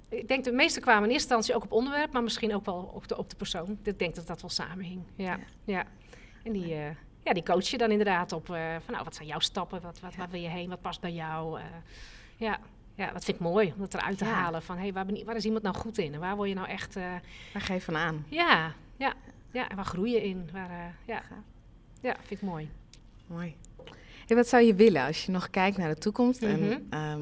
ik 0.08 0.28
denk 0.28 0.44
de 0.44 0.52
meeste 0.52 0.80
kwamen 0.80 1.04
in 1.08 1.10
eerste 1.14 1.34
instantie 1.34 1.54
ook 1.54 1.62
op 1.64 1.72
onderwerp, 1.78 2.12
maar 2.12 2.22
misschien 2.22 2.54
ook 2.54 2.64
wel 2.64 2.90
op 2.94 3.08
de, 3.08 3.16
op 3.16 3.30
de 3.30 3.36
persoon. 3.36 3.78
Ik 3.82 3.98
denk 3.98 4.14
dat 4.14 4.26
dat 4.26 4.40
wel 4.40 4.50
samenhing. 4.50 5.02
Ja, 5.14 5.24
Ja. 5.24 5.38
ja. 5.64 5.84
En 6.42 6.52
die, 6.52 6.74
eh, 6.74 6.90
ja, 7.24 7.32
die 7.32 7.42
coach 7.42 7.66
je 7.66 7.78
dan 7.78 7.90
inderdaad 7.90 8.32
op 8.32 8.50
eh, 8.50 8.74
van 8.84 8.92
nou, 8.92 9.04
wat 9.04 9.14
zijn 9.14 9.28
jouw 9.28 9.38
stappen? 9.38 9.80
Wat, 9.80 10.00
wat, 10.00 10.12
Ja. 10.12 10.18
Waar 10.18 10.30
wil 10.30 10.40
je 10.40 10.48
heen? 10.48 10.68
Wat 10.68 10.80
past 10.80 11.00
bij 11.00 11.12
jou? 11.12 11.60
Eh, 11.60 11.64
ja. 12.36 12.58
ja, 12.94 13.12
dat 13.12 13.24
vind 13.24 13.36
ik 13.36 13.42
mooi 13.42 13.72
om 13.74 13.78
dat 13.80 13.94
eruit 13.94 14.18
te 14.18 14.24
Ja. 14.24 14.30
halen. 14.30 14.62
Van 14.62 14.76
hey, 14.78 14.92
waar, 14.92 15.06
ben, 15.06 15.24
waar 15.24 15.36
is 15.36 15.44
iemand 15.44 15.62
nou 15.62 15.76
goed 15.76 15.98
in? 15.98 16.14
En 16.14 16.20
waar 16.20 16.36
word 16.36 16.48
je 16.48 16.54
nou 16.54 16.68
echt... 16.68 16.94
Waar 16.94 17.72
je 17.72 17.80
van 17.80 17.96
aan? 17.96 18.24
ja, 18.28 18.72
ja, 18.96 19.12
ja, 19.50 19.68
en 19.68 19.76
waar 19.76 19.84
groei 19.84 20.12
je 20.12 20.22
in? 20.22 20.48
Waar, 20.52 20.94
ja. 21.06 21.22
ja, 22.00 22.14
vind 22.18 22.30
ik 22.30 22.48
mooi. 22.48 22.70
Mooi. 23.26 23.56
Hey, 24.30 24.38
wat 24.38 24.48
zou 24.48 24.62
je 24.64 24.74
willen 24.74 25.06
als 25.06 25.24
je 25.26 25.32
nog 25.32 25.50
kijkt 25.50 25.76
naar 25.76 25.88
de 25.94 26.00
toekomst? 26.00 26.40
Mhm. 26.40 26.50
En 26.50 26.86
ehm, 26.90 27.20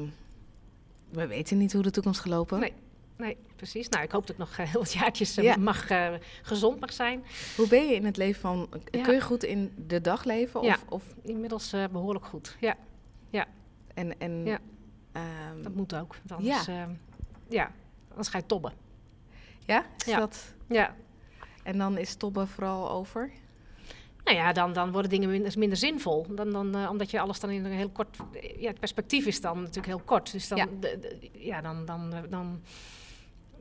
we 1.11 1.27
weten 1.27 1.57
niet 1.57 1.73
hoe 1.73 1.81
de 1.81 1.91
toekomst 1.91 2.19
gelopen. 2.19 2.59
Nee. 2.59 2.73
Nee, 3.17 3.37
precies. 3.55 3.89
Nou, 3.89 4.03
ik 4.03 4.11
hoop 4.11 4.21
dat 4.21 4.29
ik 4.29 4.37
nog 4.37 4.57
eh, 4.57 4.65
heel 4.71 4.79
wat 4.79 4.93
jaartjes 4.93 5.37
eh, 5.37 5.43
Ja. 5.43 5.55
mag, 5.57 5.89
eh, 5.89 6.13
gezond 6.41 6.79
mag 6.79 6.93
zijn. 6.93 7.23
Hoe 7.57 7.67
ben 7.67 7.87
je 7.87 7.95
in 7.95 8.05
het 8.05 8.17
leven 8.17 8.41
van. 8.41 8.69
Ja. 8.91 9.03
Kun 9.03 9.13
je 9.13 9.21
goed 9.21 9.43
in 9.43 9.73
de 9.87 10.01
dag 10.01 10.23
leven? 10.23 10.59
Of, 10.59 10.65
Ja. 10.65 10.77
of, 10.89 11.03
Inmiddels 11.23 11.73
eh, 11.73 11.83
behoorlijk 11.91 12.25
goed. 12.25 12.57
Ja, 12.59 12.75
en, 13.93 14.19
en, 14.19 14.45
Ja. 14.45 14.59
ehm, 15.11 15.61
dat 15.63 15.73
moet 15.75 15.95
ook. 15.95 16.15
Anders, 16.27 16.65
ja. 16.65 16.89
ja, 17.49 17.71
anders 18.09 18.27
ga 18.27 18.37
je 18.37 18.45
tobben. 18.45 18.73
ja? 19.65 19.85
Is 19.97 20.05
Ja. 20.05 20.17
Dat, 20.19 20.53
Ja. 20.67 20.95
en 21.63 21.77
dan 21.77 21.97
is 21.97 22.15
tobben 22.15 22.47
vooral 22.47 22.89
over? 22.91 23.31
Nou 24.23 24.37
ja, 24.37 24.53
dan, 24.53 24.73
dan 24.73 24.91
worden 24.91 25.09
dingen 25.11 25.29
minder, 25.29 25.53
minder 25.57 25.77
zinvol. 25.77 26.25
Dan, 26.29 26.49
dan, 26.51 26.75
eh, 26.75 26.89
omdat 26.89 27.11
je 27.11 27.19
alles 27.19 27.39
dan 27.39 27.49
in 27.49 27.65
een 27.65 27.71
heel 27.71 27.89
kort... 27.89 28.17
Ja, 28.57 28.67
het 28.69 28.79
perspectief 28.79 29.25
is 29.25 29.41
dan 29.41 29.57
natuurlijk 29.59 29.87
heel 29.87 30.01
kort. 30.05 30.31
Dus 30.31 30.47
dan, 30.47 30.57
Ja. 30.57 30.65
de- 30.79 30.97
de- 30.99 31.29
ja, 31.33 31.61
dan, 31.61 31.85
dan, 31.85 32.13
eh, 32.13 32.19
dan, 32.29 32.61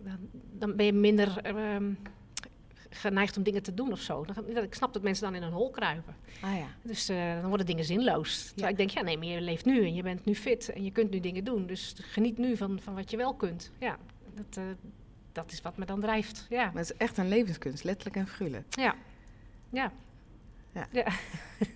dan, 0.02 0.18
dan 0.52 0.76
ben 0.76 0.86
je 0.86 0.92
minder 0.92 1.38
ehm, 1.42 1.92
geneigd 2.90 3.36
om 3.36 3.42
dingen 3.42 3.62
te 3.62 3.74
doen 3.74 3.92
of 3.92 4.00
zo. 4.00 4.24
Dan, 4.24 4.62
ik 4.64 4.74
snap 4.74 4.92
dat 4.92 5.02
mensen 5.02 5.24
dan 5.24 5.34
in 5.34 5.42
een 5.42 5.52
hol 5.52 5.70
kruipen. 5.70 6.14
Ah 6.40 6.56
ja. 6.56 6.66
Dus 6.82 7.09
eh, 7.09 7.40
dan 7.40 7.48
worden 7.48 7.66
dingen 7.66 7.84
zinloos. 7.84 8.44
Terwijl 8.46 8.64
Ja. 8.64 8.68
ik 8.68 8.76
denk, 8.76 8.90
ja 8.90 9.02
nee, 9.02 9.18
maar 9.18 9.26
je 9.26 9.40
leeft 9.40 9.64
nu 9.64 9.84
en 9.84 9.94
je 9.94 10.02
bent 10.02 10.24
nu 10.24 10.34
fit 10.34 10.68
en 10.68 10.84
je 10.84 10.90
kunt 10.90 11.11
nu 11.11 11.20
dingen 11.20 11.44
doen. 11.44 11.66
Dus 11.66 11.94
geniet 12.00 12.38
nu 12.38 12.56
van, 12.56 12.80
van 12.82 12.94
wat 12.94 13.11
je 13.11 13.16
wel 13.16 13.34
kunt. 13.34 13.72
Ja, 13.78 13.98
dat, 14.34 14.56
eh, 14.56 14.62
dat 15.32 15.52
is 15.52 15.61
wat 15.62 15.76
me 15.76 15.84
dan 15.84 16.00
drijft. 16.00 16.46
Ja, 16.48 16.64
Maar 16.64 16.82
het 16.82 16.90
is 16.90 16.96
echt 16.96 17.18
een 17.18 17.28
levenskunst, 17.28 17.84
letterlijk 17.84 18.16
en 18.16 18.26
figuurlijk. 18.26 18.64
ja, 18.76 18.94
ja. 19.70 19.92
Ja. 20.73 20.87
Ja. 20.93 21.07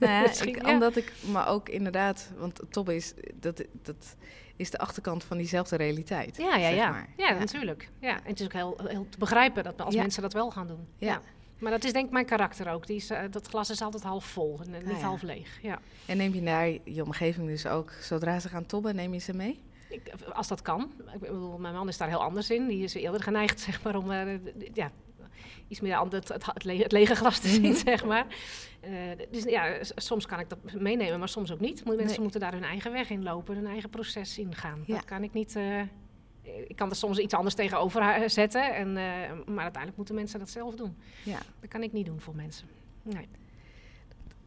Nou 0.01 0.13
ja, 0.13 0.43
ik, 0.51 0.67
omdat 0.67 0.97
ik, 0.97 1.13
maar 1.33 1.49
ook 1.49 1.69
inderdaad, 1.69 2.31
want 2.37 2.61
tobben 2.71 2.95
is, 2.95 3.15
dat, 3.35 3.65
dat 3.83 4.17
is 4.57 4.71
de 4.71 4.79
achterkant 4.79 5.25
van 5.25 5.37
diezelfde 5.37 5.77
realiteit. 5.77 6.37
Ja, 6.37 6.57
ja, 6.57 6.69
ja. 6.69 6.91
maar. 6.91 7.09
ja. 7.17 7.33
natuurlijk. 7.33 7.89
Ja. 8.01 8.17
En 8.17 8.31
het 8.31 8.41
is 8.41 8.47
ook 8.47 8.53
heel, 8.53 8.79
heel 8.85 9.07
te 9.09 9.19
begrijpen 9.19 9.65
dat 9.65 9.81
als 9.81 9.95
mensen 9.95 10.23
dat 10.23 10.33
wel 10.33 10.51
gaan 10.51 10.67
doen. 10.67 10.87
Ja. 10.99 11.21
Maar 11.63 11.71
dat 11.71 11.85
is 11.85 11.93
denk 11.93 12.07
ik 12.07 12.13
mijn 12.13 12.27
karakter 12.27 12.73
ook. 12.73 12.87
Die 12.87 12.97
is, 12.97 13.11
eh, 13.11 13.21
dat 13.31 13.47
glas 13.47 13.71
is 13.71 13.83
altijd 13.83 14.03
half 14.03 14.25
vol 14.25 14.61
en 14.65 14.75
eh, 14.75 14.87
niet 14.87 14.99
ja. 14.99 15.05
half 15.05 15.23
leeg. 15.23 15.59
Ja. 15.63 15.79
En 16.07 16.17
neem 16.17 16.35
je 16.35 16.43
daar 16.43 16.69
je 16.85 17.03
omgeving 17.05 17.47
dus 17.47 17.67
ook, 17.67 17.91
zodra 17.91 18.39
ze 18.39 18.49
gaan 18.49 18.67
tobben, 18.67 18.95
neem 18.95 19.13
je 19.13 19.19
ze 19.19 19.35
mee? 19.35 19.61
Ik, 19.89 20.13
als 20.33 20.49
dat 20.49 20.63
kan. 20.63 20.93
Ik 21.15 21.21
bedoel, 21.21 21.59
mijn 21.59 21.75
man 21.75 21.89
is 21.89 21.97
daar 21.97 22.09
heel 22.09 22.23
anders 22.23 22.51
in. 22.51 22.67
Die 22.67 22.83
is 22.83 22.95
eerder 22.95 23.23
geneigd 23.23 23.61
zeg 23.71 23.83
maar, 23.83 23.97
om 23.97 24.11
eh, 24.11 24.39
ja, 24.75 24.91
iets 25.69 25.81
meer 25.81 25.95
aan 25.95 26.09
het, 26.09 26.29
het, 26.29 26.47
het, 26.47 26.65
lege, 26.65 26.83
het 26.83 26.93
lege 26.93 27.15
glas 27.15 27.39
te 27.39 27.49
zien. 27.49 27.75
zeg 27.75 28.05
maar. 28.05 28.27
Eh, 28.83 28.91
dus 29.31 29.43
ja, 29.45 29.77
soms 29.83 30.27
kan 30.27 30.39
ik 30.41 30.49
dat 30.49 30.59
meenemen, 30.73 31.19
maar 31.19 31.29
soms 31.29 31.53
ook 31.53 31.61
niet. 31.61 31.85
Mensen 31.85 32.07
Nee. 32.07 32.19
moeten 32.21 32.41
daar 32.41 32.53
hun 32.53 32.65
eigen 32.65 32.93
weg 32.93 33.11
in 33.11 33.23
lopen, 33.23 33.55
hun 33.55 33.67
eigen 33.67 33.91
proces 33.91 34.39
ingaan. 34.39 34.83
Ja. 34.87 34.95
Dat 34.95 35.05
kan 35.05 35.23
ik 35.23 35.33
niet. 35.33 35.57
eh, 35.57 35.81
ik 36.69 36.77
kan 36.77 36.91
er 36.91 36.97
soms 36.97 37.19
iets 37.19 37.35
anders 37.35 37.55
tegenover 37.55 38.03
ha- 38.03 38.29
zetten, 38.29 38.75
en, 38.75 38.87
eh, 38.89 39.31
maar 39.47 39.63
uiteindelijk 39.63 39.97
moeten 39.97 40.15
mensen 40.15 40.39
dat 40.39 40.51
zelf 40.51 40.75
doen. 40.75 40.97
Ja. 41.25 41.39
Dat 41.61 41.69
kan 41.71 41.83
ik 41.83 41.93
niet 41.93 42.07
doen 42.07 42.21
voor 42.21 42.35
mensen. 42.37 42.69
Nee. 43.03 43.29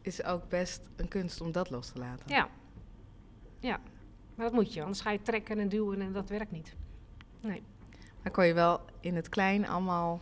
Is 0.02 0.24
ook 0.24 0.48
best 0.48 0.80
een 0.96 1.08
kunst 1.08 1.40
om 1.40 1.52
dat 1.52 1.70
los 1.70 1.86
te 1.92 1.98
laten. 1.98 2.24
Ja. 2.28 2.48
ja, 3.60 3.80
maar 4.34 4.44
dat 4.46 4.54
moet 4.54 4.74
je, 4.74 4.80
anders 4.80 5.00
ga 5.00 5.10
je 5.10 5.22
trekken 5.22 5.58
en 5.58 5.68
duwen 5.68 6.00
en 6.00 6.12
dat 6.12 6.28
werkt 6.28 6.50
niet. 6.50 6.74
Nee. 7.40 7.62
Maar 8.22 8.32
kon 8.32 8.46
je 8.46 8.54
wel 8.54 8.80
in 9.00 9.16
het 9.16 9.28
klein 9.28 9.66
allemaal 9.68 10.20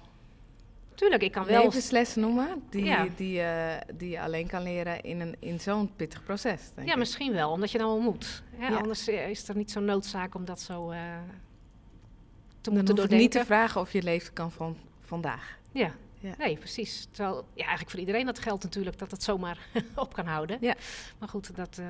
Tuurlijk, 0.94 1.22
ik 1.22 1.32
kan 1.32 1.44
wel 1.44 1.62
levenslessen 1.64 2.20
noemen 2.20 2.62
die, 2.70 2.84
Ja. 2.84 3.06
die, 3.16 3.40
eh, 3.40 3.80
die 3.94 4.10
je 4.10 4.20
alleen 4.20 4.46
kan 4.46 4.62
leren 4.62 5.00
in, 5.02 5.20
een, 5.20 5.36
in 5.38 5.60
zo'n 5.60 5.90
pittig 5.96 6.22
proces. 6.24 6.60
Denk 6.74 6.86
Ja, 6.86 6.92
ik. 6.92 6.98
misschien 6.98 7.32
wel, 7.32 7.50
omdat 7.50 7.70
je 7.70 7.78
dan 7.78 7.86
wel 7.86 8.00
moet. 8.00 8.42
Hè? 8.56 8.66
Ja. 8.68 8.76
Anders 8.76 9.08
eh, 9.08 9.28
is 9.28 9.48
er 9.48 9.56
niet 9.56 9.70
zo'n 9.70 9.84
noodzaak 9.84 10.34
om 10.34 10.44
dat 10.44 10.60
zo 10.60 10.90
eh, 10.90 10.98
te 10.98 12.70
Dan 12.70 12.74
moeten 12.74 12.94
doordenken. 12.94 13.18
niet 13.18 13.30
te 13.30 13.44
vragen 13.44 13.80
of 13.80 13.92
je 13.92 14.02
leven 14.02 14.32
kan 14.32 14.52
van 14.52 14.76
vandaag. 15.00 15.58
Ja. 15.72 15.92
Ja. 16.20 16.34
nee, 16.38 16.56
precies. 16.56 17.06
Terwijl, 17.10 17.36
ja, 17.54 17.60
eigenlijk 17.62 17.90
voor 17.90 18.00
iedereen 18.00 18.26
dat 18.26 18.38
geldt 18.38 18.62
natuurlijk 18.62 18.98
dat 18.98 19.10
het 19.10 19.22
zomaar 19.22 19.58
op 19.94 20.12
kan 20.14 20.26
houden. 20.26 20.58
Ja. 20.60 20.74
Maar 21.18 21.28
goed, 21.28 21.56
dat, 21.56 21.80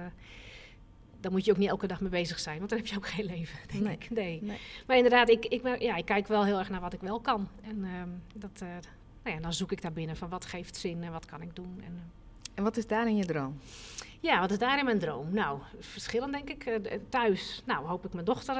daar 1.24 1.32
moet 1.32 1.44
je 1.44 1.50
ook 1.50 1.58
niet 1.58 1.68
elke 1.68 1.86
dag 1.86 2.00
mee 2.00 2.10
bezig 2.10 2.38
zijn, 2.38 2.58
want 2.58 2.70
dan 2.70 2.78
heb 2.78 2.88
je 2.88 2.96
ook 2.96 3.06
geen 3.06 3.24
leven, 3.24 3.58
denk 3.72 3.84
Nee. 3.84 3.92
ik. 3.94 4.10
Nee. 4.10 4.42
Nee. 4.42 4.58
Maar 4.86 4.96
inderdaad, 4.96 5.28
ik, 5.30 5.46
ik, 5.46 5.80
ja, 5.80 5.96
ik 5.96 6.04
kijk 6.04 6.26
wel 6.28 6.44
heel 6.44 6.58
erg 6.58 6.70
naar 6.70 6.80
wat 6.80 6.92
ik 6.92 7.00
wel 7.00 7.20
kan. 7.20 7.48
En 7.62 7.84
ehm, 7.84 8.08
dat, 8.34 8.50
eh, 8.62 8.68
nou 9.22 9.36
ja, 9.36 9.42
dan 9.42 9.52
zoek 9.52 9.72
ik 9.72 9.82
daar 9.82 9.92
binnen 9.92 10.16
van 10.16 10.28
wat 10.28 10.44
geeft 10.44 10.76
zin 10.76 11.02
en 11.02 11.12
wat 11.12 11.26
kan 11.26 11.42
ik 11.42 11.56
doen. 11.56 11.80
En, 11.84 11.92
eh, 11.94 12.00
En 12.54 12.62
wat 12.62 12.76
is 12.76 12.86
daarin 12.86 13.16
je 13.16 13.24
droom? 13.24 13.58
Ja, 14.20 14.40
wat 14.40 14.50
is 14.50 14.58
daarin 14.58 14.84
mijn 14.84 14.98
droom? 14.98 15.26
Nou, 15.30 15.58
verschillend 15.78 16.32
denk 16.32 16.50
ik. 16.50 16.64
Eh, 16.66 16.98
thuis, 17.08 17.62
nou 17.66 17.86
hoop 17.86 18.04
ik 18.04 18.12
mijn 18.12 18.24
dochter, 18.24 18.54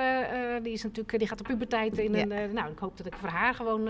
die 0.62 0.72
is 0.72 0.82
natuurlijk, 0.82 1.18
die 1.18 1.28
gaat 1.28 1.38
de 1.38 1.44
puberteit 1.44 1.98
in. 1.98 2.12
Ja. 2.14 2.26
En, 2.28 2.52
nou, 2.52 2.72
ik 2.72 2.78
hoop 2.78 2.96
dat 2.96 3.06
ik 3.06 3.14
voor 3.14 3.28
haar 3.28 3.54
gewoon 3.54 3.88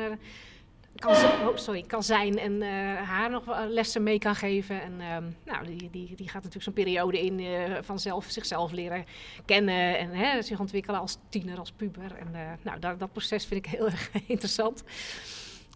kan, 0.96 1.12
oh, 1.12 1.86
kan 1.86 2.02
zijn 2.02 2.38
en 2.38 2.62
eh, 2.62 2.68
haar 3.02 3.30
nog 3.30 3.44
lessen 3.68 4.02
mee 4.02 4.18
kan 4.18 4.34
geven. 4.34 4.82
En 4.82 5.00
ehm, 5.00 5.24
nou, 5.44 5.66
die, 5.66 5.90
die, 5.90 6.16
die 6.16 6.26
gaat 6.28 6.42
natuurlijk 6.42 6.64
zo'n 6.64 6.72
periode 6.72 7.20
in 7.20 7.40
eh, 7.40 7.82
van 7.82 7.98
zelf, 7.98 8.26
zichzelf 8.28 8.72
leren 8.72 9.04
kennen 9.44 9.98
en 9.98 10.10
hè, 10.10 10.42
zich 10.42 10.60
ontwikkelen 10.60 11.00
als 11.00 11.18
tiener, 11.28 11.58
als 11.58 11.72
puber. 11.72 12.16
En 12.16 12.34
eh, 12.34 12.52
nou, 12.62 12.78
dat, 12.78 12.98
dat 12.98 13.12
proces 13.12 13.46
vind 13.46 13.66
ik 13.66 13.72
heel 13.72 13.86
erg 13.90 14.10
interessant. 14.26 14.84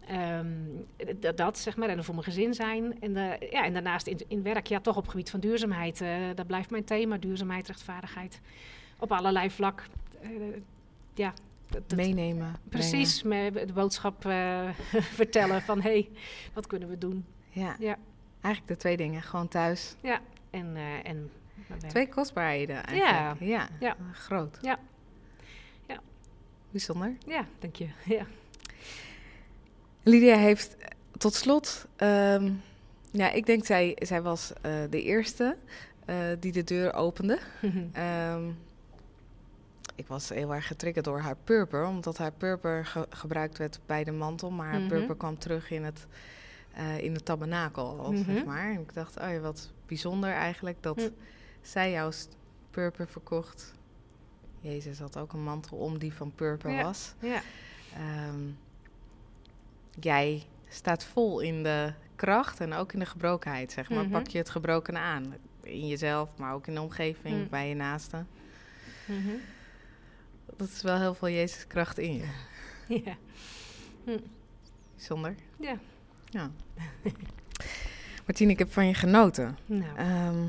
Ehm, 0.09 1.35
dat 1.35 1.57
zeg 1.57 1.77
maar, 1.77 1.89
en 1.89 2.03
voor 2.03 2.13
mijn 2.13 2.25
gezin 2.25 2.53
zijn. 2.53 3.01
En, 3.01 3.15
eh, 3.15 3.51
ja, 3.51 3.65
en 3.65 3.73
daarnaast 3.73 4.07
in, 4.07 4.19
in 4.27 4.43
werk, 4.43 4.67
ja, 4.67 4.79
toch 4.79 4.95
op 4.95 5.01
het 5.01 5.11
gebied 5.11 5.29
van 5.29 5.39
duurzaamheid. 5.39 6.01
eh, 6.01 6.15
dat 6.35 6.47
blijft 6.47 6.69
mijn 6.69 6.83
thema, 6.83 7.17
duurzaamheid, 7.17 7.67
rechtvaardigheid. 7.67 8.41
Op 8.99 9.11
allerlei 9.11 9.49
vlak. 9.49 9.83
Eh, 10.21 10.29
ja, 11.13 11.33
dat- 11.69 11.95
Meenemen. 11.95 12.55
precies. 12.69 13.21
De 13.21 13.71
boodschap 13.73 14.25
eh, 14.25 14.69
vertellen 15.19 15.61
van, 15.61 15.81
hé, 15.81 15.89
hey, 15.89 16.09
wat 16.53 16.67
kunnen 16.67 16.89
we 16.89 16.97
doen? 16.97 17.25
Ja. 17.49 17.75
Ja. 17.79 17.97
Eigenlijk 18.41 18.73
de 18.73 18.79
twee 18.79 18.97
dingen. 18.97 19.21
Gewoon 19.21 19.47
thuis. 19.47 19.95
Ja, 20.01 20.21
en, 20.49 20.75
eh, 20.75 21.09
en. 21.09 21.31
Twee 21.87 22.09
kostbaarheden 22.09 22.83
eigenlijk. 22.85 23.39
Ja. 23.39 23.69
Ja. 23.79 23.95
Groot. 24.13 24.57
Ja. 24.61 24.79
Ja. 25.87 25.99
Bijzonder. 26.71 27.15
Ja, 27.27 27.45
dank 27.59 27.75
je. 27.75 27.87
Ja. 28.15 28.25
Lydia 30.03 30.35
heeft 30.37 30.77
eh, 30.77 30.87
tot 31.17 31.33
slot... 31.33 31.85
ehm, 31.95 32.51
ja, 33.11 33.31
ik 33.31 33.45
denk 33.45 33.65
zij, 33.65 33.97
zij 33.99 34.21
was 34.21 34.53
de 34.89 35.01
eerste 35.03 35.57
die 36.39 36.51
de 36.51 36.63
deur 36.63 36.93
opende. 36.93 37.39
Ehm, 37.93 38.43
ik 39.99 40.07
was 40.07 40.29
heel 40.29 40.53
erg 40.53 40.67
getriggerd 40.67 41.05
door 41.05 41.19
haar 41.19 41.35
purper, 41.43 41.85
omdat 41.85 42.17
haar 42.17 42.31
purper 42.31 42.85
ge- 42.85 43.07
gebruikt 43.09 43.57
werd 43.57 43.79
bij 43.85 44.03
de 44.03 44.11
mantel, 44.11 44.51
maar 44.51 44.67
haar 44.69 44.79
Mhm. 44.79 44.89
purper 44.89 45.15
kwam 45.15 45.37
terug 45.37 45.71
in 45.71 45.83
het, 45.83 46.07
eh, 46.73 46.99
in 46.99 47.13
het 47.13 47.25
tabernakel, 47.25 48.11
zeg 48.15 48.25
Mhm. 48.35 48.45
maar. 48.45 48.71
En 48.71 48.79
ik 48.79 48.93
dacht, 48.93 49.19
oh 49.19 49.31
ja, 49.31 49.39
wat 49.39 49.71
bijzonder 49.85 50.29
eigenlijk 50.31 50.77
dat 50.83 51.11
zij 51.61 51.91
jouw 51.91 52.11
purper 52.71 53.07
verkocht. 53.07 53.73
Jezus 54.61 54.99
had 54.99 55.17
ook 55.17 55.33
een 55.33 55.43
mantel 55.43 55.77
om 55.77 55.97
die 55.99 56.13
van 56.13 56.31
purper 56.35 56.71
Ja. 56.71 56.83
was. 56.83 57.13
ja. 57.19 57.41
Ehm, 57.93 58.39
jij 59.99 60.43
staat 60.67 61.03
vol 61.03 61.39
in 61.39 61.63
de 61.63 61.93
kracht 62.15 62.59
en 62.59 62.73
ook 62.73 62.93
in 62.93 62.99
de 62.99 63.05
gebrokenheid, 63.05 63.71
zeg 63.71 63.89
maar. 63.89 64.03
Mhm. 64.03 64.11
Pak 64.11 64.27
je 64.27 64.37
het 64.37 64.49
gebrokene 64.49 64.99
aan. 64.99 65.35
In 65.63 65.87
jezelf, 65.87 66.37
maar 66.37 66.53
ook 66.53 66.67
in 66.67 66.73
de 66.73 66.81
omgeving, 66.81 67.35
Mm. 67.37 67.47
bij 67.49 67.69
je 67.69 67.75
naasten. 67.75 68.27
Mhm. 69.05 69.29
Dat 70.59 70.67
is 70.67 70.81
wel 70.81 70.97
heel 70.97 71.13
veel 71.13 71.29
Jezus 71.29 71.67
kracht 71.67 71.97
in 71.97 72.13
je. 72.13 72.27
ja. 73.05 73.15
Bijzonder. 74.95 75.35
Ja. 75.59 75.77
Ja. 76.29 76.51
Martien, 78.25 78.49
ik 78.49 78.59
heb 78.59 78.71
van 78.71 78.87
je 78.87 78.93
genoten. 78.93 79.57
Nou, 79.65 79.97
Ehm, 79.97 80.45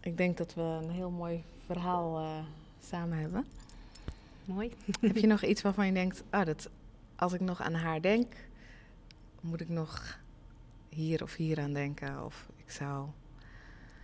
ik 0.00 0.16
denk 0.16 0.36
dat 0.36 0.54
we 0.54 0.60
een 0.60 0.90
heel 0.90 1.10
mooi 1.10 1.44
verhaal 1.66 2.18
eh, 2.18 2.44
samen 2.88 3.18
hebben. 3.18 3.46
mooi. 4.44 4.72
heb 5.00 5.16
je 5.16 5.26
nog 5.26 5.42
iets 5.44 5.62
waarvan 5.62 5.86
je 5.86 5.92
denkt, 5.92 6.22
ah, 6.30 6.46
dat, 6.46 6.68
als 7.16 7.32
ik 7.32 7.40
nog 7.40 7.60
aan 7.60 7.74
haar 7.74 8.00
denk, 8.00 8.32
moet 9.40 9.60
ik 9.60 9.68
nog 9.68 10.18
hier 10.88 11.22
of 11.22 11.34
hier 11.34 11.60
aan 11.60 11.72
denken? 11.72 12.24
Of 12.24 12.46
ik 12.56 12.70
zou, 12.70 13.06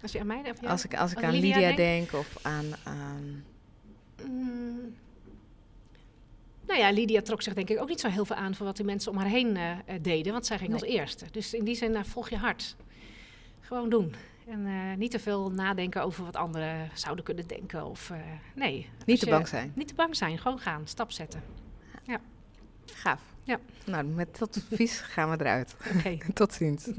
Als 0.02 0.12
je 0.12 0.20
aan 0.20 0.26
mij... 0.26 0.42
Ja? 0.60 0.68
als 0.68 0.84
ik, 0.84 0.96
als 0.96 1.10
ik 1.10 1.16
Als 1.16 1.26
aan 1.26 1.32
Lydia 1.34 1.58
denkt? 1.58 1.76
denk 1.76 2.12
of 2.12 2.38
aan, 2.42 2.66
aan 2.84 3.44
Mm. 4.28 4.94
Nou 6.66 6.80
ja, 6.80 6.90
Lydia 6.90 7.22
trok 7.22 7.42
zich 7.42 7.54
denk 7.54 7.68
ik 7.70 7.80
ook 7.80 7.88
niet 7.88 8.00
zo 8.00 8.08
heel 8.08 8.24
veel 8.24 8.36
aan 8.36 8.54
voor 8.54 8.66
wat 8.66 8.76
die 8.76 8.84
mensen 8.84 9.10
om 9.10 9.16
haar 9.18 9.26
heen 9.28 9.56
eh, 9.56 9.70
eh, 9.70 9.78
deden, 10.02 10.32
want 10.32 10.46
zij 10.46 10.58
ging 10.58 10.70
Nee. 10.70 10.80
als 10.80 10.88
eerste. 10.88 11.24
Dus 11.30 11.54
in 11.54 11.64
die 11.64 11.74
zin, 11.74 11.90
nou, 11.92 12.04
volg 12.04 12.28
je 12.28 12.36
hart. 12.36 12.76
Gewoon 13.60 13.88
doen. 13.90 14.14
En 14.48 14.66
eh, 14.66 14.96
niet 14.96 15.10
te 15.10 15.18
veel 15.18 15.50
nadenken 15.50 16.02
over 16.02 16.24
wat 16.24 16.36
anderen 16.36 16.90
zouden 16.94 17.24
kunnen 17.24 17.46
denken. 17.46 17.84
Of, 17.86 18.10
eh, 18.10 18.18
nee. 18.54 18.88
niet 19.06 19.18
te 19.20 19.24
je- 19.24 19.30
bang 19.30 19.48
zijn. 19.48 19.72
Niet 19.74 19.88
te 19.88 19.94
bang 19.94 20.16
zijn, 20.16 20.38
gewoon 20.38 20.58
gaan, 20.58 20.86
stap 20.86 21.10
zetten. 21.12 21.42
Gaaf. 22.86 23.20
Ja. 23.44 23.58
Nou, 23.86 24.04
met 24.04 24.38
dat 24.38 24.56
advies 24.70 25.00
gaan 25.00 25.30
we 25.30 25.36
eruit. 25.40 25.76
Oké. 25.96 26.18
Tot 26.34 26.52
ziens. 26.52 26.88